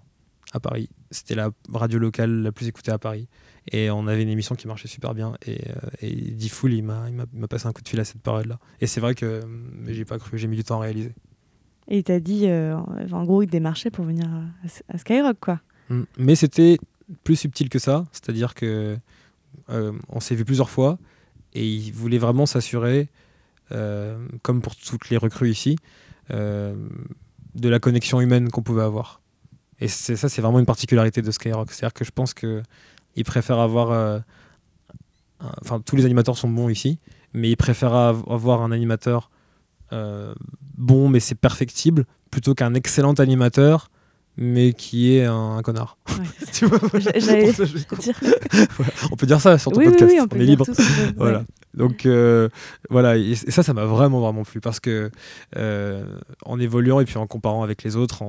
à 0.53 0.61
Paris. 0.61 0.89
C'était 1.11 1.35
la 1.35 1.51
radio 1.73 1.99
locale 1.99 2.43
la 2.43 2.53
plus 2.53 2.69
écoutée 2.69 2.93
à 2.93 2.99
Paris. 2.99 3.29
Et 3.73 3.91
on 3.91 4.07
avait 4.07 4.23
une 4.23 4.29
émission 4.29 4.55
qui 4.55 4.69
marchait 4.69 4.87
super 4.87 5.13
bien. 5.13 5.35
Et, 5.45 5.61
et 6.01 6.31
Diffoul, 6.31 6.73
il 6.73 6.85
m'a, 6.85 7.09
passé 7.49 7.67
un 7.67 7.73
coup 7.73 7.83
de 7.83 7.89
fil 7.89 7.99
à 7.99 8.05
cette 8.05 8.23
période-là. 8.23 8.61
Et 8.81 8.87
c'est 8.87 9.01
vrai 9.01 9.17
que 9.17 9.41
j'ai 9.89 10.05
pas 10.05 10.19
cru, 10.19 10.39
j'ai 10.39 10.47
mis 10.47 10.57
du 10.57 10.63
temps 10.63 10.79
à 10.81 10.85
réaliser. 10.85 11.13
Et 11.89 11.99
il 11.99 12.05
t'a 12.05 12.21
dit, 12.21 12.47
euh, 12.47 12.77
en 12.77 13.25
gros, 13.25 13.43
il 13.43 13.49
démarchait 13.49 13.91
pour 13.91 14.05
venir 14.05 14.27
à, 14.27 14.95
à 14.95 14.99
Skyrock, 14.99 15.39
quoi. 15.41 15.61
Mm. 15.91 16.03
Mais 16.19 16.35
c'était 16.35 16.79
plus 17.25 17.37
subtil 17.37 17.69
que 17.69 17.79
ça, 17.79 18.05
c'est-à-dire 18.13 18.55
que 18.55 18.97
euh, 19.71 19.93
on 20.09 20.21
s'est 20.21 20.35
vu 20.35 20.45
plusieurs 20.45 20.71
fois 20.71 20.99
et 21.55 21.67
il 21.67 21.93
voulait 21.93 22.19
vraiment 22.19 22.47
s'assurer, 22.47 23.09
euh, 23.73 24.27
comme 24.43 24.61
pour 24.61 24.77
toutes 24.77 25.09
les 25.11 25.17
recrues 25.17 25.51
ici, 25.51 25.77
euh, 26.31 26.75
de 27.55 27.69
la 27.69 27.79
connexion 27.79 28.21
humaine 28.21 28.51
qu'on 28.51 28.63
pouvait 28.63 28.83
avoir. 28.83 29.21
Et 29.81 29.89
c'est 29.89 30.17
ça, 30.17 30.29
c'est 30.29 30.43
vraiment 30.43 30.59
une 30.59 30.67
particularité 30.67 31.23
de 31.23 31.31
Skyrock. 31.31 31.71
C'est-à-dire 31.71 31.95
que 31.95 32.05
je 32.05 32.11
pense 32.11 32.35
que 32.35 32.63
il 33.15 33.25
préfère 33.25 33.59
avoir, 33.59 34.23
enfin 35.63 35.81
tous 35.81 35.97
les 35.97 36.05
animateurs 36.05 36.37
sont 36.37 36.51
bons 36.51 36.69
ici, 36.69 36.99
mais 37.33 37.51
il 37.51 37.57
préfère 37.57 37.95
av- 37.95 38.25
avoir 38.29 38.63
un 38.63 38.73
animateur 38.73 39.31
bon 39.91 41.09
mais 41.09 41.21
c'est 41.21 41.35
perfectible 41.35 42.05
plutôt 42.31 42.55
qu'un 42.55 42.75
excellent 42.75 43.15
animateur 43.15 43.91
mais 44.37 44.73
qui 44.73 45.15
est 45.17 45.25
un, 45.25 45.57
un 45.57 45.63
connard. 45.63 45.97
Ouais. 46.09 46.27
Tu 46.53 46.67
vois, 46.67 46.79
dire- 46.99 47.13
Voilà. 48.77 48.93
On 49.13 49.17
peut 49.17 49.27
dire 49.27 49.41
ça 49.41 49.59
sur 49.59 49.73
ton 49.73 49.81
oui, 49.81 49.87
podcast, 49.87 50.13
oui, 50.15 50.21
on 50.21 50.37
est 50.37 50.45
libre. 50.45 50.65
tout 50.67 50.75
Voilà. 51.17 51.45
Donc 51.75 52.07
euh, 52.07 52.49
voilà, 52.89 53.19
et, 53.19 53.35
ça, 53.35 53.63
ça 53.63 53.75
m'a 53.75 53.85
vraiment 53.85 54.21
vraiment 54.21 54.45
plu 54.45 54.61
parce 54.61 54.81
que 54.81 55.11
euh, 55.57 56.05
en 56.47 56.59
évoluant 56.59 57.01
et 57.01 57.05
puis 57.05 57.19
en 57.19 57.27
comparant 57.27 57.63
avec 57.63 57.83
les 57.83 57.97
autres, 57.97 58.23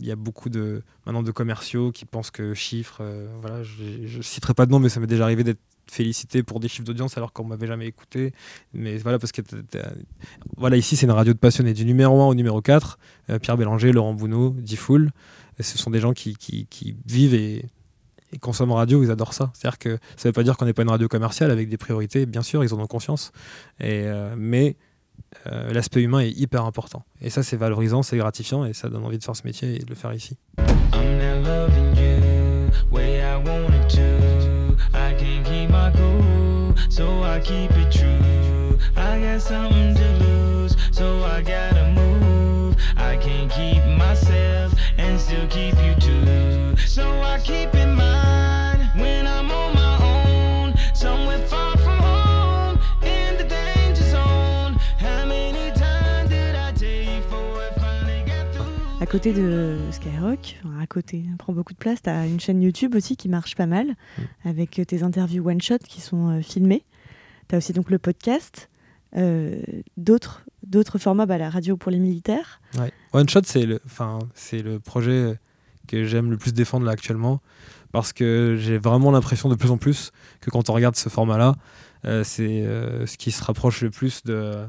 il 0.00 0.06
y 0.06 0.10
a 0.10 0.16
beaucoup 0.16 0.48
de 0.48 0.82
maintenant 1.04 1.22
de 1.22 1.30
commerciaux 1.32 1.92
qui 1.92 2.06
pensent 2.06 2.30
que 2.30 2.54
chiffres, 2.54 2.98
euh, 3.02 3.26
voilà, 3.42 3.62
je, 3.62 4.06
je 4.06 4.22
citerai 4.22 4.54
pas 4.54 4.64
de 4.64 4.70
nom, 4.70 4.78
mais 4.78 4.88
ça 4.88 5.00
m'est 5.00 5.06
déjà 5.06 5.24
arrivé 5.24 5.44
d'être 5.44 5.60
félicité 5.92 6.42
pour 6.42 6.58
des 6.58 6.68
chiffres 6.68 6.84
d'audience 6.84 7.16
alors 7.16 7.32
qu'on 7.32 7.44
m'avait 7.44 7.66
jamais 7.66 7.86
écouté. 7.86 8.32
Mais 8.72 8.96
voilà, 8.98 9.18
parce 9.18 9.32
que 9.32 9.42
voilà, 10.56 10.76
ici 10.76 10.96
c'est 10.96 11.06
une 11.06 11.12
radio 11.12 11.32
de 11.32 11.38
passionnés 11.38 11.74
du 11.74 11.84
numéro 11.84 12.20
1 12.22 12.26
au 12.26 12.34
numéro 12.34 12.60
4, 12.60 12.98
euh, 13.30 13.38
Pierre 13.38 13.56
Bélanger, 13.56 13.92
Laurent 13.92 14.14
Bounot, 14.14 14.56
Diffoul, 14.58 15.10
et 15.58 15.62
ce 15.62 15.78
sont 15.78 15.90
des 15.90 16.00
gens 16.00 16.12
qui, 16.12 16.36
vivent 17.06 17.34
et, 17.34 17.64
consomment 18.40 18.72
radio, 18.72 19.02
ils 19.02 19.10
adorent 19.10 19.34
ça. 19.34 19.52
C'est-à-dire 19.54 19.78
que 19.78 19.98
ça 20.16 20.28
veut 20.28 20.32
pas 20.32 20.42
dire 20.42 20.56
qu'on 20.56 20.64
n'est 20.64 20.72
pas 20.72 20.82
une 20.82 20.90
radio 20.90 21.06
commerciale 21.06 21.50
avec 21.50 21.68
des 21.68 21.76
priorités, 21.76 22.24
bien 22.24 22.42
sûr, 22.42 22.64
ils 22.64 22.72
en 22.72 22.80
ont 22.80 22.86
conscience. 22.86 23.30
Et, 23.78 24.04
euh, 24.06 24.34
mais 24.38 24.76
euh, 25.46 25.72
l'aspect 25.72 26.00
humain 26.00 26.20
est 26.20 26.30
hyper 26.30 26.64
important. 26.64 27.04
Et 27.20 27.28
ça, 27.28 27.42
c'est 27.42 27.56
valorisant, 27.56 28.02
c'est 28.02 28.16
gratifiant 28.16 28.64
et 28.64 28.72
ça 28.72 28.88
donne 28.88 29.04
envie 29.04 29.18
de 29.18 29.24
faire 29.24 29.36
ce 29.36 29.44
métier 29.44 29.76
et 29.76 29.78
de 29.80 29.88
le 29.90 29.94
faire 29.94 30.14
ici. 30.14 30.38
I'm 30.58 31.18
not 31.18 31.46
loving 31.46 31.96
you 31.96 32.70
way 32.90 33.20
I 33.20 33.36
wanted 33.36 33.88
to. 33.90 34.76
I 34.94 35.14
can't 35.14 35.51
my 35.72 35.90
cool, 35.92 36.74
so 36.90 37.22
I 37.22 37.40
keep 37.40 37.70
it 37.72 37.90
true. 37.90 38.78
I 38.94 39.20
got 39.20 39.40
something 39.40 39.94
to 39.94 40.08
lose, 40.24 40.76
so 40.90 41.24
I 41.24 41.40
gotta 41.40 41.90
move. 41.92 42.76
I 42.96 43.16
can't 43.16 43.50
keep 43.50 43.82
myself 43.86 44.74
and 44.98 45.18
still 45.18 45.48
keep 45.48 45.74
you 45.82 45.94
too. 45.94 46.76
So 46.86 47.08
I 47.22 47.40
keep 47.42 47.74
in 47.74 47.94
mind 47.94 48.41
côté 59.12 59.34
de 59.34 59.76
Skyrock, 59.90 60.56
enfin, 60.64 60.80
à 60.80 60.86
côté, 60.86 61.22
prend 61.38 61.52
beaucoup 61.52 61.74
de 61.74 61.78
place, 61.78 62.00
tu 62.00 62.08
as 62.08 62.26
une 62.26 62.40
chaîne 62.40 62.62
YouTube 62.62 62.94
aussi 62.94 63.14
qui 63.14 63.28
marche 63.28 63.56
pas 63.56 63.66
mal, 63.66 63.94
avec 64.42 64.78
euh, 64.78 64.86
tes 64.86 65.02
interviews 65.02 65.46
one-shot 65.46 65.80
qui 65.86 66.00
sont 66.00 66.30
euh, 66.30 66.40
filmées. 66.40 66.82
Tu 67.46 67.54
as 67.54 67.58
aussi 67.58 67.74
donc 67.74 67.90
le 67.90 67.98
podcast, 67.98 68.70
euh, 69.18 69.60
d'autres 69.98 70.46
d'autres 70.66 70.96
formats, 70.96 71.26
bah, 71.26 71.36
la 71.36 71.50
radio 71.50 71.76
pour 71.76 71.92
les 71.92 71.98
militaires. 71.98 72.62
Ouais. 72.78 72.90
One 73.12 73.28
Shot, 73.28 73.42
c'est 73.44 73.66
le, 73.66 73.82
enfin, 73.84 74.18
c'est 74.32 74.62
le 74.62 74.80
projet 74.80 75.38
que 75.88 76.04
j'aime 76.04 76.30
le 76.30 76.38
plus 76.38 76.54
défendre 76.54 76.86
là 76.86 76.92
actuellement 76.92 77.42
parce 77.90 78.14
que 78.14 78.56
j'ai 78.58 78.78
vraiment 78.78 79.10
l'impression 79.10 79.50
de 79.50 79.56
plus 79.56 79.70
en 79.70 79.76
plus 79.76 80.12
que 80.40 80.48
quand 80.48 80.70
on 80.70 80.72
regarde 80.72 80.96
ce 80.96 81.10
format-là, 81.10 81.56
euh, 82.06 82.24
c'est 82.24 82.64
ce 83.06 83.16
qui 83.18 83.30
se 83.30 83.44
rapproche 83.44 83.82
le 83.82 83.90
plus 83.90 84.22
de, 84.24 84.64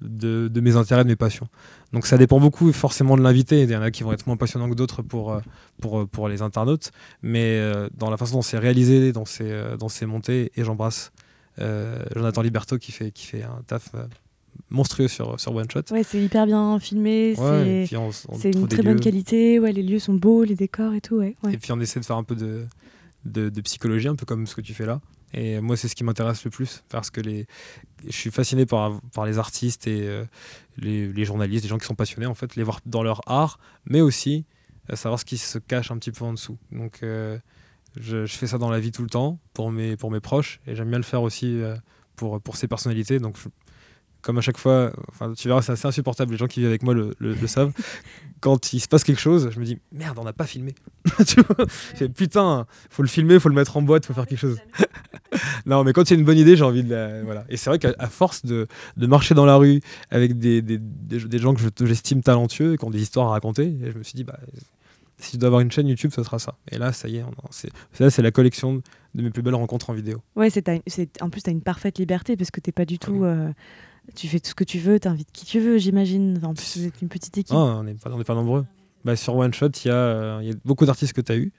de, 0.00 0.48
de 0.48 0.60
mes 0.60 0.76
intérêts, 0.76 1.04
de 1.04 1.08
mes 1.08 1.16
passions. 1.16 1.48
Donc 1.92 2.06
ça 2.06 2.18
dépend 2.18 2.38
beaucoup 2.40 2.72
forcément 2.72 3.16
de 3.16 3.22
l'invité. 3.22 3.62
Il 3.62 3.70
y 3.70 3.76
en 3.76 3.82
a 3.82 3.90
qui 3.90 4.02
vont 4.02 4.12
être 4.12 4.26
moins 4.26 4.36
passionnants 4.36 4.68
que 4.68 4.74
d'autres 4.74 5.02
pour, 5.02 5.32
euh, 5.32 5.40
pour, 5.80 6.06
pour 6.08 6.28
les 6.28 6.42
internautes, 6.42 6.90
mais 7.22 7.58
euh, 7.58 7.88
dans 7.96 8.10
la 8.10 8.16
façon 8.16 8.36
dont 8.36 8.42
c'est 8.42 8.58
réalisé, 8.58 9.12
dans 9.12 9.24
euh, 9.40 9.76
dans 9.76 9.88
ses 9.88 10.06
montées, 10.06 10.52
et 10.56 10.64
j'embrasse 10.64 11.12
euh, 11.60 12.04
Jonathan 12.14 12.42
Liberto 12.42 12.78
qui 12.78 12.92
fait, 12.92 13.10
qui 13.10 13.26
fait 13.26 13.42
un 13.42 13.62
taf 13.66 13.90
euh, 13.94 14.04
monstrueux 14.70 15.08
sur, 15.08 15.40
sur 15.40 15.54
One 15.54 15.70
Shot. 15.70 15.82
Ouais, 15.90 16.02
c'est 16.02 16.22
hyper 16.22 16.46
bien 16.46 16.78
filmé, 16.78 17.34
Ouais, 17.38 17.88
c'est 18.34 18.50
une 18.50 18.68
très 18.68 18.82
bonne 18.82 19.00
qualité, 19.00 19.58
ouais, 19.58 19.72
les 19.72 19.82
lieux 19.82 19.98
sont 19.98 20.14
beaux, 20.14 20.44
les 20.44 20.56
décors 20.56 20.94
et 20.94 21.00
tout, 21.00 21.16
ouais. 21.16 21.36
ouais. 21.42 21.54
Et 21.54 21.58
puis 21.58 21.72
on 21.72 21.80
essaie 21.80 22.00
de 22.00 22.04
faire 22.04 22.16
un 22.16 22.24
peu 22.24 22.34
de, 22.36 22.66
de, 23.24 23.48
de 23.48 23.60
psychologie, 23.62 24.08
un 24.08 24.16
peu 24.16 24.26
comme 24.26 24.46
ce 24.46 24.54
que 24.54 24.60
tu 24.60 24.74
fais 24.74 24.86
là. 24.86 25.00
Et 25.34 25.60
moi, 25.60 25.76
c'est 25.76 25.88
ce 25.88 25.94
qui 25.94 26.04
m'intéresse 26.04 26.44
le 26.44 26.50
plus 26.50 26.84
parce 26.88 27.10
que 27.10 27.20
les, 27.20 27.46
je 28.06 28.16
suis 28.16 28.30
fasciné 28.30 28.66
par, 28.66 29.00
par 29.12 29.26
les 29.26 29.38
artistes 29.38 29.86
et 29.86 30.08
euh, 30.08 30.24
les, 30.76 31.12
les 31.12 31.24
journalistes, 31.24 31.64
les 31.64 31.68
gens 31.68 31.78
qui 31.78 31.86
sont 31.86 31.94
passionnés, 31.94 32.26
en 32.26 32.34
fait, 32.34 32.56
les 32.56 32.62
voir 32.62 32.80
dans 32.86 33.02
leur 33.02 33.20
art, 33.28 33.58
mais 33.84 34.00
aussi 34.00 34.44
euh, 34.90 34.96
savoir 34.96 35.20
ce 35.20 35.24
qui 35.24 35.36
se 35.38 35.58
cache 35.58 35.90
un 35.90 35.98
petit 35.98 36.12
peu 36.12 36.24
en 36.24 36.32
dessous. 36.32 36.56
Donc, 36.72 37.00
euh, 37.02 37.38
je, 37.96 38.26
fais 38.26 38.46
ça 38.46 38.58
dans 38.58 38.70
la 38.70 38.80
vie 38.80 38.90
tout 38.90 39.02
le 39.02 39.10
temps 39.10 39.38
pour 39.52 39.70
mes, 39.70 39.96
pour 39.96 40.10
mes 40.10 40.20
proches 40.20 40.60
et 40.66 40.74
j'aime 40.74 40.88
bien 40.88 40.98
le 40.98 41.04
faire 41.04 41.22
aussi 41.22 41.60
pour, 42.16 42.40
pour 42.40 42.56
ces 42.56 42.68
personnalités. 42.68 43.18
Donc, 43.18 43.36
comme 44.22 44.38
à 44.38 44.40
chaque 44.40 44.58
fois, 44.58 44.92
enfin, 45.10 45.32
tu 45.34 45.48
verras, 45.48 45.62
c'est 45.62 45.72
assez 45.72 45.86
insupportable, 45.86 46.32
les 46.32 46.38
gens 46.38 46.46
qui 46.46 46.60
vivent 46.60 46.68
avec 46.68 46.82
moi 46.82 46.94
le, 46.94 47.14
le- 47.18 47.34
le 47.34 47.46
savent. 47.46 47.72
Quand 48.40 48.72
il 48.72 48.78
se 48.80 48.86
passe 48.88 49.02
quelque 49.04 49.20
chose, 49.20 49.50
je 49.52 49.58
me 49.58 49.64
dis 49.64 49.78
merde, 49.92 50.16
on 50.18 50.24
n'a 50.24 50.32
pas 50.32 50.46
filmé. 50.46 50.74
tu 51.26 51.40
vois 51.40 51.66
putain, 52.14 52.66
faut 52.90 53.02
le 53.02 53.08
filmer, 53.08 53.40
faut 53.40 53.48
le 53.48 53.54
mettre 53.54 53.76
en 53.76 53.82
boîte, 53.82 54.06
faut 54.06 54.14
faire 54.14 54.26
quelque 54.26 54.38
chose. 54.38 54.58
non, 55.66 55.84
mais 55.84 55.92
quand 55.92 56.08
il 56.10 56.14
y 56.14 56.16
a 56.16 56.20
une 56.20 56.24
bonne 56.26 56.38
idée, 56.38 56.56
j'ai 56.56 56.64
envie 56.64 56.82
de 56.84 56.90
la. 56.94 57.22
Voilà. 57.22 57.44
Et 57.48 57.56
c'est 57.56 57.70
vrai 57.70 57.78
qu'à 57.78 57.94
force 58.08 58.44
de, 58.44 58.66
de 58.96 59.06
marcher 59.06 59.34
dans 59.34 59.46
la 59.46 59.56
rue 59.56 59.80
avec 60.10 60.38
des, 60.38 60.62
des, 60.62 60.78
des- 60.78 61.18
des 61.24 61.38
gens 61.38 61.54
que 61.54 61.60
je- 61.60 61.86
j'estime 61.86 62.22
talentueux 62.22 62.74
et 62.74 62.76
qui 62.78 62.84
ont 62.84 62.90
des 62.90 63.02
histoires 63.02 63.28
à 63.28 63.30
raconter, 63.30 63.66
et 63.82 63.90
je 63.92 63.98
me 63.98 64.02
suis 64.02 64.14
dit, 64.16 64.24
bah, 64.24 64.38
si 65.18 65.32
je 65.32 65.38
dois 65.38 65.48
avoir 65.48 65.60
une 65.60 65.72
chaîne 65.72 65.88
YouTube, 65.88 66.12
ça 66.14 66.22
sera 66.22 66.38
ça. 66.38 66.54
Et 66.70 66.78
là, 66.78 66.92
ça 66.92 67.08
y 67.08 67.16
est, 67.16 67.24
c'est 67.50 67.70
c'est 68.10 68.22
la 68.22 68.30
collection 68.30 68.82
de 69.16 69.22
mes 69.22 69.30
plus 69.30 69.42
belles 69.42 69.54
rencontres 69.56 69.90
en 69.90 69.94
vidéo. 69.94 70.22
Ouais, 70.36 70.48
c'est, 70.50 70.64
c'est- 70.86 71.20
en 71.22 71.28
plus, 71.30 71.42
tu 71.42 71.50
as 71.50 71.52
une 71.52 71.62
parfaite 71.62 71.98
liberté 71.98 72.36
parce 72.36 72.52
que 72.52 72.60
t'es 72.60 72.72
pas 72.72 72.84
du 72.84 72.98
tout. 73.00 73.24
Euh, 73.24 73.50
tu 74.14 74.28
fais 74.28 74.40
tout 74.40 74.50
ce 74.50 74.54
que 74.54 74.64
tu 74.64 74.78
veux, 74.78 74.98
t'invites 75.00 75.30
qui 75.32 75.44
tu 75.46 75.60
veux, 75.60 75.78
j'imagine. 75.78 76.38
En 76.42 76.54
plus, 76.54 76.78
vous 76.78 76.86
êtes 76.86 77.00
une 77.02 77.08
petite 77.08 77.36
équipe. 77.38 77.54
Ah, 77.56 77.78
on 77.80 77.84
n'est 77.84 77.94
pas, 77.94 78.34
nombreux. 78.34 78.64
Bah, 79.04 79.16
sur 79.16 79.36
One 79.36 79.52
Shot, 79.54 79.68
il 79.84 79.88
y, 79.88 79.90
a, 79.90 79.94
euh, 79.94 80.40
y 80.42 80.50
a 80.50 80.54
beaucoup 80.64 80.86
d'artistes 80.86 81.12
que 81.12 81.20
tu 81.20 81.32
as 81.32 81.36
eu 81.36 81.52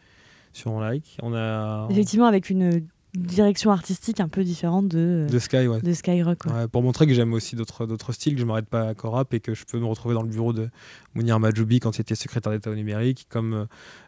sur 0.53 0.71
On 0.71 0.79
Like. 0.79 1.17
On 1.21 1.33
a 1.33 1.88
Effectivement, 1.89 2.25
avec 2.25 2.49
une 2.49 2.85
direction 3.15 3.71
artistique 3.71 4.19
un 4.19 4.27
peu 4.27 4.43
différente 4.43 4.88
de, 4.88 5.25
de 5.27 5.39
Sky, 5.39 5.65
ouais. 5.67 5.81
de 5.81 5.93
Skyrock. 5.93 6.45
Ouais, 6.45 6.67
pour 6.67 6.83
montrer 6.83 7.07
que 7.07 7.13
j'aime 7.15 7.33
aussi 7.33 7.55
d'autres 7.55 8.12
styles, 8.12 8.35
que 8.35 8.39
je 8.39 8.45
m'arrête 8.45 8.67
pas 8.67 8.89
à 8.89 8.93
Corap 8.93 9.33
et 9.33 9.39
que 9.39 9.55
je 9.55 9.65
peux 9.65 9.79
me 9.79 9.85
retrouver 9.85 10.13
dans 10.13 10.21
le 10.21 10.29
bureau 10.29 10.53
de 10.53 10.69
Mounir 11.15 11.39
Majoubi 11.39 11.79
quand 11.79 11.97
il 11.97 12.01
était 12.01 12.13
secrétaire 12.13 12.51
d'État 12.51 12.69
au 12.69 12.75
numérique, 12.75 13.25
comme 13.29 13.65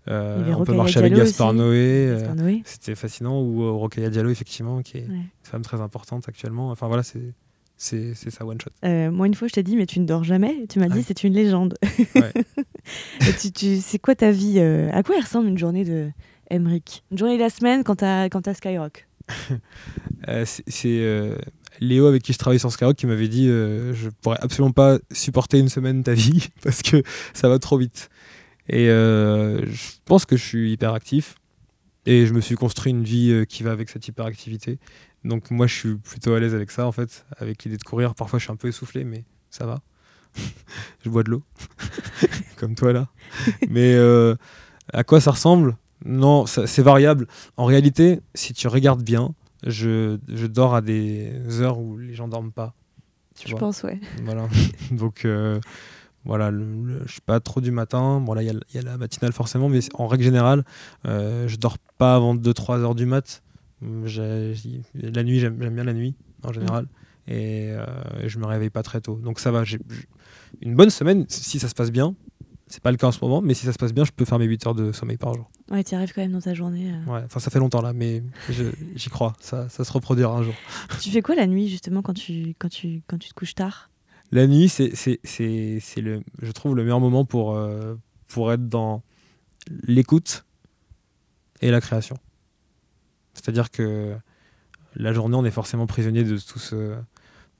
euh, 0.08 0.42
avait 0.42 0.54
on 0.54 0.64
peut 0.66 0.76
marcher 0.76 1.00
avec 1.00 1.14
aussi. 1.14 1.42
Noé. 1.42 2.10
euh. 2.10 2.58
C'était 2.64 2.94
fascinant, 2.94 3.42
ou 3.42 3.64
euh, 3.64 3.72
Rokhaya 3.72 4.10
Diallo, 4.12 4.30
effectivement, 4.30 4.82
qui 4.84 4.98
est 4.98 5.08
Ouais. 5.08 5.16
une 5.16 5.30
femme 5.42 5.64
très 5.64 5.82
importante 5.82 6.28
actuellement. 6.30 6.70
Enfin 6.70 6.88
voilà, 6.88 7.02
c'est 7.02 7.34
c'est 7.82 8.30
ça 8.30 8.46
One 8.46 8.62
Shot. 8.62 8.70
Euh, 8.86 9.10
moi, 9.10 9.26
une 9.26 9.34
fois, 9.34 9.48
je 9.48 9.54
t'ai 9.54 9.64
dit, 9.64 9.76
mais 9.76 9.88
tu 9.88 10.00
ne 10.00 10.06
dors 10.06 10.24
jamais. 10.24 10.68
Tu 10.70 10.78
m'as 10.78 10.88
dit, 10.88 11.02
c'est 11.02 11.24
une 11.24 11.34
légende. 11.34 11.74
Ouais. 12.16 12.32
Et 13.28 13.34
tu, 13.42 13.52
tu, 13.52 13.78
c'est 13.82 13.98
quoi 13.98 14.14
ta 14.14 14.30
vie 14.30 14.60
euh, 14.60 14.92
À 14.94 15.02
quoi 15.02 15.16
elle 15.16 15.24
ressemble 15.24 15.48
une 15.48 15.58
journée 15.58 15.84
de 15.84 16.12
Emmerich 16.52 17.04
Une 17.10 17.18
journée 17.18 17.38
de 17.38 17.42
la 17.42 17.50
semaine 17.50 17.84
quand 17.84 17.96
t'as, 17.96 18.54
Skyrock? 18.54 19.08
Euh, 20.28 20.46
c'est 20.46 21.36
Léo 21.80 22.06
avec 22.06 22.22
qui 22.22 22.32
je 22.32 22.38
travaille 22.38 22.60
sur 22.60 22.72
Skyrock 22.72 22.96
qui 22.96 23.08
m'avait 23.08 23.28
dit 23.28 23.48
je 23.48 24.10
pourrais 24.22 24.38
absolument 24.40 24.72
pas 24.72 25.00
supporter 25.12 25.58
une 25.58 25.68
semaine 25.68 26.04
ta 26.04 26.14
vie 26.14 26.50
parce 26.64 26.84
que 26.84 27.02
ça 27.34 27.50
va 27.50 27.58
trop 27.58 27.80
vite. 27.80 28.12
Et 28.70 28.86
je 28.86 29.96
pense 30.06 30.26
que 30.26 30.38
je 30.38 30.46
suis 30.46 30.74
hyper 30.74 30.94
actif 30.94 31.38
et 32.06 32.28
je 32.28 32.34
me 32.36 32.42
suis 32.42 32.54
construit 32.54 32.92
une 32.92 33.04
vie 33.04 33.46
qui 33.50 33.64
va 33.64 33.72
avec 33.72 33.90
cette 33.90 34.08
hyperactivité. 34.08 34.78
Donc 35.24 35.52
moi 35.52 35.68
je 35.68 35.74
suis 35.76 35.96
plutôt 35.96 36.34
à 36.34 36.40
l'aise 36.40 36.56
avec 36.56 36.72
ça 36.72 36.86
en 36.88 36.92
fait, 36.92 37.26
avec 37.38 37.64
l'idée 37.64 37.78
de 37.78 37.84
courir. 37.84 38.16
Parfois 38.16 38.40
je 38.40 38.46
suis 38.46 38.52
un 38.52 38.56
peu 38.56 38.68
essoufflé 38.68 39.04
mais 39.04 39.24
ça 39.50 39.66
va. 39.66 39.82
je 41.04 41.10
bois 41.10 41.24
de 41.24 41.30
l'eau 41.32 41.44
comme 42.58 42.76
toi 42.76 42.94
là. 42.94 43.08
Mais 43.70 43.94
euh, 43.96 44.36
à 44.94 45.04
quoi 45.04 45.22
ça 45.22 45.32
ressemble? 45.32 45.78
Non, 46.04 46.46
c'est 46.48 46.82
variable. 46.82 47.28
En 47.58 47.66
réalité, 47.66 48.22
si 48.34 48.54
tu 48.54 48.68
regardes 48.68 49.04
bien, 49.04 49.36
je, 49.68 50.18
je 50.34 50.48
dors 50.48 50.74
à 50.74 50.82
des 50.82 51.32
heures 51.62 51.78
où 51.78 51.98
les 52.00 52.16
gens 52.16 52.28
dorment 52.28 52.52
pas. 52.52 52.74
Tu 53.36 53.46
Je 53.48 53.52
vois? 53.52 53.60
pense, 53.60 53.84
ouais. 53.84 54.00
Voilà. 54.24 54.48
Donc 54.92 55.26
euh, 55.26 55.60
voilà, 56.26 56.50
le, 56.50 56.66
le- 56.84 57.04
je 57.06 57.12
suis 57.12 57.22
pas 57.22 57.40
trop 57.40 57.62
du 57.62 57.70
matin. 57.70 58.20
Bon 58.20 58.34
là, 58.34 58.42
il 58.42 58.48
y, 58.48 58.50
a 58.50 58.54
le- 58.54 58.62
il 58.74 58.78
y 58.78 58.80
a 58.80 58.82
la 58.82 58.98
matinale 58.98 59.32
forcément, 59.32 59.70
mais 59.70 59.80
en 59.94 60.08
règle 60.08 60.24
générale, 60.24 60.66
euh, 61.06 61.48
je 61.48 61.56
dors 61.58 61.78
pas 62.00 62.16
avant 62.16 62.34
2-3 62.36 62.80
heures 62.80 62.96
du 62.96 63.06
mat. 63.06 63.44
J'ai- 64.06 64.54
La 64.96 65.24
nuit, 65.24 65.40
j'aime 65.40 65.56
bien 65.56 65.84
la 65.84 65.94
nuit 65.94 66.16
en 66.44 66.52
général. 66.54 66.88
Et, 67.28 67.70
euh, 67.72 67.86
et 68.24 68.30
je 68.30 68.40
me 68.40 68.46
réveille 68.46 68.70
pas 68.70 68.84
très 68.84 69.02
tôt. 69.02 69.16
Donc 69.18 69.40
ça 69.40 69.52
va. 69.52 69.64
j'ai 69.64 69.80
une 70.62 70.76
bonne 70.76 70.90
semaine, 70.90 71.26
si 71.30 71.60
ça 71.60 71.68
se 71.68 71.76
passe 71.76 71.92
bien. 71.92 72.16
C'est 72.68 72.82
pas 72.82 72.92
le 72.92 72.98
cas 72.98 73.08
en 73.08 73.12
ce 73.12 73.20
moment, 73.22 73.42
mais 73.42 73.54
si 73.54 73.66
ça 73.66 73.74
se 73.74 73.78
passe 73.78 73.94
bien, 73.94 74.06
je 74.06 74.12
peux 74.12 74.24
faire 74.24 74.40
mes 74.40 74.46
8 74.46 74.66
heures 74.66 74.76
de 74.76 74.92
sommeil 74.94 75.18
par 75.18 75.34
jour. 75.34 75.52
Ouais, 75.70 75.84
tu 75.84 75.94
arrives 75.94 76.14
quand 76.14 76.22
même 76.22 76.32
dans 76.32 76.40
ta 76.40 76.54
journée. 76.54 76.90
euh. 76.94 77.12
Ouais, 77.12 77.22
enfin 77.26 77.40
ça 77.42 77.50
fait 77.52 77.60
longtemps 77.60 77.82
là, 77.82 77.92
mais 77.92 78.24
j'y 78.96 79.10
crois, 79.10 79.34
ça, 79.42 79.68
ça 79.68 79.84
se 79.84 79.92
reproduira 79.92 80.38
un 80.38 80.42
jour. 80.44 80.54
Tu 81.02 81.10
fais 81.10 81.22
quoi 81.22 81.36
la 81.36 81.48
nuit, 81.48 81.68
justement, 81.68 82.02
quand 82.02 82.14
tu, 82.14 82.56
quand 82.58 82.70
tu, 82.70 83.02
quand 83.08 83.18
tu 83.18 83.28
te 83.30 83.34
couches 83.34 83.56
tard? 83.56 83.90
La 84.32 84.48
nuit, 84.48 84.70
c'est 84.70 84.94
le, 85.98 86.22
je 86.42 86.52
trouve 86.54 86.76
le 86.78 86.84
meilleur 86.84 87.02
moment 87.02 87.26
pour, 87.26 87.56
euh, 87.58 87.96
pour 88.30 88.54
être 88.54 88.70
dans 88.70 89.04
l'écoute 89.84 90.46
et 91.62 91.72
la 91.72 91.82
création. 91.82 92.16
C'est-à-dire 93.34 93.72
que 93.72 94.16
la 94.96 95.14
journée, 95.14 95.36
on 95.36 95.46
est 95.46 95.52
forcément 95.52 95.88
prisonnier 95.88 96.24
de 96.24 96.38
tout 96.38 96.60
ce, 96.60 96.96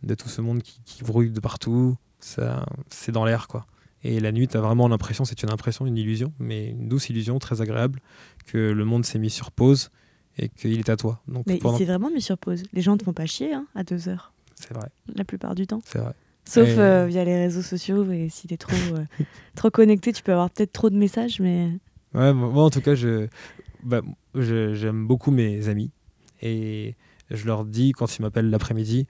de 0.04 0.16
tout 0.16 0.30
ce 0.30 0.42
monde 0.42 0.62
qui, 0.62 0.82
qui 0.86 1.04
brouille 1.04 1.30
de 1.32 1.40
partout. 1.40 1.96
Ça, 2.20 2.66
c'est 2.90 3.12
dans 3.12 3.26
l'air, 3.26 3.48
quoi. 3.48 3.66
Et 4.04 4.20
la 4.20 4.32
nuit, 4.32 4.48
tu 4.48 4.58
as 4.58 4.62
vraiment 4.62 4.88
l'impression, 4.88 5.26
c'est 5.26 5.44
une 5.44 5.52
impression, 5.52 5.86
une 5.86 5.98
illusion, 5.98 6.34
mais 6.40 6.70
une 6.70 6.88
douce 6.88 7.10
illusion 7.10 7.38
très 7.40 7.62
agréable, 7.62 8.00
que 8.48 8.58
le 8.58 8.86
monde 8.86 9.06
s'est 9.06 9.20
mis 9.20 9.30
sur 9.30 9.52
pause 9.52 9.90
et 10.38 10.50
qu'il 10.50 10.80
est 10.80 10.90
à 10.90 10.98
toi. 10.98 11.22
Donc, 11.28 11.46
Mais 11.48 11.60
il 11.64 11.78
s'est 11.78 11.86
vraiment 11.86 12.10
mis 12.10 12.22
sur 12.22 12.38
pause. 12.38 12.64
Les 12.74 12.82
gens 12.82 12.94
ne 12.94 12.98
te 12.98 13.04
font 13.04 13.14
pas 13.14 13.28
chier 13.28 13.54
hein, 13.54 13.68
à 13.76 13.84
deux 13.84 14.10
heures, 14.10 14.34
c'est 14.56 14.74
vrai, 14.74 14.90
la 15.14 15.24
plupart 15.24 15.54
du 15.56 15.68
temps. 15.68 15.82
c'est 15.86 16.00
vrai. 16.00 16.14
Sauf 16.46 16.68
Et- 16.68 16.80
euh, 16.80 17.06
via 17.06 17.24
les 17.24 17.38
réseaux 17.38 17.62
sociaux. 17.62 18.12
Et 18.12 18.28
si 18.30 18.48
t'es 18.48 18.58
trop, 18.58 18.76
euh, 18.96 19.06
trop 19.56 19.70
connecté, 19.70 20.12
tu 20.12 20.24
peux 20.24 20.32
avoir 20.32 20.50
peut-être 20.50 20.74
trop 20.74 20.90
de 20.90 20.98
messages, 20.98 21.40
mais. 21.40 21.70
Ouais, 22.16 22.34
moi, 22.34 22.64
en 22.64 22.70
tout 22.72 22.82
cas, 22.82 22.96
je, 22.96 23.28
bah, 23.84 24.02
j'aime 24.36 25.08
beaucoup 25.08 25.32
mes 25.32 25.68
amis 25.68 25.92
et 26.42 26.96
je 27.30 27.46
leur 27.46 27.66
dis 27.66 27.92
quand 27.92 28.18
ils 28.18 28.22
m'appellent 28.22 28.50
l'après-midi, 28.50 29.08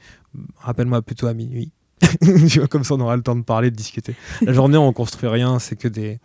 rappelle-moi 0.57 1.01
plutôt 1.01 1.27
à 1.27 1.33
minuit. 1.33 1.71
Comme 2.69 2.83
ça, 2.83 2.95
on 2.95 2.99
aura 2.99 3.15
le 3.15 3.23
temps 3.23 3.35
de 3.35 3.43
parler, 3.43 3.71
de 3.71 3.75
discuter. 3.75 4.15
La 4.41 4.53
journée, 4.53 4.77
on 4.77 4.91
construit 4.93 5.29
rien, 5.29 5.59
c'est 5.59 5.75
que 5.75 5.87
des. 5.87 6.19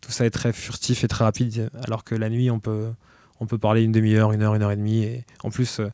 Tout 0.00 0.12
ça 0.12 0.24
est 0.24 0.30
très 0.30 0.52
furtif 0.52 1.04
et 1.04 1.08
très 1.08 1.24
rapide, 1.24 1.70
alors 1.84 2.04
que 2.04 2.14
la 2.14 2.30
nuit, 2.30 2.50
on 2.50 2.58
peut, 2.58 2.90
on 3.38 3.46
peut 3.46 3.58
parler 3.58 3.82
une 3.82 3.92
demi-heure, 3.92 4.32
une 4.32 4.40
heure, 4.42 4.54
une 4.54 4.62
heure 4.62 4.70
et 4.70 4.76
demie. 4.76 5.04
Et 5.04 5.24
en 5.44 5.50
plus, 5.50 5.78
euh, 5.78 5.88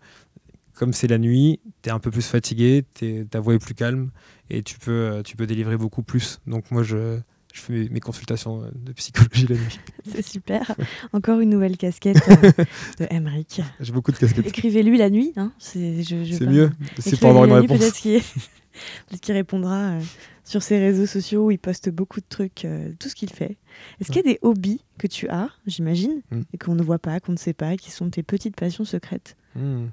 comme 0.75 0.93
c'est 0.93 1.09
la 1.09 1.19
nuit, 1.19 1.59
tu 1.83 1.89
es 1.89 1.93
un 1.93 1.99
peu 1.99 2.13
plus 2.13 2.27
fatigué, 2.27 2.85
ta 3.29 3.41
voix 3.41 3.55
est 3.55 3.59
plus 3.59 3.75
calme 3.75 4.11
et 4.49 4.63
tu 4.63 4.79
peux, 4.79 5.23
tu 5.25 5.37
peux 5.37 5.47
délivrer 5.47 5.77
beaucoup 5.77 6.03
plus. 6.03 6.39
Donc, 6.47 6.71
moi, 6.71 6.85
je, 6.85 7.19
je 7.57 7.61
fais 7.63 7.73
mes, 7.73 7.89
mes 7.89 8.01
consultations 8.01 8.63
euh, 8.63 8.71
de 8.75 8.93
psychologie 8.93 9.47
la 9.49 9.57
nuit. 9.57 9.81
C'est 10.07 10.23
super. 10.27 10.75
Encore 11.13 11.41
une 11.41 11.49
nouvelle 11.51 11.77
casquette 11.77 12.19
euh, 12.29 12.53
de 13.01 13.07
Emric. 13.11 13.61
J'ai 13.81 13.93
beaucoup 13.93 14.13
de 14.13 14.19
casquettes. 14.19 14.47
Écrivez-lui 14.47 14.99
la 14.99 15.09
nuit. 15.11 15.33
Hein. 15.37 15.53
C'est 15.59 16.03
pas- 16.39 16.45
mieux, 16.45 16.71
c'est 16.99 17.19
pour 17.19 17.31
avoir 17.31 17.45
une 17.47 17.53
réponse. 17.53 17.79
Peut-être 19.09 19.21
qu'il 19.23 19.35
répondra 19.35 19.93
euh, 19.93 20.01
sur 20.45 20.63
ses 20.63 20.79
réseaux 20.79 21.07
sociaux 21.07 21.47
où 21.47 21.51
il 21.51 21.59
poste 21.59 21.89
beaucoup 21.89 22.21
de 22.21 22.27
trucs, 22.29 22.67
euh, 22.67 22.93
tout 22.99 23.09
ce 23.09 23.15
qu'il 23.15 23.31
fait. 23.31 23.57
Est-ce 24.01 24.09
qu'il 24.13 24.17
y 24.17 24.29
a 24.29 24.33
des 24.35 24.39
hobbies 24.43 24.83
que 24.99 25.07
tu 25.07 25.29
as, 25.29 25.49
j'imagine, 25.67 26.21
Mm. 26.31 26.41
et 26.53 26.59
qu'on 26.59 26.75
ne 26.75 26.83
voit 26.83 26.99
pas, 26.99 27.19
qu'on 27.21 27.33
ne 27.33 27.39
sait 27.39 27.55
pas, 27.55 27.77
qui 27.79 27.91
sont 27.91 28.11
tes 28.11 28.23
petites 28.23 28.55
passions 28.55 28.85
secrètes? 28.85 29.35
Hmm. 29.55 29.87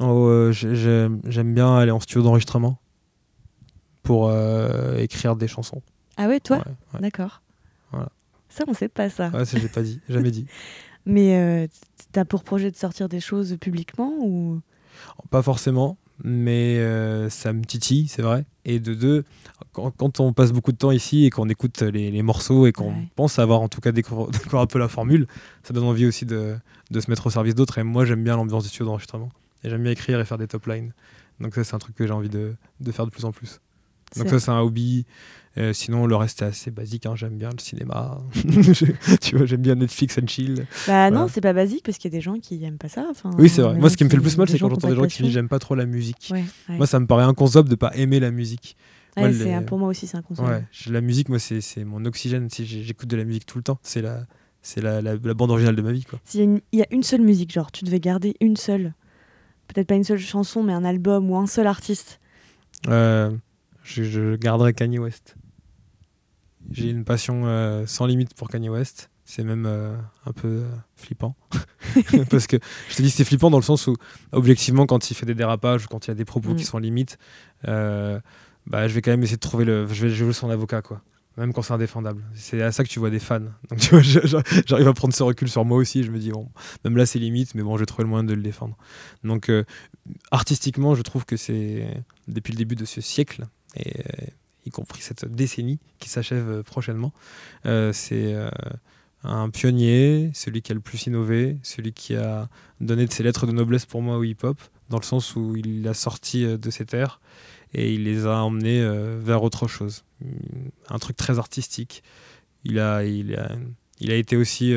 Oh, 0.00 0.48
j'ai- 0.50 0.74
j'aime 0.74 1.54
bien 1.54 1.76
aller 1.76 1.90
en 1.92 2.00
studio 2.00 2.22
d'enregistrement 2.22 2.78
pour 4.02 4.32
écrire 4.96 5.36
des 5.36 5.46
chansons. 5.46 5.82
Ah 6.22 6.28
ouais, 6.28 6.38
toi 6.38 6.58
Ouais. 6.94 7.00
D'accord. 7.00 7.40
Voilà. 7.92 8.10
Ça, 8.50 8.64
on 8.68 8.74
sait 8.74 8.88
pas 8.88 9.08
ça. 9.08 9.30
Ouais, 9.30 9.44
ça, 9.46 9.58
j'ai 9.58 9.68
pas 9.68 9.80
dit, 9.82 10.00
jamais 10.08 10.30
dit. 10.30 10.46
Mais 11.06 11.38
euh, 11.38 11.66
t'as 12.12 12.26
pour 12.26 12.44
projet 12.44 12.70
de 12.70 12.76
sortir 12.76 13.08
des 13.08 13.20
choses 13.20 13.56
publiquement 13.58 14.12
ou? 14.20 14.60
Pas 15.30 15.40
forcément, 15.40 15.96
mais 16.22 16.76
euh, 16.78 17.30
ça 17.30 17.54
me 17.54 17.64
titille, 17.64 18.06
c'est 18.06 18.20
vrai. 18.20 18.44
Et 18.66 18.80
de 18.80 18.92
deux, 18.92 19.24
quand, 19.72 19.90
quand 19.92 20.20
on 20.20 20.34
passe 20.34 20.52
beaucoup 20.52 20.72
de 20.72 20.76
temps 20.76 20.90
ici 20.90 21.24
et 21.24 21.30
qu'on 21.30 21.48
écoute 21.48 21.80
les, 21.80 22.10
les 22.10 22.22
morceaux 22.22 22.66
et 22.66 22.72
qu'on 22.72 22.90
Ouais. 22.90 23.08
pense 23.16 23.38
avoir 23.38 23.62
en 23.62 23.68
tout 23.68 23.80
cas 23.80 23.92
découvert, 23.92 24.26
découvert 24.30 24.60
un 24.60 24.66
peu 24.66 24.78
la 24.78 24.88
formule, 24.88 25.26
ça 25.62 25.72
donne 25.72 25.84
envie 25.84 26.04
aussi 26.04 26.26
de, 26.26 26.54
de 26.90 27.00
se 27.00 27.08
mettre 27.08 27.26
au 27.26 27.30
service 27.30 27.54
d'autres. 27.54 27.78
Et 27.78 27.82
moi, 27.82 28.04
j'aime 28.04 28.22
bien 28.22 28.36
l'ambiance 28.36 28.64
du 28.64 28.68
studio 28.68 28.84
d'enregistrement. 28.86 29.30
Et 29.64 29.70
j'aime 29.70 29.82
bien 29.82 29.92
écrire 29.92 30.20
et 30.20 30.24
faire 30.26 30.38
des 30.38 30.48
top 30.48 30.66
lines. 30.66 30.92
Donc 31.40 31.54
ça, 31.54 31.64
c'est 31.64 31.74
un 31.74 31.78
truc 31.78 31.94
que 31.96 32.06
j'ai 32.06 32.12
envie 32.12 32.28
de, 32.28 32.54
de 32.80 32.92
faire 32.92 33.06
de 33.06 33.10
plus 33.10 33.24
en 33.24 33.32
plus. 33.32 33.60
Donc 34.16 34.28
ça, 34.28 34.40
c'est 34.40 34.50
un 34.50 34.60
hobby. 34.60 35.06
Euh, 35.58 35.72
sinon, 35.72 36.06
le 36.06 36.14
reste 36.14 36.42
est 36.42 36.46
assez 36.46 36.70
basique. 36.70 37.06
hein. 37.06 37.14
J'aime 37.16 37.36
bien 37.36 37.50
le 37.50 37.58
cinéma. 37.58 38.18
Tu 39.20 39.36
vois, 39.36 39.46
j'aime 39.46 39.62
bien 39.62 39.74
Netflix 39.74 40.16
and 40.18 40.26
chill. 40.28 40.66
Bah 40.86 41.10
non, 41.10 41.26
c'est 41.28 41.40
pas 41.40 41.52
basique 41.52 41.84
parce 41.84 41.98
qu'il 41.98 42.10
y 42.10 42.14
a 42.14 42.16
des 42.18 42.22
gens 42.22 42.38
qui 42.38 42.62
aiment 42.64 42.78
pas 42.78 42.88
ça. 42.88 43.06
Enfin, 43.10 43.30
Oui, 43.38 43.48
c'est 43.48 43.62
vrai. 43.62 43.76
Moi, 43.76 43.90
ce 43.90 43.96
qui 43.96 44.04
me 44.04 44.08
fait 44.10 44.16
le 44.16 44.22
plus 44.22 44.36
mal, 44.36 44.48
c'est 44.48 44.58
quand 44.58 44.68
j'entends 44.70 44.88
des 44.88 44.94
gens 44.94 45.06
qui 45.06 45.22
disent 45.24 45.32
j'aime 45.32 45.48
pas 45.48 45.58
trop 45.58 45.74
la 45.74 45.86
musique. 45.86 46.28
Ouais, 46.32 46.44
ouais. 46.68 46.76
Moi, 46.76 46.86
ça 46.86 47.00
me 47.00 47.06
paraît 47.06 47.24
inconcevable 47.24 47.68
de 47.68 47.74
pas 47.74 47.90
aimer 47.96 48.20
la 48.20 48.30
musique. 48.30 48.76
Ouais, 49.16 49.24
moi, 49.24 49.32
c'est 49.32 49.44
les- 49.44 49.52
un- 49.54 49.62
pour 49.62 49.78
moi 49.78 49.88
aussi, 49.88 50.06
c'est 50.06 50.18
je- 50.70 50.92
la 50.92 51.00
musique, 51.00 51.28
moi, 51.28 51.38
c'est 51.40 51.84
mon 51.84 52.04
oxygène. 52.04 52.48
Si 52.48 52.64
j'écoute 52.64 53.08
de 53.08 53.16
la 53.16 53.24
musique 53.24 53.44
tout 53.44 53.58
le 53.58 53.64
temps, 53.64 53.78
c'est 53.82 54.02
la, 54.02 54.26
c'est 54.62 54.80
la, 54.80 55.02
la, 55.02 55.16
la 55.16 55.34
bande 55.34 55.50
originale 55.50 55.74
de 55.74 55.82
ma 55.82 55.90
vie. 55.90 56.04
S'il 56.24 56.38
y, 56.40 56.42
a 56.42 56.46
une- 56.46 56.60
il 56.72 56.78
y 56.78 56.82
a 56.82 56.86
une 56.92 57.02
seule 57.02 57.22
musique, 57.22 57.52
genre 57.52 57.72
tu 57.72 57.84
devais 57.84 57.98
garder 57.98 58.36
une 58.40 58.56
seule, 58.56 58.94
peut-être 59.66 59.88
pas 59.88 59.96
une 59.96 60.04
seule 60.04 60.18
chanson, 60.20 60.62
mais 60.62 60.72
un 60.72 60.84
album 60.84 61.28
ou 61.28 61.36
un 61.36 61.48
seul 61.48 61.66
artiste. 61.66 62.20
Euh, 62.88 63.32
je, 63.82 64.02
je 64.02 64.36
garderai 64.36 64.72
Kanye 64.74 64.98
West. 64.98 65.36
J'ai 66.70 66.90
une 66.90 67.04
passion 67.04 67.46
euh, 67.46 67.86
sans 67.86 68.06
limite 68.06 68.34
pour 68.34 68.48
Kanye 68.48 68.68
West. 68.68 69.10
C'est 69.24 69.44
même 69.44 69.64
euh, 69.66 69.96
un 70.26 70.32
peu 70.32 70.48
euh, 70.48 70.68
flippant. 70.96 71.36
Parce 72.30 72.46
que 72.46 72.58
je 72.90 72.96
te 72.96 73.02
dis, 73.02 73.10
c'est 73.10 73.24
flippant 73.24 73.50
dans 73.50 73.58
le 73.58 73.62
sens 73.64 73.86
où, 73.86 73.96
objectivement, 74.32 74.86
quand 74.86 75.10
il 75.10 75.14
fait 75.14 75.26
des 75.26 75.34
dérapages 75.34 75.84
ou 75.84 75.88
quand 75.88 76.06
il 76.06 76.10
y 76.10 76.12
a 76.12 76.14
des 76.14 76.24
propos 76.24 76.50
Mm. 76.50 76.56
qui 76.56 76.64
sont 76.64 76.78
limites, 76.78 77.18
bah, 77.64 78.86
je 78.88 78.94
vais 78.94 79.02
quand 79.02 79.10
même 79.10 79.22
essayer 79.22 79.36
de 79.36 79.40
trouver 79.40 79.64
le. 79.64 79.86
Je 79.88 80.06
vais 80.06 80.14
jouer 80.14 80.32
son 80.32 80.50
avocat, 80.50 80.82
quoi. 80.82 81.02
Même 81.36 81.52
quand 81.52 81.62
c'est 81.62 81.72
indéfendable. 81.72 82.22
C'est 82.34 82.60
à 82.60 82.70
ça 82.72 82.84
que 82.84 82.88
tu 82.88 82.98
vois 82.98 83.08
des 83.08 83.18
fans. 83.18 83.40
Donc, 83.70 83.78
tu 83.78 83.90
vois, 83.90 84.02
j'arrive 84.66 84.88
à 84.88 84.92
prendre 84.92 85.14
ce 85.14 85.22
recul 85.22 85.48
sur 85.48 85.64
moi 85.64 85.78
aussi. 85.78 86.02
Je 86.02 86.10
me 86.10 86.18
dis, 86.18 86.30
bon, 86.30 86.48
même 86.84 86.96
là, 86.96 87.06
c'est 87.06 87.18
limite, 87.18 87.54
mais 87.54 87.62
bon, 87.62 87.76
je 87.76 87.80
vais 87.80 87.86
trouver 87.86 88.04
le 88.04 88.10
moyen 88.10 88.24
de 88.24 88.34
le 88.34 88.42
défendre. 88.42 88.76
Donc, 89.24 89.48
euh, 89.48 89.64
artistiquement, 90.30 90.94
je 90.94 91.02
trouve 91.02 91.24
que 91.24 91.36
c'est 91.36 91.86
depuis 92.28 92.52
le 92.52 92.58
début 92.58 92.74
de 92.74 92.84
ce 92.84 93.00
siècle, 93.00 93.46
euh, 93.78 94.26
y 94.66 94.70
compris 94.70 95.02
cette 95.02 95.24
décennie 95.26 95.78
qui 95.98 96.08
s'achève 96.08 96.48
euh, 96.48 96.62
prochainement, 96.62 97.12
euh, 97.66 97.92
c'est 97.92 98.34
un 99.22 99.50
pionnier, 99.50 100.30
celui 100.34 100.62
qui 100.62 100.72
a 100.72 100.74
le 100.74 100.80
plus 100.80 101.06
innové, 101.06 101.58
celui 101.62 101.92
qui 101.92 102.16
a 102.16 102.48
donné 102.80 103.06
de 103.06 103.12
ses 103.12 103.22
lettres 103.22 103.46
de 103.46 103.52
noblesse 103.52 103.86
pour 103.86 104.02
moi 104.02 104.16
au 104.16 104.24
hip-hop, 104.24 104.58
dans 104.88 104.98
le 104.98 105.04
sens 105.04 105.36
où 105.36 105.56
il 105.56 105.82
l'a 105.82 105.94
sorti 105.94 106.44
de 106.44 106.70
ses 106.70 106.86
terres 106.86 107.20
et 107.74 107.92
il 107.92 108.04
les 108.04 108.26
a 108.26 108.42
emmenés 108.42 108.82
vers 109.20 109.42
autre 109.42 109.68
chose. 109.68 110.04
Un 110.88 110.98
truc 110.98 111.16
très 111.16 111.38
artistique. 111.38 112.02
Il 112.64 112.78
a, 112.78 112.96
a, 112.96 113.02
a 113.02 114.14
été 114.14 114.36
aussi 114.36 114.74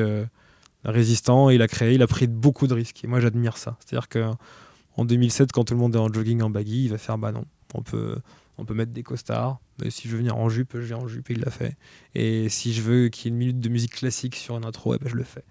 euh, 0.86 0.92
résistant, 0.92 1.50
il 1.50 1.62
a 1.62 1.68
créé, 1.68 1.94
il 1.94 2.02
a 2.02 2.08
pris 2.08 2.28
beaucoup 2.28 2.68
de 2.68 2.74
risques. 2.74 3.04
Et 3.04 3.08
moi, 3.08 3.20
j'admire 3.20 3.58
ça. 3.58 3.78
C'est-à-dire 3.80 4.10
que 4.10 4.32
en 4.96 5.06
2007, 5.06 5.52
quand 5.52 5.64
tout 5.64 5.74
le 5.74 5.80
monde 5.80 5.96
est 5.96 6.00
en 6.00 6.12
jogging, 6.12 6.42
en 6.42 6.50
baggy, 6.50 6.86
il 6.86 6.90
va 6.90 6.98
faire 6.98 7.18
bah 7.18 7.32
non, 7.32 7.46
on 7.74 7.82
peut, 7.82 8.18
on 8.58 8.66
peut 8.66 8.74
mettre 8.74 8.92
des 8.92 9.04
costards. 9.04 9.60
Mais 9.82 9.90
si 9.90 10.08
je 10.08 10.14
veux 10.14 10.20
venir 10.20 10.38
en 10.38 10.50
jupe, 10.50 10.74
je 10.76 10.86
viens 10.86 10.98
en 10.98 11.08
jupe 11.08 11.30
et 11.30 11.34
il 11.34 11.40
l'a 11.40 11.52
fait. 11.52 11.76
Et 12.16 12.50
si 12.50 12.74
je 12.74 12.82
veux 12.82 13.10
qu'il 13.10 13.26
y 13.26 13.28
ait 13.28 13.30
une 13.34 13.38
minute 13.38 13.60
de 13.60 13.70
musique 13.70 13.94
classique 13.94 14.36
sur 14.36 14.58
une 14.58 14.66
intro, 14.66 14.96
eh 14.96 14.98
ben, 14.98 15.10
je 15.10 15.16
le 15.16 15.24
fais. 15.24 15.44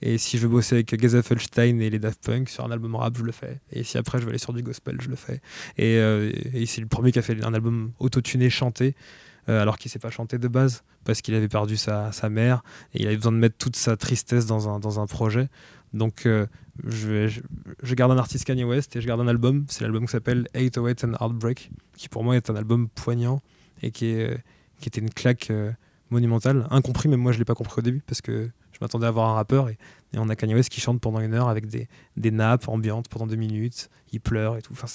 Et 0.00 0.18
si 0.18 0.38
je 0.38 0.42
veux 0.42 0.48
bosser 0.48 0.76
avec 0.76 0.94
Gaza 0.94 1.22
Felstein 1.22 1.80
et 1.80 1.90
les 1.90 1.98
Daft 1.98 2.24
Punk 2.24 2.48
sur 2.48 2.64
un 2.64 2.70
album 2.70 2.94
rap, 2.94 3.16
je 3.16 3.24
le 3.24 3.32
fais. 3.32 3.60
Et 3.72 3.82
si 3.82 3.98
après 3.98 4.18
je 4.18 4.24
veux 4.24 4.28
aller 4.30 4.38
sur 4.38 4.52
du 4.52 4.62
gospel, 4.62 4.96
je 5.00 5.08
le 5.08 5.16
fais. 5.16 5.40
Et, 5.76 5.98
euh, 5.98 6.30
et 6.52 6.66
c'est 6.66 6.80
le 6.80 6.86
premier 6.86 7.10
qui 7.10 7.18
a 7.18 7.22
fait 7.22 7.42
un 7.44 7.52
album 7.52 7.92
autotuné 7.98 8.48
chanté, 8.48 8.94
euh, 9.48 9.60
alors 9.60 9.76
qu'il 9.76 9.88
ne 9.88 9.92
sait 9.92 9.98
pas 9.98 10.10
chanter 10.10 10.38
de 10.38 10.46
base, 10.46 10.84
parce 11.04 11.20
qu'il 11.20 11.34
avait 11.34 11.48
perdu 11.48 11.76
sa, 11.76 12.12
mère, 12.30 12.62
et 12.94 13.02
il 13.02 13.06
avait 13.06 13.16
besoin 13.16 13.32
de 13.32 13.38
mettre 13.38 13.56
toute 13.56 13.74
sa 13.74 13.96
tristesse 13.96 14.46
dans 14.46 15.00
un 15.00 15.06
projet. 15.06 15.48
Donc 15.92 16.26
euh, 16.26 16.46
je, 16.84 17.94
garde 17.94 18.12
un 18.12 18.18
artiste 18.18 18.44
Kanye 18.44 18.64
West 18.64 18.96
et 18.96 19.00
je 19.00 19.06
garde 19.06 19.20
un 19.20 19.28
album, 19.28 19.64
c'est 19.68 19.82
l'album 19.82 20.06
qui 20.06 20.12
s'appelle 20.12 20.46
808 20.54 21.04
and 21.04 21.12
Heartbreak, 21.20 21.70
qui 21.96 22.08
pour 22.08 22.24
moi 22.24 22.36
est 22.36 22.50
un 22.50 22.56
album 22.56 22.88
poignant 22.88 23.40
et 23.82 23.90
qui, 23.90 24.16
qui 24.80 24.88
était 24.88 25.00
une 25.00 25.10
claque 25.10 25.50
euh, 25.50 25.72
monumentale, 26.10 26.66
incompris, 26.70 27.08
même 27.08 27.20
moi 27.20 27.32
je 27.32 27.38
l'ai 27.38 27.44
pas 27.44 27.54
compris 27.54 27.80
au 27.80 27.82
début, 27.82 28.02
parce 28.06 28.20
que 28.20 28.50
je 28.72 28.78
m'attendais 28.80 29.06
à 29.06 29.10
voir 29.10 29.28
un 29.28 29.34
rappeur, 29.34 29.68
et, 29.68 29.78
on 30.14 30.28
a 30.28 30.36
Kanye 30.36 30.54
West 30.54 30.70
qui 30.70 30.80
chante 30.80 31.00
pendant 31.00 31.20
une 31.20 31.34
heure 31.34 31.48
avec 31.48 31.66
des, 31.66 31.88
nappes 32.30 32.68
ambiantes 32.68 33.08
pendant 33.08 33.26
deux 33.26 33.36
minutes, 33.36 33.90
il 34.12 34.20
pleure 34.20 34.56
et 34.56 34.62
tout, 34.62 34.72
enfin, 34.72 34.86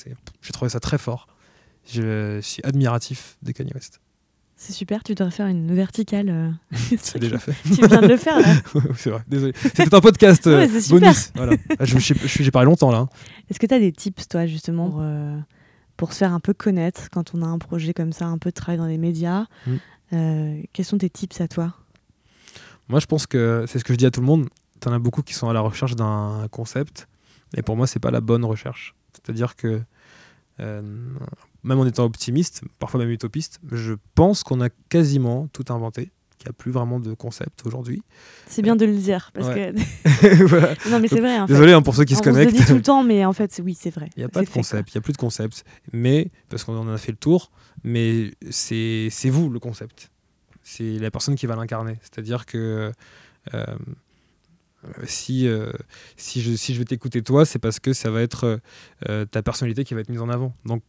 j'ai 0.41 0.51
trouvé 0.53 0.69
ça 0.69 0.79
très 0.79 0.97
fort. 0.97 1.27
Je 1.85 2.39
suis 2.41 2.63
admiratif 2.63 3.37
de 3.43 3.51
Kanye 3.51 3.73
West. 3.73 3.99
C'est 4.55 4.71
super, 4.73 5.03
tu 5.03 5.13
devrais 5.15 5.31
faire 5.31 5.47
une 5.47 5.73
verticale. 5.75 6.29
euh, 6.29 6.49
C'est 6.99 7.19
déjà 7.19 7.37
fait. 7.39 7.53
tu 7.65 7.85
viens 7.85 8.01
de 8.01 8.07
le 8.07 8.17
faire 8.17 8.39
là. 8.39 8.53
c'est 8.95 9.09
vrai, 9.09 9.21
désolé. 9.27 9.53
C'était 9.61 9.93
un 9.93 9.99
podcast 10.01 10.47
euh, 10.47 10.65
Ouais, 10.67 10.81
bonus. 10.89 11.31
Voilà. 11.35 11.53
Ah, 11.79 11.85
je, 11.85 11.97
je 11.99 12.13
j'ai 12.43 12.51
parlé 12.51 12.65
longtemps 12.67 12.91
là. 12.91 12.99
hein. 12.99 13.09
Est-ce 13.49 13.59
que 13.59 13.65
tu 13.65 13.73
as 13.73 13.79
des 13.79 13.91
tips, 13.91 14.27
toi, 14.27 14.45
justement, 14.45 14.89
pour, 14.89 14.99
euh, 15.01 15.37
pour 15.97 16.13
se 16.13 16.19
faire 16.19 16.33
un 16.33 16.39
peu 16.39 16.53
connaître 16.53 17.09
quand 17.09 17.33
on 17.35 17.41
a 17.41 17.45
un 17.45 17.57
projet 17.57 17.93
comme 17.93 18.13
ça, 18.13 18.25
un 18.25 18.37
peu 18.37 18.51
de 18.51 18.55
travail 18.55 18.77
dans 18.77 18.85
les 18.85 18.97
médias? 18.97 19.45
Mm. 19.67 20.61
Quels 20.71 20.85
sont 20.85 20.99
tes 20.99 21.09
tips 21.09 21.41
à 21.41 21.47
toi? 21.47 21.73
Moi, 22.87 22.99
je 22.99 23.05
pense 23.07 23.25
que 23.25 23.65
c'est 23.67 23.79
ce 23.79 23.83
que 23.83 23.93
je 23.93 23.97
dis 23.97 24.05
à 24.05 24.11
tout 24.11 24.21
le 24.21 24.27
monde. 24.27 24.47
T'en 24.79 24.93
as 24.93 24.99
beaucoup 24.99 25.23
qui 25.23 25.33
sont 25.33 25.49
à 25.49 25.53
la 25.53 25.61
recherche 25.61 25.95
d'un 25.95 26.47
concept, 26.51 27.07
et 27.57 27.61
pour 27.63 27.75
moi, 27.75 27.87
c'est 27.87 27.99
pas 27.99 28.11
la 28.11 28.21
bonne 28.21 28.45
recherche. 28.45 28.93
C'est-à-dire 29.13 29.55
que 29.55 29.81
même 31.63 31.79
en 31.79 31.85
étant 31.85 32.03
optimiste, 32.05 32.61
parfois 32.79 32.99
même 32.99 33.11
utopiste, 33.11 33.59
je 33.71 33.93
pense 34.15 34.43
qu'on 34.43 34.61
a 34.61 34.69
quasiment 34.89 35.47
tout 35.53 35.65
inventé, 35.69 36.11
qu'il 36.37 36.47
n'y 36.47 36.49
a 36.49 36.53
plus 36.53 36.71
vraiment 36.71 36.99
de 36.99 37.13
concept 37.13 37.65
aujourd'hui. 37.65 38.03
C'est 38.47 38.61
bien 38.61 38.75
de 38.75 38.85
le 38.85 38.95
dire, 38.97 39.31
parce 39.33 39.47
Ouais. 39.47 39.73
que... 39.73 40.43
Voilà. 40.45 40.73
non, 40.89 40.99
mais 40.99 41.07
c'est 41.07 41.19
vrai, 41.21 41.39
en 41.39 41.47
fait. 41.47 41.53
Désolé 41.53 41.71
hein, 41.73 41.81
pour 41.81 41.95
ceux 41.95 42.03
qui 42.05 42.13
On 42.15 42.17
se 42.17 42.23
se 42.23 42.29
le 42.29 42.35
connectent. 42.35 42.55
dit 42.55 42.65
tout 42.65 42.75
le 42.75 42.81
temps, 42.81 43.03
mais 43.03 43.23
en 43.25 43.33
fait, 43.33 43.61
oui, 43.63 43.77
c'est 43.79 43.89
vrai. 43.91 44.09
Il 44.15 44.19
n'y 44.19 44.25
a 44.25 44.29
pas 44.29 44.41
de 44.41 44.45
fait, 44.45 44.53
concept, 44.53 44.93
il 44.93 44.97
n'y 44.97 44.99
a 44.99 45.01
plus 45.01 45.13
de 45.13 45.17
concept. 45.17 45.63
Mais, 45.93 46.31
parce 46.49 46.63
qu'on 46.63 46.77
en 46.77 46.87
a 46.87 46.97
fait 46.97 47.11
le 47.11 47.17
tour, 47.17 47.51
mais 47.83 48.31
c'est 48.49 49.07
c'est 49.11 49.29
vous 49.29 49.49
le 49.49 49.59
concept. 49.59 50.09
C'est 50.63 50.97
la 50.99 51.11
personne 51.11 51.35
qui 51.35 51.45
va 51.45 51.55
l'incarner. 51.55 51.97
C'est-à-dire 52.01 52.45
que 52.45 52.91
euh, 53.53 53.65
si, 55.05 55.47
euh, 55.47 55.71
si, 56.17 56.41
je, 56.41 56.55
si 56.55 56.73
je 56.73 56.79
vais 56.79 56.85
t'écouter 56.85 57.21
toi, 57.21 57.45
c'est 57.45 57.59
parce 57.59 57.79
que 57.79 57.93
ça 57.93 58.09
va 58.11 58.21
être 58.21 58.59
euh, 59.09 59.25
ta 59.25 59.41
personnalité 59.41 59.83
qui 59.83 59.93
va 59.93 60.01
être 60.01 60.09
mise 60.09 60.21
en 60.21 60.29
avant. 60.29 60.53
Donc, 60.65 60.83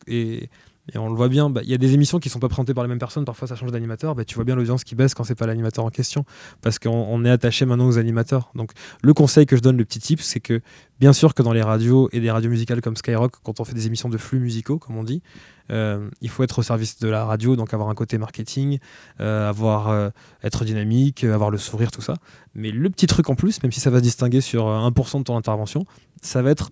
et 0.93 0.99
on 0.99 1.09
le 1.09 1.15
voit 1.15 1.29
bien, 1.29 1.49
bah, 1.49 1.63
il 1.65 1.71
y 1.71 1.75
a 1.75 1.79
des 1.79 1.95
émissions 1.95 2.19
qui 2.19 2.29
sont 2.29 2.41
pas 2.41 2.49
présentées 2.49 2.75
par 2.75 2.85
les 2.85 2.89
mêmes 2.89 2.99
personnes, 2.99 3.25
parfois 3.25 3.49
ça 3.49 3.57
change 3.57 3.73
d'animateur, 3.73 4.15
bah, 4.15 4.25
tu 4.25 4.35
vois 4.35 4.45
bien 4.45 4.55
l'audience 4.55 4.85
qui 4.85 4.95
baisse 4.95 5.15
quand 5.15 5.25
c'est 5.25 5.35
pas 5.35 5.47
l'animateur 5.47 5.85
en 5.85 5.91
question, 5.91 6.25
parce 6.61 6.79
qu'on 6.79 6.91
on 6.91 7.25
est 7.25 7.31
attaché 7.31 7.65
maintenant 7.65 7.87
aux 7.87 7.99
animateurs. 7.99 8.51
Donc 8.55 8.73
le 9.03 9.15
conseil 9.15 9.47
que 9.47 9.57
je 9.57 9.63
donne, 9.63 9.77
le 9.77 9.85
petit 9.85 9.99
tip, 9.99 10.21
c'est 10.21 10.41
que 10.41 10.61
bien 11.01 11.13
sûr 11.13 11.35
que 11.35 11.43
dans 11.43 11.53
les 11.53 11.63
radios 11.63 12.09
et 12.13 12.21
des 12.21 12.31
radios 12.31 12.51
musicales 12.51 12.81
comme 12.83 12.97
Skyrock, 12.97 13.33
quand 13.43 13.61
on 13.61 13.65
fait 13.65 13.75
des 13.75 13.87
émissions 13.87 14.09
de 14.09 14.19
flux 14.19 14.41
musicaux, 14.41 14.79
comme 14.79 14.97
on 14.97 15.05
dit, 15.05 15.23
euh, 15.71 16.11
il 16.21 16.29
faut 16.29 16.43
être 16.43 16.59
au 16.59 16.63
service 16.63 16.99
de 16.99 17.09
la 17.09 17.25
radio, 17.25 17.57
donc 17.57 17.73
avoir 17.73 17.89
un 17.89 17.95
côté 17.95 18.19
marketing, 18.19 18.79
euh, 19.21 19.49
avoir, 19.49 19.89
euh, 19.89 20.11
être 20.43 20.65
dynamique, 20.65 21.25
avoir 21.25 21.51
le 21.51 21.59
sourire, 21.59 21.91
tout 21.91 22.03
ça. 22.03 22.17
Mais 22.55 22.71
le 22.71 22.91
petit 22.91 23.07
truc 23.07 23.31
en 23.31 23.35
plus, 23.35 23.63
même 23.63 23.73
si 23.73 23.81
ça 23.81 23.91
va 23.91 23.99
se 23.99 24.03
distinguer 24.03 24.41
sur 24.41 24.69
euh, 24.69 24.91
1% 24.91 25.21
de 25.21 25.25
ton 25.25 25.37
intervention, 25.37 25.87
ça 26.21 26.43
va 26.43 26.51
être 26.51 26.71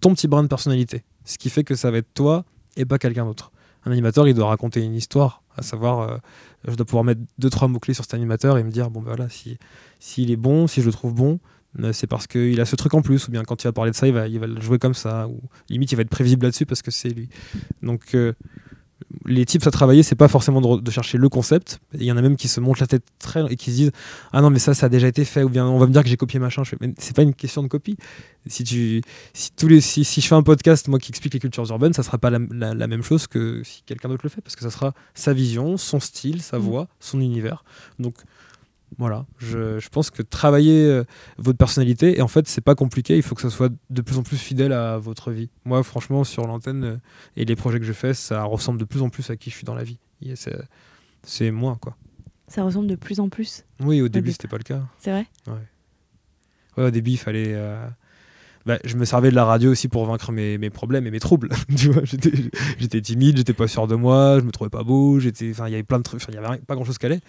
ton 0.00 0.14
petit 0.14 0.28
brin 0.28 0.42
de 0.42 0.48
personnalité. 0.48 1.02
Ce 1.24 1.38
qui 1.38 1.50
fait 1.50 1.64
que 1.64 1.74
ça 1.74 1.90
va 1.90 1.98
être 1.98 2.12
toi 2.14 2.44
et 2.76 2.84
pas 2.84 2.98
quelqu'un 2.98 3.24
d'autre. 3.24 3.52
Un 3.84 3.92
animateur, 3.92 4.28
il 4.28 4.34
doit 4.34 4.48
raconter 4.48 4.82
une 4.82 4.94
histoire, 4.94 5.42
à 5.56 5.62
savoir, 5.62 6.00
euh, 6.00 6.16
je 6.68 6.74
dois 6.74 6.84
pouvoir 6.84 7.04
mettre 7.04 7.20
deux, 7.38 7.50
trois 7.50 7.68
mots-clés 7.68 7.94
sur 7.94 8.04
cet 8.04 8.14
animateur 8.14 8.58
et 8.58 8.64
me 8.64 8.70
dire, 8.70 8.90
bon, 8.90 9.00
ben 9.00 9.14
voilà, 9.14 9.28
si, 9.30 9.58
s'il 9.98 10.30
est 10.30 10.36
bon, 10.36 10.66
si 10.66 10.82
je 10.82 10.86
le 10.86 10.92
trouve 10.92 11.14
bon, 11.14 11.40
euh, 11.78 11.92
c'est 11.92 12.06
parce 12.06 12.26
qu'il 12.26 12.60
a 12.60 12.64
ce 12.64 12.76
truc 12.76 12.94
en 12.94 13.02
plus, 13.02 13.28
ou 13.28 13.30
bien 13.30 13.42
quand 13.44 13.62
il 13.62 13.66
va 13.66 13.72
parler 13.72 13.90
de 13.90 13.96
ça, 13.96 14.06
il 14.06 14.12
va, 14.12 14.26
il 14.26 14.38
va 14.38 14.46
le 14.46 14.60
jouer 14.60 14.78
comme 14.78 14.94
ça, 14.94 15.28
ou 15.28 15.40
limite 15.68 15.92
il 15.92 15.96
va 15.96 16.02
être 16.02 16.10
prévisible 16.10 16.44
là-dessus 16.44 16.66
parce 16.66 16.82
que 16.82 16.90
c'est 16.90 17.10
lui. 17.10 17.28
Donc 17.82 18.14
euh, 18.14 18.32
les 19.26 19.44
tips 19.44 19.66
à 19.66 19.70
travailler, 19.70 20.02
c'est 20.02 20.14
pas 20.14 20.28
forcément 20.28 20.60
de, 20.60 20.90
chercher 20.90 21.18
le 21.18 21.28
concept. 21.28 21.80
Il 21.94 22.04
y 22.04 22.12
en 22.12 22.16
a 22.16 22.22
même 22.22 22.36
qui 22.36 22.48
se 22.48 22.60
montent 22.60 22.78
la 22.80 22.86
tête 22.86 23.02
très 23.18 23.44
et 23.52 23.56
qui 23.56 23.70
se 23.70 23.76
disent 23.76 23.92
ah 24.32 24.40
non 24.40 24.50
mais 24.50 24.58
ça 24.58 24.72
ça 24.74 24.86
a 24.86 24.88
déjà 24.88 25.08
été 25.08 25.24
fait 25.24 25.42
ou 25.42 25.48
bien 25.48 25.66
on 25.66 25.78
va 25.78 25.86
me 25.86 25.92
dire 25.92 26.02
que 26.02 26.08
j'ai 26.08 26.16
copié 26.16 26.38
machin. 26.38 26.62
Je 26.64 26.70
fais, 26.70 26.76
mais 26.80 26.94
c'est 26.98 27.14
pas 27.16 27.22
une 27.22 27.34
question 27.34 27.62
de 27.62 27.68
copie. 27.68 27.96
Si 28.46 28.64
tu 28.64 29.02
si 29.34 29.50
tous 29.56 29.68
les 29.68 29.80
si, 29.80 30.04
si 30.04 30.20
je 30.20 30.26
fais 30.26 30.34
un 30.34 30.42
podcast 30.42 30.88
moi 30.88 30.98
qui 30.98 31.10
explique 31.10 31.34
les 31.34 31.40
cultures 31.40 31.68
urbaines, 31.70 31.92
ça 31.92 32.02
sera 32.02 32.18
pas 32.18 32.30
la, 32.30 32.38
la- 32.50 32.74
la 32.74 32.86
même 32.86 33.02
chose 33.02 33.26
que 33.26 33.62
si 33.64 33.82
quelqu'un 33.84 34.08
d'autre 34.08 34.22
le 34.24 34.30
fait 34.30 34.40
parce 34.40 34.56
que 34.56 34.62
ça 34.62 34.70
sera 34.70 34.94
sa 35.14 35.32
vision, 35.32 35.76
son 35.76 36.00
style, 36.00 36.40
sa 36.42 36.58
Mm. 36.58 36.62
voix, 36.62 36.88
son 37.00 37.20
univers. 37.20 37.64
Donc 37.98 38.14
voilà, 39.00 39.26
je, 39.38 39.78
je 39.80 39.88
pense 39.88 40.10
que 40.10 40.22
travailler 40.22 40.84
euh, 40.84 41.04
votre 41.38 41.58
personnalité, 41.58 42.18
et 42.18 42.22
en 42.22 42.28
fait, 42.28 42.46
c'est 42.46 42.60
pas 42.60 42.74
compliqué, 42.76 43.16
il 43.16 43.22
faut 43.22 43.34
que 43.34 43.40
ça 43.42 43.50
soit 43.50 43.72
de 43.88 44.02
plus 44.02 44.18
en 44.18 44.22
plus 44.22 44.36
fidèle 44.36 44.72
à 44.72 44.98
votre 44.98 45.32
vie. 45.32 45.50
Moi, 45.64 45.82
franchement, 45.82 46.22
sur 46.22 46.46
l'antenne 46.46 46.84
euh, 46.84 46.96
et 47.36 47.44
les 47.44 47.56
projets 47.56 47.80
que 47.80 47.84
je 47.86 47.92
fais, 47.94 48.14
ça 48.14 48.44
ressemble 48.44 48.78
de 48.78 48.84
plus 48.84 49.02
en 49.02 49.08
plus 49.08 49.28
à 49.30 49.36
qui 49.36 49.50
je 49.50 49.56
suis 49.56 49.64
dans 49.64 49.74
la 49.74 49.82
vie. 49.84 49.98
C'est- 51.24 51.50
moi, 51.50 51.76
quoi. 51.80 51.96
Ça 52.46 52.62
ressemble 52.62 52.86
de 52.88 52.94
plus 52.96 53.20
en 53.20 53.28
plus. 53.28 53.64
Oui, 53.80 54.00
au 54.00 54.08
début, 54.08 54.24
début. 54.26 54.32
c'était 54.32 54.48
pas 54.48 54.58
le 54.58 54.64
cas. 54.64 54.82
C'est 54.98 55.10
vrai? 55.10 55.26
Ouais, 56.76 56.84
au 56.86 56.90
début, 56.90 57.12
il 57.12 57.16
fallait. 57.18 57.54
euh, 57.54 57.86
bah, 58.66 58.78
je 58.84 58.96
me 58.96 59.04
servais 59.04 59.30
de 59.30 59.34
la 59.34 59.44
radio 59.44 59.70
aussi 59.70 59.88
pour 59.88 60.04
vaincre 60.06 60.32
mes, 60.32 60.58
mes 60.58 60.70
problèmes 60.70 61.06
et 61.06 61.10
mes 61.10 61.20
troubles. 61.20 61.48
tu 61.76 61.90
vois, 61.90 62.02
j'étais, 62.04 63.00
timide, 63.00 63.36
j'étais 63.38 63.52
pas 63.54 63.68
sûr 63.68 63.86
de 63.86 63.94
moi, 63.94 64.38
je 64.40 64.44
me 64.44 64.50
trouvais 64.50 64.70
pas 64.70 64.82
beau, 64.84 65.18
j'étais, 65.20 65.50
enfin, 65.50 65.66
il 65.68 65.72
y 65.72 65.74
avait 65.74 65.82
plein 65.82 65.98
de 65.98 66.02
trucs, 66.04 66.22
il 66.28 66.34
y 66.34 66.38
avait 66.38 66.46
rien- 66.48 66.58
pas 66.58 66.74
grand 66.74 66.84
chose 66.84 66.98
qui 66.98 67.06
allait. 67.06 67.20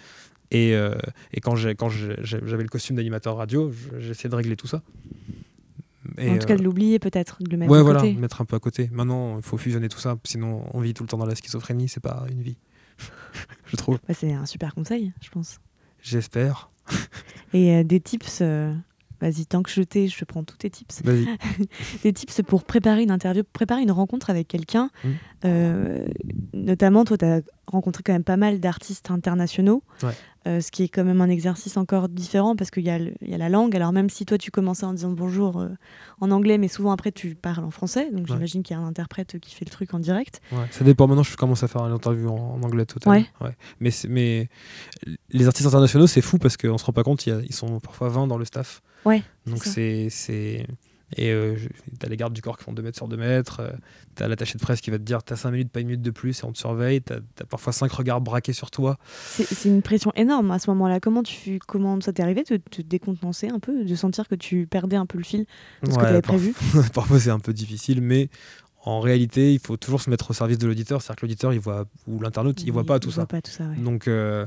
Et, 0.50 0.74
euh, 0.74 0.94
et 1.32 1.40
quand, 1.40 1.54
j'avais 1.56 1.74
le 2.62 2.68
costume 2.68 2.96
d'animateur 2.96 3.36
radio, 3.36 3.72
je- 3.72 3.98
j'essayais 4.00 4.28
de 4.28 4.34
régler 4.34 4.56
tout 4.56 4.66
ça. 4.66 4.82
Et, 6.18 6.28
En 6.30 6.38
tout 6.38 6.46
cas, 6.46 6.54
euh, 6.54 6.58
de 6.58 6.62
l'oublier 6.62 6.98
peut-être, 6.98 7.42
de 7.42 7.50
le 7.50 7.56
mettre 7.56 7.70
ouais, 7.72 7.78
de 7.78 7.82
voilà, 7.84 8.00
côté. 8.00 8.12
mettre 8.14 8.40
un 8.42 8.44
peu 8.44 8.56
à 8.56 8.58
côté. 8.58 8.90
Maintenant, 8.92 9.36
il 9.38 9.42
faut 9.42 9.56
fusionner 9.56 9.88
tout 9.88 9.98
ça, 10.00 10.16
sinon 10.24 10.64
on 10.74 10.80
vit 10.80 10.92
tout 10.94 11.04
le 11.04 11.08
temps 11.08 11.16
dans 11.16 11.24
la 11.26 11.34
schizophrénie, 11.34 11.88
c'est 11.88 12.00
pas 12.02 12.24
une 12.30 12.42
vie. 12.42 12.56
je 13.66 13.76
trouve. 13.76 13.98
Bah, 14.06 14.12
c'est 14.14 14.32
un 14.32 14.44
super 14.44 14.74
conseil, 14.74 15.12
je 15.22 15.30
pense. 15.30 15.58
J'espère. 16.02 16.70
Et 17.54 17.76
euh, 17.76 17.84
des 17.84 18.00
tips, 18.00 18.40
euh, 18.42 18.74
vas-y, 19.22 19.46
tant 19.46 19.62
que 19.62 19.70
je 19.70 19.82
t'ai, 19.82 20.08
je 20.08 20.24
prends 20.24 20.42
tous 20.42 20.56
tes 20.58 20.68
tips. 20.68 21.02
Vas-y. 21.04 21.26
Des 22.02 22.12
tips 22.12 22.42
pour 22.42 22.64
préparer 22.64 23.04
une 23.04 23.10
interview, 23.10 23.44
préparer 23.44 23.82
une 23.82 23.92
rencontre 23.92 24.28
avec 24.28 24.48
quelqu'un. 24.48 24.90
Mm. 25.04 25.08
Euh, 25.44 26.06
notamment, 26.52 27.04
toi, 27.04 27.16
tu 27.16 27.24
as 27.24 27.40
rencontré 27.66 28.02
quand 28.02 28.12
même 28.12 28.24
pas 28.24 28.36
mal 28.36 28.60
d'artistes 28.60 29.10
internationaux, 29.10 29.82
Ouais. 30.02 30.12
Euh, 30.48 30.60
ce 30.60 30.72
qui 30.72 30.82
est 30.82 30.88
quand 30.88 31.04
même 31.04 31.20
un 31.20 31.28
exercice 31.28 31.76
encore 31.76 32.08
différent 32.08 32.56
parce 32.56 32.72
qu'il 32.72 32.82
y, 32.82 32.86
y 32.86 33.34
a 33.34 33.38
la 33.38 33.48
langue. 33.48 33.76
Alors, 33.76 33.92
même 33.92 34.10
si 34.10 34.26
toi, 34.26 34.38
tu 34.38 34.50
commençais 34.50 34.84
en 34.84 34.92
disant 34.92 35.10
bonjour 35.12 35.60
euh, 35.60 35.68
en 36.20 36.32
anglais, 36.32 36.58
mais 36.58 36.66
souvent 36.66 36.90
après, 36.90 37.12
tu 37.12 37.36
parles 37.36 37.64
en 37.64 37.70
français. 37.70 38.10
Donc, 38.10 38.22
Ouais. 38.22 38.26
j'imagine 38.34 38.64
qu'il 38.64 38.76
y 38.76 38.78
a 38.80 38.82
un 38.82 38.86
interprète 38.88 39.38
qui 39.38 39.54
fait 39.54 39.64
le 39.64 39.70
truc 39.70 39.94
en 39.94 40.00
direct. 40.00 40.40
Ouais, 40.50 40.66
ça 40.72 40.82
dépend. 40.84 41.06
Maintenant, 41.06 41.22
je 41.22 41.36
commence 41.36 41.62
à 41.62 41.68
faire 41.68 41.82
une 41.86 41.92
interview 41.92 42.28
en, 42.28 42.54
en 42.60 42.62
anglais 42.64 42.86
totalement. 42.86 43.24
Ouais. 43.40 43.54
Mais, 43.78 43.90
mais 44.08 44.48
les 45.30 45.46
artistes 45.46 45.66
internationaux, 45.68 46.08
c'est 46.08 46.22
fou 46.22 46.38
parce 46.38 46.56
qu'on 46.56 46.76
se 46.76 46.84
rend 46.84 46.92
pas 46.92 47.04
compte, 47.04 47.24
il 47.24 47.30
y 47.30 47.32
a- 47.32 47.40
ils 47.40 47.54
sont 47.54 47.78
parfois 47.78 48.08
20 48.08 48.26
dans 48.26 48.36
le 48.38 48.44
staff. 48.44 48.82
Ouais, 49.04 49.22
Donc 49.46 49.62
c'est. 49.64 50.08
Et 51.16 51.30
euh, 51.30 51.56
t'as 51.98 52.08
les 52.08 52.16
gardes 52.16 52.32
du 52.32 52.40
corps 52.42 52.56
qui 52.56 52.64
font 52.64 52.72
2 52.72 52.82
mètres 52.82 52.96
sur 52.96 53.06
2 53.08 53.16
mètres, 53.16 53.60
euh, 53.60 53.70
t'as 54.14 54.28
l'attaché 54.28 54.56
de 54.56 54.62
presse 54.62 54.80
qui 54.80 54.90
va 54.90 54.98
te 54.98 55.02
dire 55.02 55.22
t'as 55.22 55.36
5 55.36 55.50
minutes, 55.50 55.70
pas 55.70 55.80
une 55.80 55.88
minute 55.88 56.02
de 56.02 56.10
plus 56.10 56.40
et 56.40 56.44
on 56.44 56.52
te 56.52 56.58
surveille, 56.58 57.02
t'as 57.02 57.16
as 57.40 57.44
parfois 57.44 57.72
5 57.72 57.90
regards 57.92 58.20
braqués 58.20 58.52
sur 58.52 58.70
toi. 58.70 58.98
C'est 59.26 59.68
une 59.68 59.82
pression 59.82 60.12
énorme 60.16 60.50
à 60.50 60.58
ce 60.58 60.70
moment-là. 60.70 61.00
Comment 61.00 61.22
tu 61.22 61.58
comment 61.66 62.00
ça 62.00 62.12
t'est 62.12 62.22
arrivé 62.22 62.44
de 62.48 62.56
te 62.56 62.80
décontenancer 62.82 63.48
un 63.48 63.58
peu, 63.58 63.84
de 63.84 63.94
sentir 63.94 64.26
que 64.28 64.34
tu 64.34 64.66
perdais 64.66 64.96
un 64.96 65.06
peu 65.06 65.18
le 65.18 65.24
fil 65.24 65.46
de 65.82 65.90
ce 65.90 65.96
que 65.96 66.00
Ouais, 66.00 66.02
tu 66.06 66.08
avais 66.12 66.22
par- 66.22 66.34
prévu? 66.36 66.54
parfois 66.94 67.18
c'est 67.20 67.30
un 67.30 67.40
peu 67.40 67.52
difficile, 67.52 68.00
mais 68.00 68.28
en 68.84 68.98
réalité, 69.00 69.52
il 69.52 69.60
faut 69.60 69.76
toujours 69.76 70.00
se 70.00 70.10
mettre 70.10 70.30
au 70.30 70.34
service 70.34 70.58
de 70.58 70.66
l'auditeur, 70.66 71.00
c'est-à-dire 71.02 71.20
que 71.20 71.26
l'auditeur, 71.26 71.52
il 71.52 71.60
voit, 71.60 71.84
ou 72.08 72.18
l'internaute, 72.20 72.64
il 72.64 72.72
voit 72.72 72.82
pas 72.84 72.98
tout 72.98 73.10
il 73.10 73.12
ça. 73.12 73.20
voit 73.20 73.26
pas 73.28 73.40
tout 73.40 73.52
ça, 73.52 73.62
ouais. 73.64 73.76
Donc, 73.76 74.08
euh, 74.08 74.44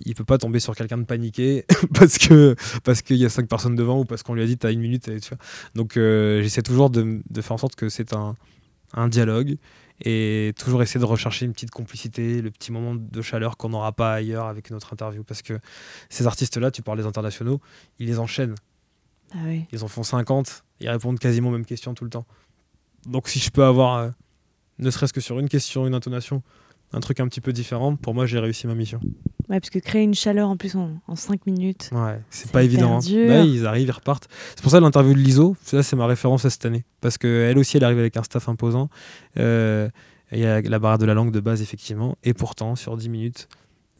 il 0.00 0.14
peut 0.14 0.24
pas 0.24 0.38
tomber 0.38 0.60
sur 0.60 0.74
quelqu'un 0.74 0.98
de 0.98 1.04
paniqué 1.04 1.64
parce 1.94 2.18
que 2.18 2.54
parce 2.84 3.02
qu'il 3.02 3.16
y 3.16 3.24
a 3.24 3.28
cinq 3.28 3.48
personnes 3.48 3.76
devant 3.76 4.00
ou 4.00 4.04
parce 4.04 4.22
qu'on 4.22 4.34
lui 4.34 4.42
a 4.42 4.46
dit 4.46 4.56
t'as 4.56 4.72
une 4.72 4.80
minute. 4.80 5.08
Et, 5.08 5.20
tu 5.20 5.30
vois. 5.30 5.38
Donc, 5.74 5.96
euh, 5.96 6.42
j'essaie 6.42 6.62
toujours 6.62 6.90
de, 6.90 7.20
de 7.28 7.40
faire 7.42 7.52
en 7.52 7.58
sorte 7.58 7.76
que 7.76 7.88
c'est 7.88 8.12
un, 8.12 8.34
un 8.94 9.08
dialogue 9.08 9.56
et 10.02 10.54
toujours 10.58 10.82
essayer 10.82 11.00
de 11.00 11.04
rechercher 11.04 11.44
une 11.44 11.52
petite 11.52 11.70
complicité, 11.70 12.40
le 12.40 12.50
petit 12.50 12.72
moment 12.72 12.94
de 12.94 13.22
chaleur 13.22 13.56
qu'on 13.56 13.68
n'aura 13.68 13.92
pas 13.92 14.14
ailleurs 14.14 14.46
avec 14.46 14.70
une 14.70 14.76
autre 14.76 14.92
interview. 14.92 15.22
Parce 15.24 15.42
que 15.42 15.58
ces 16.08 16.26
artistes-là, 16.26 16.70
tu 16.70 16.82
parles 16.82 16.98
des 16.98 17.06
internationaux, 17.06 17.60
ils 17.98 18.06
les 18.06 18.18
enchaînent. 18.18 18.54
Ah. 19.32 19.38
Ils 19.72 19.84
en 19.84 19.88
font 19.88 20.02
50, 20.02 20.64
ils 20.80 20.88
répondent 20.88 21.18
quasiment 21.18 21.50
aux 21.50 21.52
mêmes 21.52 21.66
questions 21.66 21.94
tout 21.94 22.04
le 22.04 22.10
temps. 22.10 22.26
Donc 23.06 23.28
si 23.28 23.38
je 23.38 23.50
peux 23.50 23.64
avoir, 23.64 23.96
euh, 23.96 24.10
ne 24.78 24.90
serait-ce 24.90 25.12
que 25.12 25.20
sur 25.20 25.38
une 25.38 25.48
question, 25.48 25.86
une 25.86 25.94
intonation, 25.94 26.42
un 26.92 27.00
truc 27.00 27.20
un 27.20 27.28
petit 27.28 27.40
peu 27.40 27.52
différent, 27.52 27.96
pour 27.96 28.14
moi 28.14 28.26
j'ai 28.26 28.38
réussi 28.38 28.66
ma 28.66 28.74
mission. 28.74 29.00
Ouais, 29.48 29.58
parce 29.58 29.70
que 29.70 29.78
créer 29.80 30.02
une 30.02 30.14
chaleur 30.14 30.48
en 30.48 30.56
plus 30.56 30.76
en, 30.76 30.90
en 31.08 31.16
5 31.16 31.44
minutes. 31.46 31.90
Ouais, 31.92 32.20
c'est 32.30 32.50
pas 32.52 32.62
évident. 32.62 32.98
hein. 32.98 33.00
Bah, 33.28 33.40
ils 33.44 33.66
arrivent, 33.66 33.88
ils 33.88 33.90
repartent. 33.90 34.28
C'est 34.50 34.62
pour 34.62 34.70
ça 34.70 34.78
l'interview 34.80 35.12
de 35.14 35.18
l'ISO, 35.18 35.56
ça 35.62 35.82
c'est 35.82 35.96
ma 35.96 36.06
référence 36.06 36.44
à 36.44 36.50
cette 36.50 36.64
année. 36.66 36.84
Parce 37.00 37.18
qu'elle 37.18 37.58
aussi, 37.58 37.76
elle 37.76 37.84
arrive 37.84 37.98
avec 37.98 38.16
un 38.16 38.22
staff 38.22 38.48
imposant. 38.48 38.88
Euh, 39.38 39.88
Il 40.32 40.38
y 40.38 40.46
a 40.46 40.60
la 40.60 40.78
barre 40.78 40.98
de 40.98 41.04
la 41.06 41.14
langue 41.14 41.32
de 41.32 41.40
base, 41.40 41.60
effectivement. 41.62 42.16
Et 42.22 42.32
pourtant, 42.34 42.76
sur 42.76 42.96
10 42.96 43.08
minutes, 43.08 43.48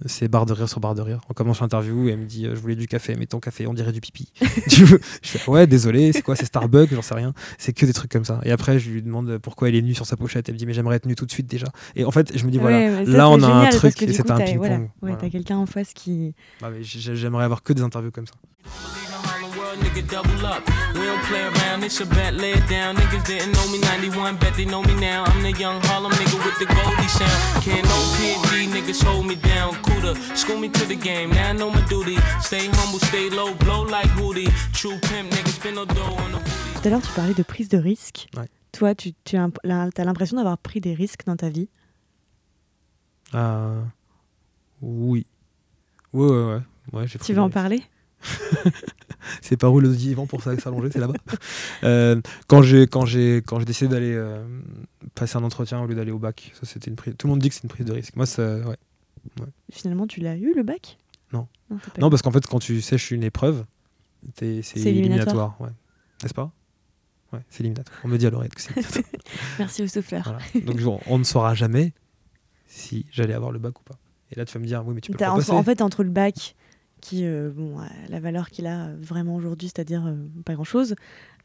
c'est 0.06 0.28
barre 0.28 0.46
de 0.46 0.52
rire 0.52 0.68
sur 0.68 0.80
barre 0.80 0.94
de 0.94 1.02
rire. 1.02 1.20
On 1.28 1.34
commence 1.34 1.60
l'interview 1.60 2.08
et 2.08 2.12
elle 2.12 2.18
me 2.20 2.26
dit 2.26 2.46
euh, 2.46 2.54
Je 2.54 2.60
voulais 2.60 2.76
du 2.76 2.86
café, 2.86 3.14
mais 3.18 3.26
ton 3.26 3.38
café, 3.40 3.66
on 3.66 3.74
dirait 3.74 3.92
du 3.92 4.00
pipi. 4.00 4.32
Je 4.68 4.96
fais 5.22 5.50
Ouais, 5.50 5.66
désolé, 5.66 6.12
c'est 6.12 6.22
quoi 6.22 6.36
C'est 6.36 6.46
Starbucks 6.46 6.92
J'en 6.94 7.02
sais 7.02 7.14
rien. 7.14 7.34
C'est 7.58 7.72
que 7.72 7.84
des 7.86 7.92
trucs 7.92 8.10
comme 8.10 8.24
ça. 8.24 8.40
Et 8.44 8.52
après, 8.52 8.78
je 8.78 8.90
lui 8.90 9.02
demande 9.02 9.38
pourquoi 9.38 9.68
elle 9.68 9.74
est 9.74 9.82
nue 9.82 9.94
sur 9.94 10.06
sa 10.06 10.16
pochette. 10.16 10.48
Elle 10.48 10.54
me 10.54 10.58
dit 10.58 10.66
Mais 10.66 10.72
j'aimerais 10.74 10.96
être 10.96 11.06
nue 11.06 11.14
tout 11.16 11.26
de 11.26 11.30
suite 11.32 11.46
déjà. 11.46 11.66
Et 11.96 12.04
en 12.04 12.10
fait, 12.10 12.36
je 12.36 12.44
me 12.46 12.50
dis 12.50 12.58
Voilà, 12.58 12.78
Ouais, 12.78 12.90
mais 13.00 13.06
ça, 13.06 13.12
là, 13.12 13.28
on 13.30 13.42
a 13.42 13.46
un 13.46 13.68
truc 13.70 14.00
et 14.02 14.12
c'est 14.12 14.30
un 14.30 14.36
ping-pong. 14.36 14.56
voilà. 14.58 14.78
Ouais, 14.78 14.90
Voilà. 15.00 15.16
t'as 15.16 15.28
quelqu'un 15.30 15.58
en 15.58 15.66
face 15.66 15.92
qui. 15.92 16.34
Ah, 16.62 16.68
j'ai- 16.80 17.14
J'aimerais 17.16 17.44
avoir 17.44 17.62
que 17.62 17.72
des 17.72 17.82
interviews 17.82 18.10
comme 18.10 18.26
ça. 18.26 18.34
Nigga, 19.78 20.02
double 20.08 20.46
up. 20.46 20.66
We 20.94 21.06
don't 21.06 21.22
play 21.24 21.42
around, 21.42 21.84
it's 21.84 22.00
a 22.00 22.06
bet, 22.06 22.34
lay 22.34 22.52
it 22.52 22.68
down. 22.68 22.96
Niggas 22.96 23.24
didn't 23.26 23.52
know 23.52 23.66
me 23.70 23.78
91, 23.78 24.36
bet 24.36 24.54
they 24.54 24.64
know 24.64 24.82
me 24.82 24.94
now. 24.94 25.24
I'm 25.24 25.42
the 25.42 25.52
young 25.52 25.80
Harlem 25.82 26.12
nigga 26.12 26.44
with 26.44 26.58
the 26.58 26.66
Goldie 26.66 27.08
sound. 27.08 27.64
Can't 27.64 27.84
no 27.84 27.98
PD, 28.18 28.68
niggas 28.68 29.02
hold 29.04 29.26
me 29.26 29.36
down. 29.36 29.74
Cooler, 29.82 30.14
school 30.34 30.58
me 30.58 30.68
to 30.68 30.84
the 30.86 30.96
game, 30.96 31.30
now 31.30 31.50
I 31.50 31.52
know 31.52 31.70
my 31.70 31.80
duty. 31.88 32.16
Stay 32.40 32.66
humble, 32.66 32.98
stay 32.98 33.30
low, 33.30 33.54
blow 33.54 33.82
like 33.84 34.08
Hootie. 34.18 34.50
True 34.72 34.98
pimp, 35.02 35.30
niggas 35.30 35.54
spin 35.54 35.74
no 35.74 35.84
dough 35.84 36.16
on 36.18 36.32
the 36.32 36.38
booty. 36.38 36.80
Tout 36.82 36.88
à 36.88 36.90
l'heure, 36.90 37.02
tu 37.02 37.12
parlais 37.12 37.34
de 37.34 37.42
prise 37.42 37.68
de 37.68 37.78
risque. 37.78 38.26
Ouais. 38.36 38.48
Toi, 38.72 38.94
tu, 38.94 39.12
tu 39.24 39.36
as, 39.36 39.48
as 39.64 40.04
l'impression 40.04 40.36
d'avoir 40.36 40.58
pris 40.58 40.80
des 40.80 40.94
risques 40.94 41.24
dans 41.26 41.36
ta 41.36 41.48
vie? 41.48 41.68
Ah, 43.32 43.74
oui. 44.82 45.26
Ouais, 46.12 46.60
ouais, 46.92 47.06
Tu 47.22 47.34
veux 47.34 47.40
en 47.40 47.50
parler? 47.50 47.84
C'est 49.42 49.56
par 49.56 49.72
où 49.72 49.80
le 49.80 49.88
divan 49.94 50.26
pour 50.26 50.42
ça- 50.42 50.56
s'allonger, 50.58 50.90
c'est 50.92 50.98
là-bas. 51.00 51.14
Euh, 51.84 52.20
quand 52.46 52.60
j'ai 52.62 52.86
quand 52.86 53.06
j'ai 53.06 53.38
quand 53.46 53.58
j'ai 53.58 53.64
décidé 53.64 53.88
d'aller 53.88 54.12
euh, 54.14 54.44
passer 55.14 55.36
un 55.38 55.44
entretien 55.44 55.80
au 55.80 55.86
lieu 55.86 55.94
d'aller 55.94 56.10
au 56.10 56.18
bac, 56.18 56.52
ça 56.54 56.66
c'était 56.66 56.90
une 56.90 56.96
prise. 56.96 57.14
Tout 57.16 57.26
le 57.26 57.30
monde 57.32 57.40
dit 57.40 57.48
que 57.48 57.54
c'est 57.54 57.62
une 57.62 57.70
prise 57.70 57.86
de 57.86 57.92
risque. 57.92 58.16
Moi, 58.16 58.26
ça, 58.26 58.56
ouais. 58.58 58.76
Finalement, 59.72 60.06
tu 60.06 60.20
l'as 60.20 60.36
eu 60.36 60.52
le 60.54 60.62
bac? 60.62 60.98
Non. 61.32 61.46
Non, 61.98 62.10
parce 62.10 62.22
qu'en 62.22 62.30
fait, 62.32 62.46
quand 62.46 62.58
tu 62.58 62.80
sèches 62.82 63.10
une 63.12 63.22
épreuve, 63.22 63.64
t'es- 64.34 64.60
c'est 64.62 64.78
C'est 64.80 64.90
éliminatoire, 64.90 65.56
ouais. 65.60 65.68
N'est-ce 66.22 66.34
pas? 66.34 66.52
Ouais, 67.32 67.40
c'est 67.48 67.60
éliminatoire. 67.60 67.98
On 68.04 68.08
me 68.08 68.18
dit 68.18 68.26
à 68.26 68.30
l'oreille 68.30 68.50
que 68.50 68.60
c'est 68.60 68.72
éliminatoire. 68.76 69.04
Merci 69.58 69.82
au 69.82 69.86
souffleur. 69.86 70.22
Voilà. 70.24 70.66
Donc 70.66 70.80
on, 70.84 71.00
on 71.06 71.18
ne 71.18 71.24
saura 71.24 71.54
jamais 71.54 71.92
si 72.66 73.06
j'allais 73.12 73.34
avoir 73.34 73.52
le 73.52 73.58
bac 73.58 73.78
ou 73.80 73.82
pas. 73.84 73.96
Et 74.32 74.36
là, 74.36 74.44
tu 74.44 74.52
vas 74.54 74.60
me 74.60 74.66
dire, 74.66 74.82
oui, 74.86 74.94
mais 74.94 75.00
tu 75.00 75.12
peux 75.12 75.18
pas 75.18 75.30
entre- 75.30 75.38
passer. 75.38 75.52
en 75.52 75.62
fait, 75.62 75.80
entre 75.82 76.02
le 76.04 76.10
bac, 76.10 76.54
qui, 77.00 77.24
euh, 77.24 77.50
bon, 77.54 77.78
a 77.78 77.86
la 78.08 78.20
valeur 78.20 78.50
qu'il 78.50 78.66
a 78.66 78.88
vraiment 79.00 79.34
aujourd'hui, 79.34 79.68
c'est-à-dire 79.68 80.04
euh, 80.06 80.14
pas 80.44 80.54
grand-chose, 80.54 80.94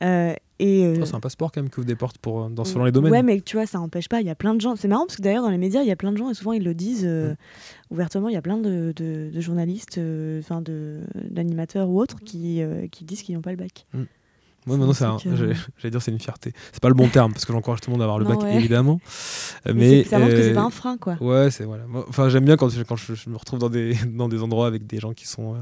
euh, 0.04 0.34
et. 0.60 0.94
Oh, 1.02 1.06
c'est 1.06 1.16
un 1.16 1.20
passeport 1.20 1.52
quand 1.52 1.62
même 1.62 1.70
qui 1.70 1.80
ouvre 1.80 1.88
des 1.88 1.96
portes 1.96 2.18
pour, 2.18 2.50
dans, 2.50 2.64
selon 2.66 2.86
les 2.86 2.92
domaines. 2.92 3.12
Ouais, 3.12 3.24
mais 3.24 3.42
tu 3.42 3.58
vois, 3.58 3.66
ça 3.66 3.80
empêche 3.80 4.08
pas. 4.10 4.22
Il 4.22 4.28
y 4.28 4.30
a 4.30 4.36
plein 4.36 4.54
de 4.54 4.62
gens. 4.62 4.76
C'est 4.76 4.88
marrant 4.88 5.06
parce 5.06 5.18
que 5.18 5.22
d'ailleurs, 5.22 5.44
dans 5.44 5.50
les 5.50 5.58
médias, 5.58 5.82
il 5.82 5.88
y 5.88 5.92
a 5.92 5.96
plein 5.96 6.12
de 6.12 6.18
gens, 6.18 6.30
et 6.30 6.34
souvent 6.34 6.54
ils 6.54 6.64
le 6.64 6.74
disent 6.74 7.06
Mm. 7.06 7.36
ouvertement. 7.92 8.30
Il 8.30 8.34
y 8.34 8.38
a 8.38 8.42
plein 8.42 8.58
de, 8.58 8.94
de- 8.96 9.30
de 9.34 9.42
journalistes, 9.42 10.00
enfin 10.40 10.62
d'animateurs 11.30 11.90
ou 11.90 12.00
autres, 12.00 12.20
qui, 12.24 12.62
qui 12.92 13.04
disent 13.06 13.22
qu'ils 13.22 13.36
n'ont 13.36 13.42
pas 13.42 13.52
le 13.52 13.58
bac. 13.58 13.86
Moi, 14.66 14.78
maintenant, 14.78 14.94
C'est 14.94 15.06
un 15.06 15.18
euh, 15.28 15.54
j'allais 15.78 15.92
dire 15.92 16.02
c'est 16.02 16.12
une 16.12 16.20
fierté. 16.20 16.54
C'est 16.72 16.82
pas 16.82 16.88
le 16.90 16.96
bon 16.96 17.08
terme 17.08 17.32
parce 17.34 17.46
que 17.46 17.54
j'encourage 17.54 17.82
tout 17.82 17.90
le 17.92 17.94
monde 17.94 18.02
à 18.02 18.06
avoir 18.06 18.18
le 18.20 18.26
Non, 18.26 18.32
bac, 18.32 18.42
ouais. 18.44 18.56
évidemment. 18.56 19.00
Euh, 19.68 19.74
Mais, 19.76 20.04
ça 20.04 20.18
montre 20.18 20.32
que 20.34 20.42
c'est 20.42 20.52
euh, 20.52 20.56
pas 20.56 20.62
un 20.64 20.70
frein, 20.72 20.98
quoi. 20.98 21.18
Ouais, 21.22 21.52
c'est 21.52 21.66
voilà. 21.66 21.84
Enfin, 22.10 22.30
j'aime 22.30 22.46
bien 22.46 22.58
quand, 22.58 22.70
je, 22.70 22.82
quand 22.84 22.96
je, 22.96 23.14
je 23.14 23.30
me 23.30 23.38
retrouve 23.38 23.60
dans 23.60 23.70
des, 23.70 23.94
dans 24.14 24.28
des 24.28 24.42
endroits 24.42 24.68
avec 24.68 24.88
des 24.88 25.00
gens 25.00 25.14
qui 25.14 25.28
sont 25.28 25.54
euh, 25.56 25.58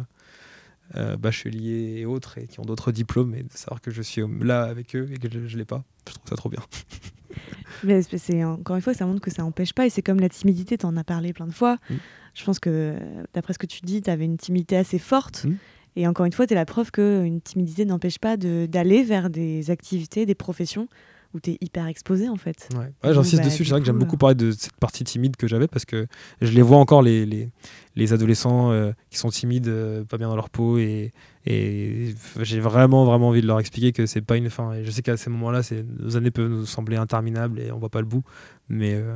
euh, 0.95 1.17
bacheliers 1.17 1.95
et 1.99 2.05
autres 2.05 2.37
et 2.37 2.47
qui 2.47 2.59
ont 2.59 2.65
d'autres 2.65 2.91
diplômes 2.91 3.35
et 3.35 3.43
de 3.43 3.51
savoir 3.51 3.81
que 3.81 3.91
je 3.91 4.01
suis 4.01 4.21
euh, 4.21 4.27
là 4.41 4.63
avec 4.63 4.95
eux 4.95 5.09
et 5.13 5.17
que 5.17 5.29
je, 5.31 5.47
je 5.47 5.57
l'ai 5.57 5.65
pas. 5.65 5.83
Je 6.07 6.13
trouve 6.13 6.29
ça 6.29 6.35
trop 6.35 6.49
bien. 6.49 6.61
Mais 7.83 8.01
c'est- 8.03 8.43
encore 8.43 8.75
une 8.75 8.81
fois, 8.81 8.93
ça 8.93 9.05
montre 9.05 9.21
que 9.21 9.31
ça 9.31 9.43
empêche 9.43 9.73
pas. 9.73 9.85
Et 9.85 9.89
c'est 9.89 10.01
comme 10.01 10.19
la 10.19 10.29
timidité, 10.29 10.77
tu 10.77 10.85
en 10.85 10.95
as 10.97 11.03
parlé 11.03 11.33
plein 11.33 11.47
de 11.47 11.53
fois. 11.53 11.77
Mm. 11.89 11.95
Je 12.35 12.43
pense 12.45 12.59
que, 12.59 12.69
euh, 12.69 13.23
d'après 13.33 13.53
ce 13.53 13.59
que 13.59 13.65
tu 13.65 13.81
dis, 13.83 14.01
tu 14.01 14.09
avais 14.09 14.25
une 14.25 14.37
timidité 14.37 14.77
assez 14.77 14.99
forte. 14.99 15.45
Mm. 15.45 15.55
Et 15.95 16.07
encore 16.07 16.25
une 16.25 16.31
fois, 16.31 16.47
tu 16.47 16.53
es 16.53 16.55
la 16.55 16.65
preuve 16.65 16.91
qu'une 16.91 17.41
timidité 17.41 17.85
n'empêche 17.85 18.19
pas 18.19 18.37
de- 18.37 18.65
d'aller 18.69 19.03
vers 19.03 19.29
des 19.29 19.69
activités, 19.69 20.25
des 20.25 20.35
professions 20.35 20.87
où 21.35 21.39
tu 21.39 21.51
es 21.51 21.57
hyper 21.61 21.87
exposé 21.87 22.29
en 22.29 22.35
fait. 22.35 22.69
Ouais, 22.75 22.91
ouais 23.03 23.13
j'insiste 23.13 23.41
bah, 23.41 23.45
dessus. 23.45 23.65
C'est 23.65 23.71
vrai 23.71 23.79
que 23.79 23.85
j'aime 23.87 23.95
coup, 23.95 24.01
beaucoup 24.01 24.17
parler 24.17 24.35
de 24.35 24.51
cette 24.51 24.75
partie 24.77 25.03
timide 25.03 25.35
que 25.35 25.47
j'avais 25.47 25.67
parce 25.67 25.83
que 25.83 26.05
je 26.41 26.51
les 26.51 26.61
vois 26.61 26.77
encore, 26.77 27.01
les, 27.01 27.25
les, 27.25 27.49
les 27.95 28.13
adolescents 28.13 28.71
euh, 28.71 28.91
qui 29.09 29.17
sont 29.17 29.29
timides, 29.29 29.67
euh, 29.67 30.03
pas 30.03 30.17
bien 30.19 30.27
dans 30.27 30.35
leur 30.35 30.51
peau. 30.51 30.77
Et, 30.77 31.11
et 31.47 32.13
j'ai 32.41 32.59
vraiment, 32.59 33.05
vraiment 33.05 33.29
envie 33.29 33.41
de 33.41 33.47
leur 33.47 33.59
expliquer 33.59 33.93
que 33.93 34.05
c'est 34.05 34.21
pas 34.21 34.37
une 34.37 34.51
fin. 34.51 34.73
Et 34.73 34.83
je 34.83 34.91
sais 34.91 35.01
qu'à 35.01 35.17
ces 35.17 35.31
moments-là, 35.31 35.61
nos 35.99 36.17
années 36.17 36.29
peuvent 36.31 36.49
nous 36.51 36.65
sembler 36.67 36.97
interminables 36.97 37.59
et 37.59 37.71
on 37.71 37.79
voit 37.79 37.89
pas 37.89 38.01
le 38.01 38.07
bout. 38.07 38.23
Mais 38.69 38.93
euh, 38.93 39.15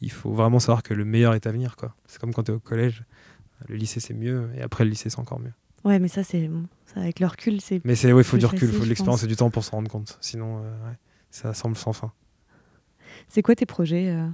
il 0.00 0.10
faut 0.10 0.32
vraiment 0.32 0.58
savoir 0.58 0.82
que 0.82 0.94
le 0.94 1.04
meilleur 1.04 1.34
est 1.34 1.46
à 1.46 1.52
venir. 1.52 1.76
C'est 2.06 2.20
comme 2.20 2.34
quand 2.34 2.42
tu 2.42 2.50
es 2.50 2.54
au 2.54 2.60
collège. 2.60 3.04
Le 3.68 3.76
lycée, 3.76 4.00
c'est 4.00 4.14
mieux. 4.14 4.50
Et 4.56 4.62
après, 4.62 4.82
le 4.82 4.90
lycée, 4.90 5.10
c'est 5.10 5.20
encore 5.20 5.38
mieux. 5.38 5.52
Ouais, 5.84 5.98
mais 5.98 6.08
ça, 6.08 6.22
c'est 6.22 6.46
bon, 6.46 6.66
avec 6.94 7.18
le 7.18 7.26
recul, 7.26 7.60
c'est. 7.60 7.80
Mais 7.84 7.96
c'est, 7.96 8.12
ouais, 8.12 8.22
il 8.22 8.24
faut 8.24 8.36
du 8.36 8.46
recul, 8.46 8.60
il 8.60 8.66
facile, 8.66 8.78
faut 8.78 8.84
de 8.84 8.88
l'expérience 8.88 9.22
et 9.24 9.26
du 9.26 9.36
temps 9.36 9.50
pour 9.50 9.64
s'en 9.64 9.78
rendre 9.78 9.90
compte. 9.90 10.16
Sinon, 10.20 10.58
euh, 10.58 10.88
ouais, 10.88 10.96
ça 11.30 11.54
semble 11.54 11.76
sans 11.76 11.92
fin. 11.92 12.12
C'est 13.28 13.42
quoi 13.42 13.56
tes 13.56 13.66
projets 13.66 14.10
euh, 14.10 14.28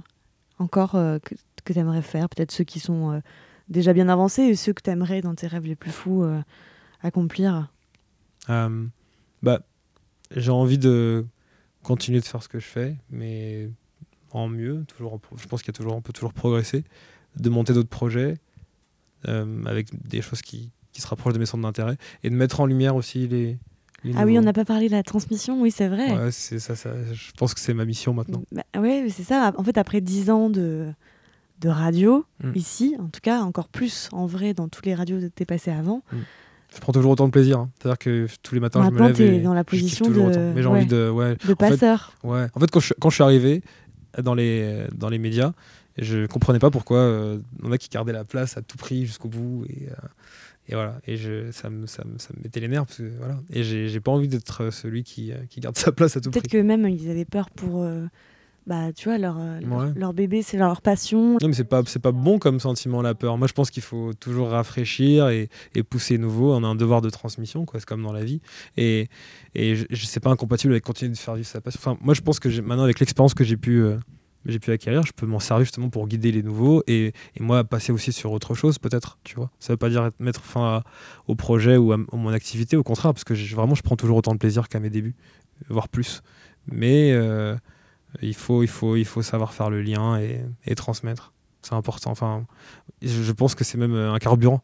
encore 0.59 0.95
euh, 0.95 1.17
que, 1.19 1.33
que 1.63 1.73
tu 1.73 1.79
aimerais 1.79 2.03
faire? 2.03 2.29
Peut-être 2.29 2.51
ceux 2.51 2.63
qui 2.63 2.79
sont 2.79 3.21
déjà 3.67 3.93
bien 3.93 4.09
avancés 4.09 4.43
et 4.43 4.55
ceux 4.55 4.73
que 4.73 4.81
tu 4.83 4.91
aimerais 4.91 5.21
dans 5.21 5.33
tes 5.33 5.47
rêves 5.47 5.65
les 5.65 5.75
plus 5.75 5.91
fous 5.91 6.23
accomplir? 7.01 7.71
Bah, 8.47 9.61
j'ai 10.35 10.51
envie 10.51 10.77
de 10.77 11.25
continuer 11.81 12.19
de 12.19 12.25
faire 12.25 12.43
ce 12.43 12.49
que 12.49 12.59
je 12.59 12.67
fais, 12.67 12.97
mais 13.09 13.69
en 14.31 14.47
mieux. 14.49 14.85
Toujours, 14.87 15.19
je 15.35 15.47
pense 15.47 15.61
qu'il 15.61 15.71
y 15.71 15.75
a 15.75 15.77
toujours, 15.77 15.95
on 15.95 16.01
peut 16.01 16.13
toujours 16.13 16.33
progresser, 16.33 16.83
de 17.37 17.49
monter 17.49 17.73
d'autres 17.73 17.89
projets 17.89 18.37
avec 19.23 20.07
des 20.07 20.21
choses 20.21 20.41
qui, 20.41 20.71
qui 20.91 21.01
se 21.01 21.07
rapprochent 21.07 21.33
de 21.33 21.39
mes 21.39 21.45
centres 21.45 21.63
d'intérêt 21.63 21.97
et 22.23 22.29
de 22.29 22.35
mettre 22.35 22.59
en 22.61 22.65
lumière 22.65 22.95
aussi 22.95 23.27
les. 23.27 23.57
les 24.03 24.13
Ah 24.15 24.25
oui, 24.25 24.33
on 24.33 24.35
nouveaux. 24.35 24.41
n'a 24.45 24.53
pas 24.53 24.65
parlé 24.65 24.87
de 24.87 24.93
la 24.93 25.03
transmission, 25.03 25.61
oui, 25.61 25.71
c'est 25.71 25.87
vrai. 25.87 26.11
Ouais, 26.17 26.31
c'est 26.31 26.59
ça, 26.59 26.75
ça, 26.75 26.91
je 27.13 27.31
pense 27.37 27.53
que 27.53 27.59
c'est 27.59 27.73
ma 27.73 27.85
mission 27.85 28.13
maintenant. 28.13 28.43
Bah, 28.51 28.63
mais 28.79 29.09
c'est 29.09 29.23
ça. 29.23 29.53
En 29.57 29.63
fait, 29.63 29.77
après 29.77 30.01
dix 30.01 30.29
ans 30.29 30.49
de, 30.49 30.87
de 31.61 31.69
radio, 31.69 32.25
Mm. 32.43 32.51
ici, 32.55 32.95
en 32.99 33.07
tout 33.07 33.19
cas, 33.21 33.41
encore 33.41 33.67
plus 33.67 34.07
en 34.13 34.25
vrai 34.25 34.53
dans 34.53 34.67
toutes 34.69 34.85
les 34.85 34.95
radios 34.95 35.19
que 35.19 35.25
tu 35.27 35.43
es 35.43 35.45
passé 35.45 35.71
avant, 35.71 36.01
Je 36.73 36.79
prends 36.79 36.93
toujours 36.93 37.11
autant 37.11 37.25
de 37.27 37.31
plaisir. 37.31 37.59
hein. 37.59 37.69
C'est-à-dire 37.79 37.97
que 37.97 38.27
tous 38.43 38.53
les 38.55 38.61
matins, 38.61 38.81
je 38.83 38.89
me 38.89 38.91
Maintenant, 38.99 39.07
lève 39.07 39.21
et 39.33 39.41
dans 39.41 39.53
la 39.53 39.61
je 39.61 39.65
position 39.65 40.05
toujours 40.05 40.25
de- 40.27 40.31
autant. 40.31 40.53
Mais 40.55 40.61
j'ai 40.61 40.67
ouais. 40.69 40.77
envie 40.77 40.85
de. 40.85 41.09
Ouais, 41.09 41.31
de 41.35 41.43
En 41.43 41.47
fait, 41.47 41.55
passeur. 41.55 42.13
Ouais. 42.23 42.47
En 42.53 42.59
fait, 42.59 42.71
quand 42.71 42.79
je, 42.79 42.93
quand 42.99 43.09
je 43.09 43.15
suis 43.15 43.23
arrivé 43.23 43.61
dans 44.23 44.33
les, 44.35 44.85
dans 44.95 45.09
les 45.09 45.17
médias, 45.17 45.51
je 45.97 46.25
comprenais 46.27 46.59
pas 46.59 46.69
pourquoi 46.71 46.99
euh, 46.99 47.39
on 47.61 47.71
a 47.73 47.77
qui 47.77 47.89
gardaient 47.89 48.13
la 48.13 48.23
place 48.23 48.55
à 48.55 48.61
tout 48.61 48.77
prix 48.77 49.05
jusqu'au 49.05 49.27
bout. 49.27 49.65
Et, 49.67 49.89
euh, 49.89 49.93
et 50.69 50.75
voilà. 50.75 50.99
Et 51.05 51.17
je, 51.17 51.51
ça, 51.51 51.69
me, 51.69 51.85
ça, 51.87 52.03
me, 52.05 52.17
ça 52.17 52.29
me 52.37 52.43
mettait 52.43 52.59
les 52.61 52.67
nerfs. 52.69 52.85
Parce 52.85 52.99
que, 52.99 53.11
voilà. 53.17 53.37
Et 53.51 53.63
j'ai 53.63 53.89
j'ai 53.89 53.99
pas 53.99 54.11
envie 54.11 54.27
d'être 54.29 54.63
euh, 54.63 54.71
celui 54.71 55.03
qui, 55.03 55.31
euh, 55.33 55.37
qui 55.49 55.59
garde 55.59 55.77
sa 55.77 55.91
place 55.91 56.15
à 56.15 56.21
tout 56.21 56.29
prix. 56.31 56.39
Peut-être 56.39 56.51
que 56.51 56.61
même 56.61 56.87
ils 56.87 57.09
avaient 57.09 57.25
peur 57.25 57.49
pour. 57.49 57.83
euh, 57.83 58.05
bah, 58.67 58.93
tu 58.93 59.09
vois, 59.09 59.17
leur, 59.17 59.35
leur, 59.61 59.79
Ouais. 59.79 59.91
leur 59.95 60.13
bébé, 60.13 60.43
c'est 60.43 60.57
leur 60.57 60.81
passion. 60.83 61.37
Non, 61.41 61.47
mais 61.47 61.53
c'est 61.53 61.63
pas, 61.63 61.81
c'est 61.87 61.97
pas 62.01 62.11
bon 62.11 62.37
comme 62.37 62.59
sentiment, 62.59 63.01
la 63.01 63.15
peur. 63.15 63.35
Moi, 63.35 63.47
je 63.47 63.53
pense 63.53 63.71
qu'il 63.71 63.81
faut 63.81 64.13
toujours 64.13 64.49
rafraîchir 64.49 65.29
et, 65.29 65.49
et 65.73 65.81
pousser 65.81 66.19
nouveau. 66.19 66.53
On 66.53 66.63
a 66.63 66.67
un 66.67 66.75
devoir 66.75 67.01
de 67.01 67.09
transmission, 67.09 67.65
quoi. 67.65 67.79
C'est 67.79 67.87
comme 67.87 68.03
dans 68.03 68.13
la 68.13 68.23
vie. 68.23 68.41
Et, 68.77 69.07
et 69.55 69.75
je, 69.75 69.85
je- 69.89 70.05
c'est 70.05 70.19
pas 70.19 70.29
incompatible 70.29 70.73
avec 70.73 70.83
continuer 70.83 71.11
de 71.13 71.17
faire 71.17 71.33
vivre 71.33 71.47
sa 71.47 71.61
passion. 71.61 71.79
Enfin, 71.81 71.97
moi, 72.01 72.13
je 72.13 72.21
pense 72.21 72.39
que 72.39 72.49
j'ai- 72.51 72.61
maintenant, 72.61 72.83
avec 72.83 72.99
l'expérience 72.99 73.33
que 73.33 73.43
j'ai 73.43 73.57
pu, 73.57 73.79
euh, 73.81 73.97
j'ai 74.45 74.59
pu 74.59 74.71
acquérir, 74.71 75.03
je 75.03 75.11
peux 75.11 75.25
m'en 75.25 75.39
servir 75.39 75.65
justement 75.65 75.89
pour 75.89 76.07
guider 76.07 76.31
les 76.31 76.43
nouveaux 76.43 76.83
et, 76.87 77.13
et 77.35 77.43
moi, 77.43 77.63
passer 77.63 77.91
aussi 77.91 78.11
sur 78.11 78.31
autre 78.31 78.53
chose, 78.53 78.79
peut-être, 78.79 79.17
tu 79.23 79.35
vois. 79.35 79.51
Ça 79.59 79.73
veut 79.73 79.77
pas 79.77 79.89
dire 79.89 80.11
mettre 80.19 80.41
fin 80.41 80.83
au 81.27 81.35
projet 81.35 81.77
ou 81.77 81.91
à, 81.91 81.97
mon 81.97 82.29
activité, 82.29 82.77
au 82.77 82.83
contraire, 82.83 83.13
parce 83.13 83.23
que 83.23 83.33
vraiment, 83.53 83.75
je 83.75 83.81
prends 83.81 83.97
toujours 83.97 84.17
autant 84.17 84.33
de 84.33 84.37
plaisir 84.37 84.69
qu'à 84.69 84.79
mes 84.79 84.89
débuts, 84.89 85.15
voire 85.69 85.89
plus. 85.89 86.21
Mais 86.67 87.11
euh, 87.11 87.55
il, 88.21 88.35
faut, 88.35 88.63
il, 88.63 88.69
faut, 88.69 88.95
il 88.95 89.05
faut 89.05 89.21
savoir 89.21 89.53
faire 89.53 89.69
le 89.69 89.81
lien 89.81 90.19
et, 90.19 90.41
et 90.65 90.75
transmettre. 90.75 91.33
C'est 91.61 91.73
important. 91.73 92.11
Enfin, 92.11 92.45
je, 93.01 93.31
pense 93.31 93.55
que 93.55 93.63
c'est 93.63 93.77
même 93.77 93.93
euh, 93.93 94.13
un 94.13 94.19
carburant. 94.19 94.63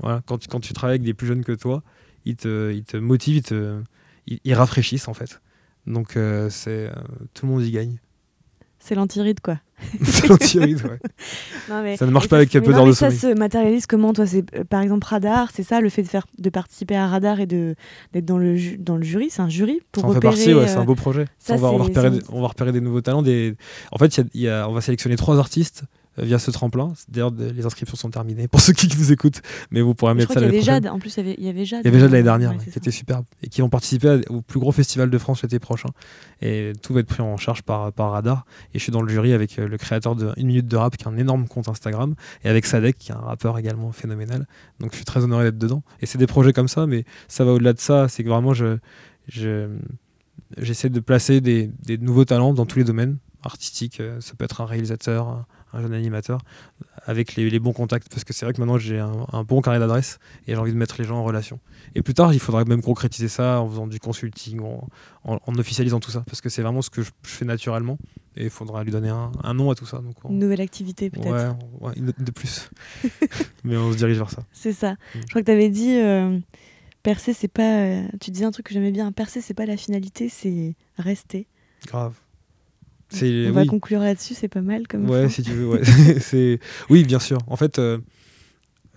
Voilà, 0.00 0.22
quand, 0.26 0.46
quand 0.48 0.60
tu 0.60 0.72
travailles 0.72 0.96
avec 0.96 1.02
des 1.02 1.14
plus 1.14 1.26
jeunes 1.26 1.44
que 1.44 1.52
toi, 1.52 1.82
ils 2.24 2.36
te, 2.36 2.72
ils 2.72 2.84
te 2.84 2.96
motivent, 2.96 3.42
ils, 4.26 4.40
ils, 4.44 4.54
rafraîchissent 4.54 5.08
en 5.08 5.14
fait. 5.14 5.40
Donc 5.86 6.16
euh, 6.16 6.50
c'est 6.50 6.88
euh, 6.88 6.94
tout 7.32 7.46
le 7.46 7.52
monde 7.52 7.62
y 7.62 7.70
gagne. 7.70 7.98
C'est 8.86 8.94
l'antiride, 8.94 9.40
quoi. 9.40 9.58
c'est 10.04 10.28
l'antiride, 10.28 10.80
ouais. 10.84 10.98
Non, 11.68 11.82
mais- 11.82 11.96
Ça 11.96 12.06
ne 12.06 12.12
marche 12.12 12.28
pas 12.28 12.36
avec 12.36 12.54
mais 12.54 12.60
peu 12.60 12.72
d'heures 12.72 12.86
de 12.86 12.92
ça 12.92 13.10
sommeil. 13.10 13.34
se 13.34 13.38
matérialise 13.38 13.86
comment, 13.86 14.12
toi 14.12 14.24
C'est 14.26 14.44
euh, 14.54 14.62
par 14.64 14.80
exemple 14.80 15.06
Radar, 15.06 15.48
c'est 15.52 15.64
ça, 15.64 15.80
le 15.80 15.88
fait 15.88 16.02
de 16.02 16.08
faire, 16.08 16.26
de 16.38 16.48
participer 16.50 16.94
à 16.94 17.08
Radar 17.08 17.40
et 17.40 17.46
de 17.46 17.74
d'être 18.12 18.24
dans 18.24 18.38
le 18.38 18.54
ju- 18.54 18.78
dans 18.78 18.96
le 18.96 19.02
jury, 19.02 19.28
c'est 19.28 19.42
un 19.42 19.48
jury 19.48 19.80
pour 19.90 20.02
Ça 20.02 20.08
en 20.08 20.10
fait 20.12 20.16
repérer. 20.18 20.34
partie, 20.34 20.54
ouais, 20.54 20.68
c'est 20.68 20.76
euh, 20.76 20.80
un 20.80 20.84
beau 20.84 20.94
projet. 20.94 21.24
ça, 21.40 21.54
on, 21.54 21.58
va, 21.58 21.68
on, 21.72 21.78
va 21.78 21.84
c'est- 21.84 21.88
repérer 21.90 22.10
c'est- 22.12 22.18
des, 22.20 22.24
on 22.32 22.40
va 22.40 22.46
repérer 22.48 22.72
des 22.72 22.80
nouveaux 22.80 23.00
talents. 23.00 23.22
Des... 23.22 23.56
En 23.90 23.98
fait, 23.98 24.16
y 24.16 24.20
a- 24.20 24.24
y 24.34 24.48
a- 24.48 24.68
on 24.68 24.72
va 24.72 24.80
sélectionner 24.80 25.16
trois 25.16 25.38
artistes 25.38 25.82
via 26.18 26.38
ce 26.38 26.50
tremplin. 26.50 26.92
D'ailleurs, 27.08 27.30
les 27.32 27.66
inscriptions 27.66 27.96
sont 27.96 28.10
terminées 28.10 28.48
pour 28.48 28.60
ceux 28.62 28.72
qui 28.72 28.88
nous 28.96 29.12
écoutent, 29.12 29.42
mais 29.70 29.80
vous 29.80 29.94
pourrez 29.94 30.14
mettre 30.14 30.32
ça 30.32 30.40
l'année 30.40 30.48
avait 30.48 30.58
prochaine. 30.58 30.82
Jade. 30.84 30.92
En 30.92 30.98
plus, 30.98 31.16
il 31.18 31.44
y 31.44 31.48
avait, 31.48 31.64
Jade. 31.64 31.82
Il 31.84 31.86
y 31.86 31.88
avait 31.88 31.96
déjà 31.98 32.08
de 32.08 32.12
l'année 32.12 32.20
euh, 32.20 32.24
dernière, 32.24 32.50
ouais, 32.52 32.58
qui 32.72 32.78
était 32.78 32.90
superbe, 32.90 33.24
et 33.42 33.48
qui 33.48 33.60
vont 33.60 33.68
participer 33.68 34.08
à- 34.08 34.18
au 34.30 34.42
plus 34.42 34.58
gros 34.60 34.72
festival 34.72 35.10
de 35.10 35.18
France 35.18 35.42
l'été 35.42 35.58
prochain. 35.58 35.88
Et 36.42 36.72
tout 36.82 36.92
va 36.94 37.00
être 37.00 37.06
pris 37.08 37.22
en 37.22 37.36
charge 37.36 37.62
par, 37.62 37.92
par 37.92 38.12
Radar. 38.12 38.44
Et 38.74 38.78
je 38.78 38.82
suis 38.82 38.92
dans 38.92 39.02
le 39.02 39.08
jury 39.12 39.32
avec 39.32 39.58
euh, 39.58 39.68
le 39.68 39.76
créateur 39.78 40.14
de 40.16 40.32
Une 40.36 40.46
Minute 40.48 40.66
de 40.68 40.76
Rap, 40.76 40.96
qui 40.96 41.04
a 41.06 41.08
un 41.10 41.16
énorme 41.16 41.46
compte 41.48 41.68
Instagram, 41.68 42.14
et 42.44 42.48
avec 42.48 42.66
Sadek, 42.66 42.96
qui 42.98 43.12
est 43.12 43.14
un 43.14 43.18
rappeur 43.20 43.58
également 43.58 43.92
phénoménal. 43.92 44.46
Donc 44.80 44.92
je 44.92 44.96
suis 44.96 45.04
très 45.04 45.22
honoré 45.24 45.44
d'être 45.44 45.58
dedans. 45.58 45.82
Et 46.00 46.06
c'est 46.06 46.18
des 46.18 46.26
projets 46.26 46.52
comme 46.52 46.68
ça, 46.68 46.86
mais 46.86 47.04
ça 47.28 47.44
va 47.44 47.52
au-delà 47.52 47.72
de 47.72 47.80
ça. 47.80 48.08
C'est 48.08 48.22
que 48.24 48.28
vraiment, 48.28 48.54
je, 48.54 48.78
je, 49.28 49.68
j'essaie 50.58 50.88
de 50.90 51.00
placer 51.00 51.40
des, 51.40 51.70
des 51.84 51.98
nouveaux 51.98 52.24
talents 52.24 52.52
dans 52.54 52.66
tous 52.66 52.78
les 52.78 52.84
domaines 52.84 53.18
artistiques. 53.42 54.00
Euh, 54.00 54.20
Ça 54.20 54.34
peut 54.36 54.44
être 54.44 54.60
un 54.60 54.66
réalisateur, 54.66 55.44
un, 55.76 55.78
un 55.78 55.82
jeune 55.82 55.92
animateur, 55.94 56.40
avec 57.06 57.34
les, 57.36 57.48
les 57.50 57.58
bons 57.58 57.72
contacts. 57.72 58.08
Parce 58.08 58.24
que 58.24 58.32
c'est 58.32 58.44
vrai 58.46 58.52
que 58.54 58.60
maintenant, 58.60 58.78
j'ai 58.78 58.98
un, 58.98 59.26
un 59.32 59.42
bon 59.44 59.60
carnet 59.60 59.78
d'adresses 59.80 60.18
et 60.46 60.52
j'ai 60.52 60.56
envie 60.58 60.72
de 60.72 60.76
mettre 60.76 60.96
les 60.98 61.04
gens 61.04 61.18
en 61.18 61.24
relation. 61.24 61.60
Et 61.94 62.02
plus 62.02 62.14
tard, 62.14 62.32
il 62.34 62.40
faudra 62.40 62.64
même 62.64 62.82
concrétiser 62.82 63.28
ça 63.28 63.60
en 63.60 63.68
faisant 63.68 63.86
du 63.86 63.98
consulting, 64.00 64.60
en, 64.60 64.88
en- 65.24 65.38
en 65.46 65.54
officialisant 65.58 66.00
tout 66.00 66.10
ça. 66.10 66.22
Parce 66.26 66.40
que 66.40 66.48
c'est 66.48 66.62
vraiment 66.62 66.82
ce 66.82 66.90
que 66.90 67.02
je, 67.02 67.10
je 67.22 67.28
fais 67.30 67.44
naturellement. 67.44 67.98
Et 68.36 68.44
il 68.44 68.50
faudra 68.50 68.84
lui 68.84 68.90
donner 68.92 69.08
un, 69.08 69.32
un 69.42 69.54
nom 69.54 69.70
à 69.70 69.74
tout 69.74 69.86
ça. 69.86 69.98
Donc, 69.98 70.14
on- 70.24 70.30
Une 70.30 70.38
nouvelle 70.38 70.60
activité 70.60 71.08
peut-être. 71.10 71.30
ouais, 71.80 71.86
ouais, 71.88 71.92
une 71.96 72.12
de 72.18 72.30
plus. 72.30 72.68
Mais 73.64 73.76
on 73.76 73.92
se 73.92 73.96
dirige 73.96 74.18
vers 74.18 74.30
ça. 74.30 74.42
C'est 74.52 74.72
ça. 74.72 74.92
Mm. 74.92 74.96
Je 75.22 75.26
crois 75.28 75.40
que 75.42 75.46
tu 75.46 75.52
avais 75.52 75.68
dit 75.70 75.96
euh, 75.96 76.38
percer, 77.02 77.32
c'est 77.32 77.48
pas. 77.48 77.78
euh, 77.80 78.06
tu 78.20 78.30
disais 78.30 78.44
un 78.44 78.50
truc 78.50 78.66
que 78.66 78.74
j'aimais 78.74 78.90
bien. 78.92 79.10
Percer, 79.12 79.40
c'est 79.40 79.54
pas 79.54 79.64
la 79.66 79.76
finalité, 79.76 80.28
c'est 80.28 80.74
rester. 80.98 81.46
Grave. 81.86 82.14
On 83.48 83.52
va 83.52 83.60
conclure 83.66 84.00
là-dessus, 84.00 84.34
c'est 84.34 84.48
pas 84.48 84.62
mal 84.62 84.86
comme. 84.88 85.08
Ouais, 85.08 85.28
si 85.28 85.42
tu 85.42 85.52
veux, 85.52 85.68
ouais. 85.68 85.84
c'est 86.20 86.58
oui, 86.90 87.04
bien 87.04 87.20
sûr. 87.20 87.38
En 87.46 87.56
fait, 87.56 87.78
euh, 87.78 87.98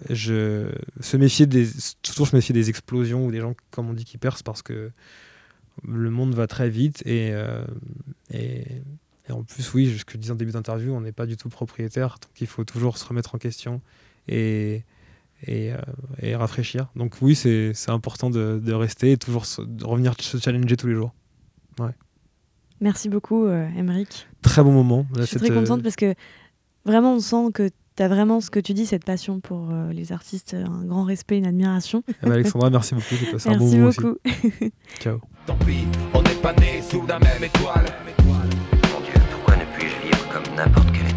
je 0.09 0.71
se 1.01 1.17
méfier 1.17 1.45
des 1.45 1.67
toujours 2.01 2.27
se 2.27 2.35
méfier 2.35 2.53
des 2.53 2.69
explosions 2.69 3.25
ou 3.25 3.31
des 3.31 3.39
gens 3.41 3.53
comme 3.71 3.89
on 3.89 3.93
dit 3.93 4.05
qui 4.05 4.17
percent 4.17 4.43
parce 4.43 4.61
que 4.61 4.91
le 5.87 6.09
monde 6.09 6.33
va 6.33 6.47
très 6.47 6.69
vite 6.69 7.03
et 7.05 7.29
euh, 7.33 7.63
et, 8.33 8.63
et 9.27 9.31
en 9.31 9.43
plus 9.43 9.73
oui, 9.73 9.95
ce 9.97 10.05
que 10.05 10.13
je 10.13 10.17
disais 10.17 10.31
en 10.33 10.35
début 10.35 10.51
d'interview, 10.53 10.91
on 10.93 11.01
n'est 11.01 11.11
pas 11.11 11.25
du 11.25 11.37
tout 11.37 11.49
propriétaire, 11.49 12.17
donc 12.21 12.31
il 12.41 12.47
faut 12.47 12.63
toujours 12.63 12.97
se 12.97 13.05
remettre 13.05 13.35
en 13.35 13.37
question 13.37 13.81
et 14.27 14.83
et, 15.47 15.71
euh, 15.71 15.77
et 16.21 16.35
rafraîchir. 16.35 16.87
Donc 16.97 17.15
oui, 17.21 17.33
c'est 17.35 17.73
important 17.87 18.29
de, 18.29 18.59
de 18.61 18.73
rester 18.73 19.13
et 19.13 19.17
toujours 19.17 19.45
se- 19.45 19.61
de 19.61 19.85
revenir 19.85 20.13
se 20.19 20.37
challenger 20.37 20.75
tous 20.75 20.87
les 20.87 20.95
jours. 20.95 21.13
Merci 22.81 23.09
beaucoup, 23.09 23.45
euh, 23.45 23.67
Emeric. 23.77 24.27
Très 24.41 24.63
bon 24.63 24.71
moment. 24.71 25.05
Là, 25.15 25.21
je 25.21 25.25
suis 25.25 25.37
très 25.37 25.49
contente 25.49 25.83
parce 25.83 25.95
que 25.95 26.13
vraiment, 26.85 27.15
on 27.15 27.19
sent 27.19 27.51
que 27.53 27.69
tu 27.95 28.03
as 28.03 28.07
vraiment 28.07 28.39
ce 28.39 28.49
que 28.49 28.59
tu 28.59 28.73
dis, 28.73 28.85
cette 28.85 29.03
passion 29.03 29.39
pour 29.41 29.69
euh, 29.71 29.91
les 29.91 30.11
artistes, 30.11 30.53
un 30.55 30.85
grand 30.85 31.03
respect, 31.03 31.37
une 31.37 31.45
admiration. 31.45 32.03
Eh 32.07 32.13
ben, 32.25 32.31
Alexandra, 32.31 32.69
merci 32.71 32.95
beaucoup. 32.95 33.31
Passé 33.31 33.49
merci 33.49 33.49
un 33.49 33.57
bon 33.57 33.85
beaucoup. 33.87 34.17
Ciao. 34.99 35.19
Tant 35.45 35.57
pis, 35.65 35.85
on 36.13 36.21
n'est 36.21 36.29
pas 36.35 36.53
nés 36.53 36.81
sous 36.89 37.05
la 37.05 37.19
même 37.19 37.43
étoile. 37.43 37.85
Mon 38.25 39.01
Dieu, 39.01 39.13
pourquoi 39.31 39.55
ne 39.57 39.65
puis-je 39.77 40.07
vivre 40.07 40.27
comme 40.31 40.55
n'importe 40.55 40.89
quel 40.93 41.08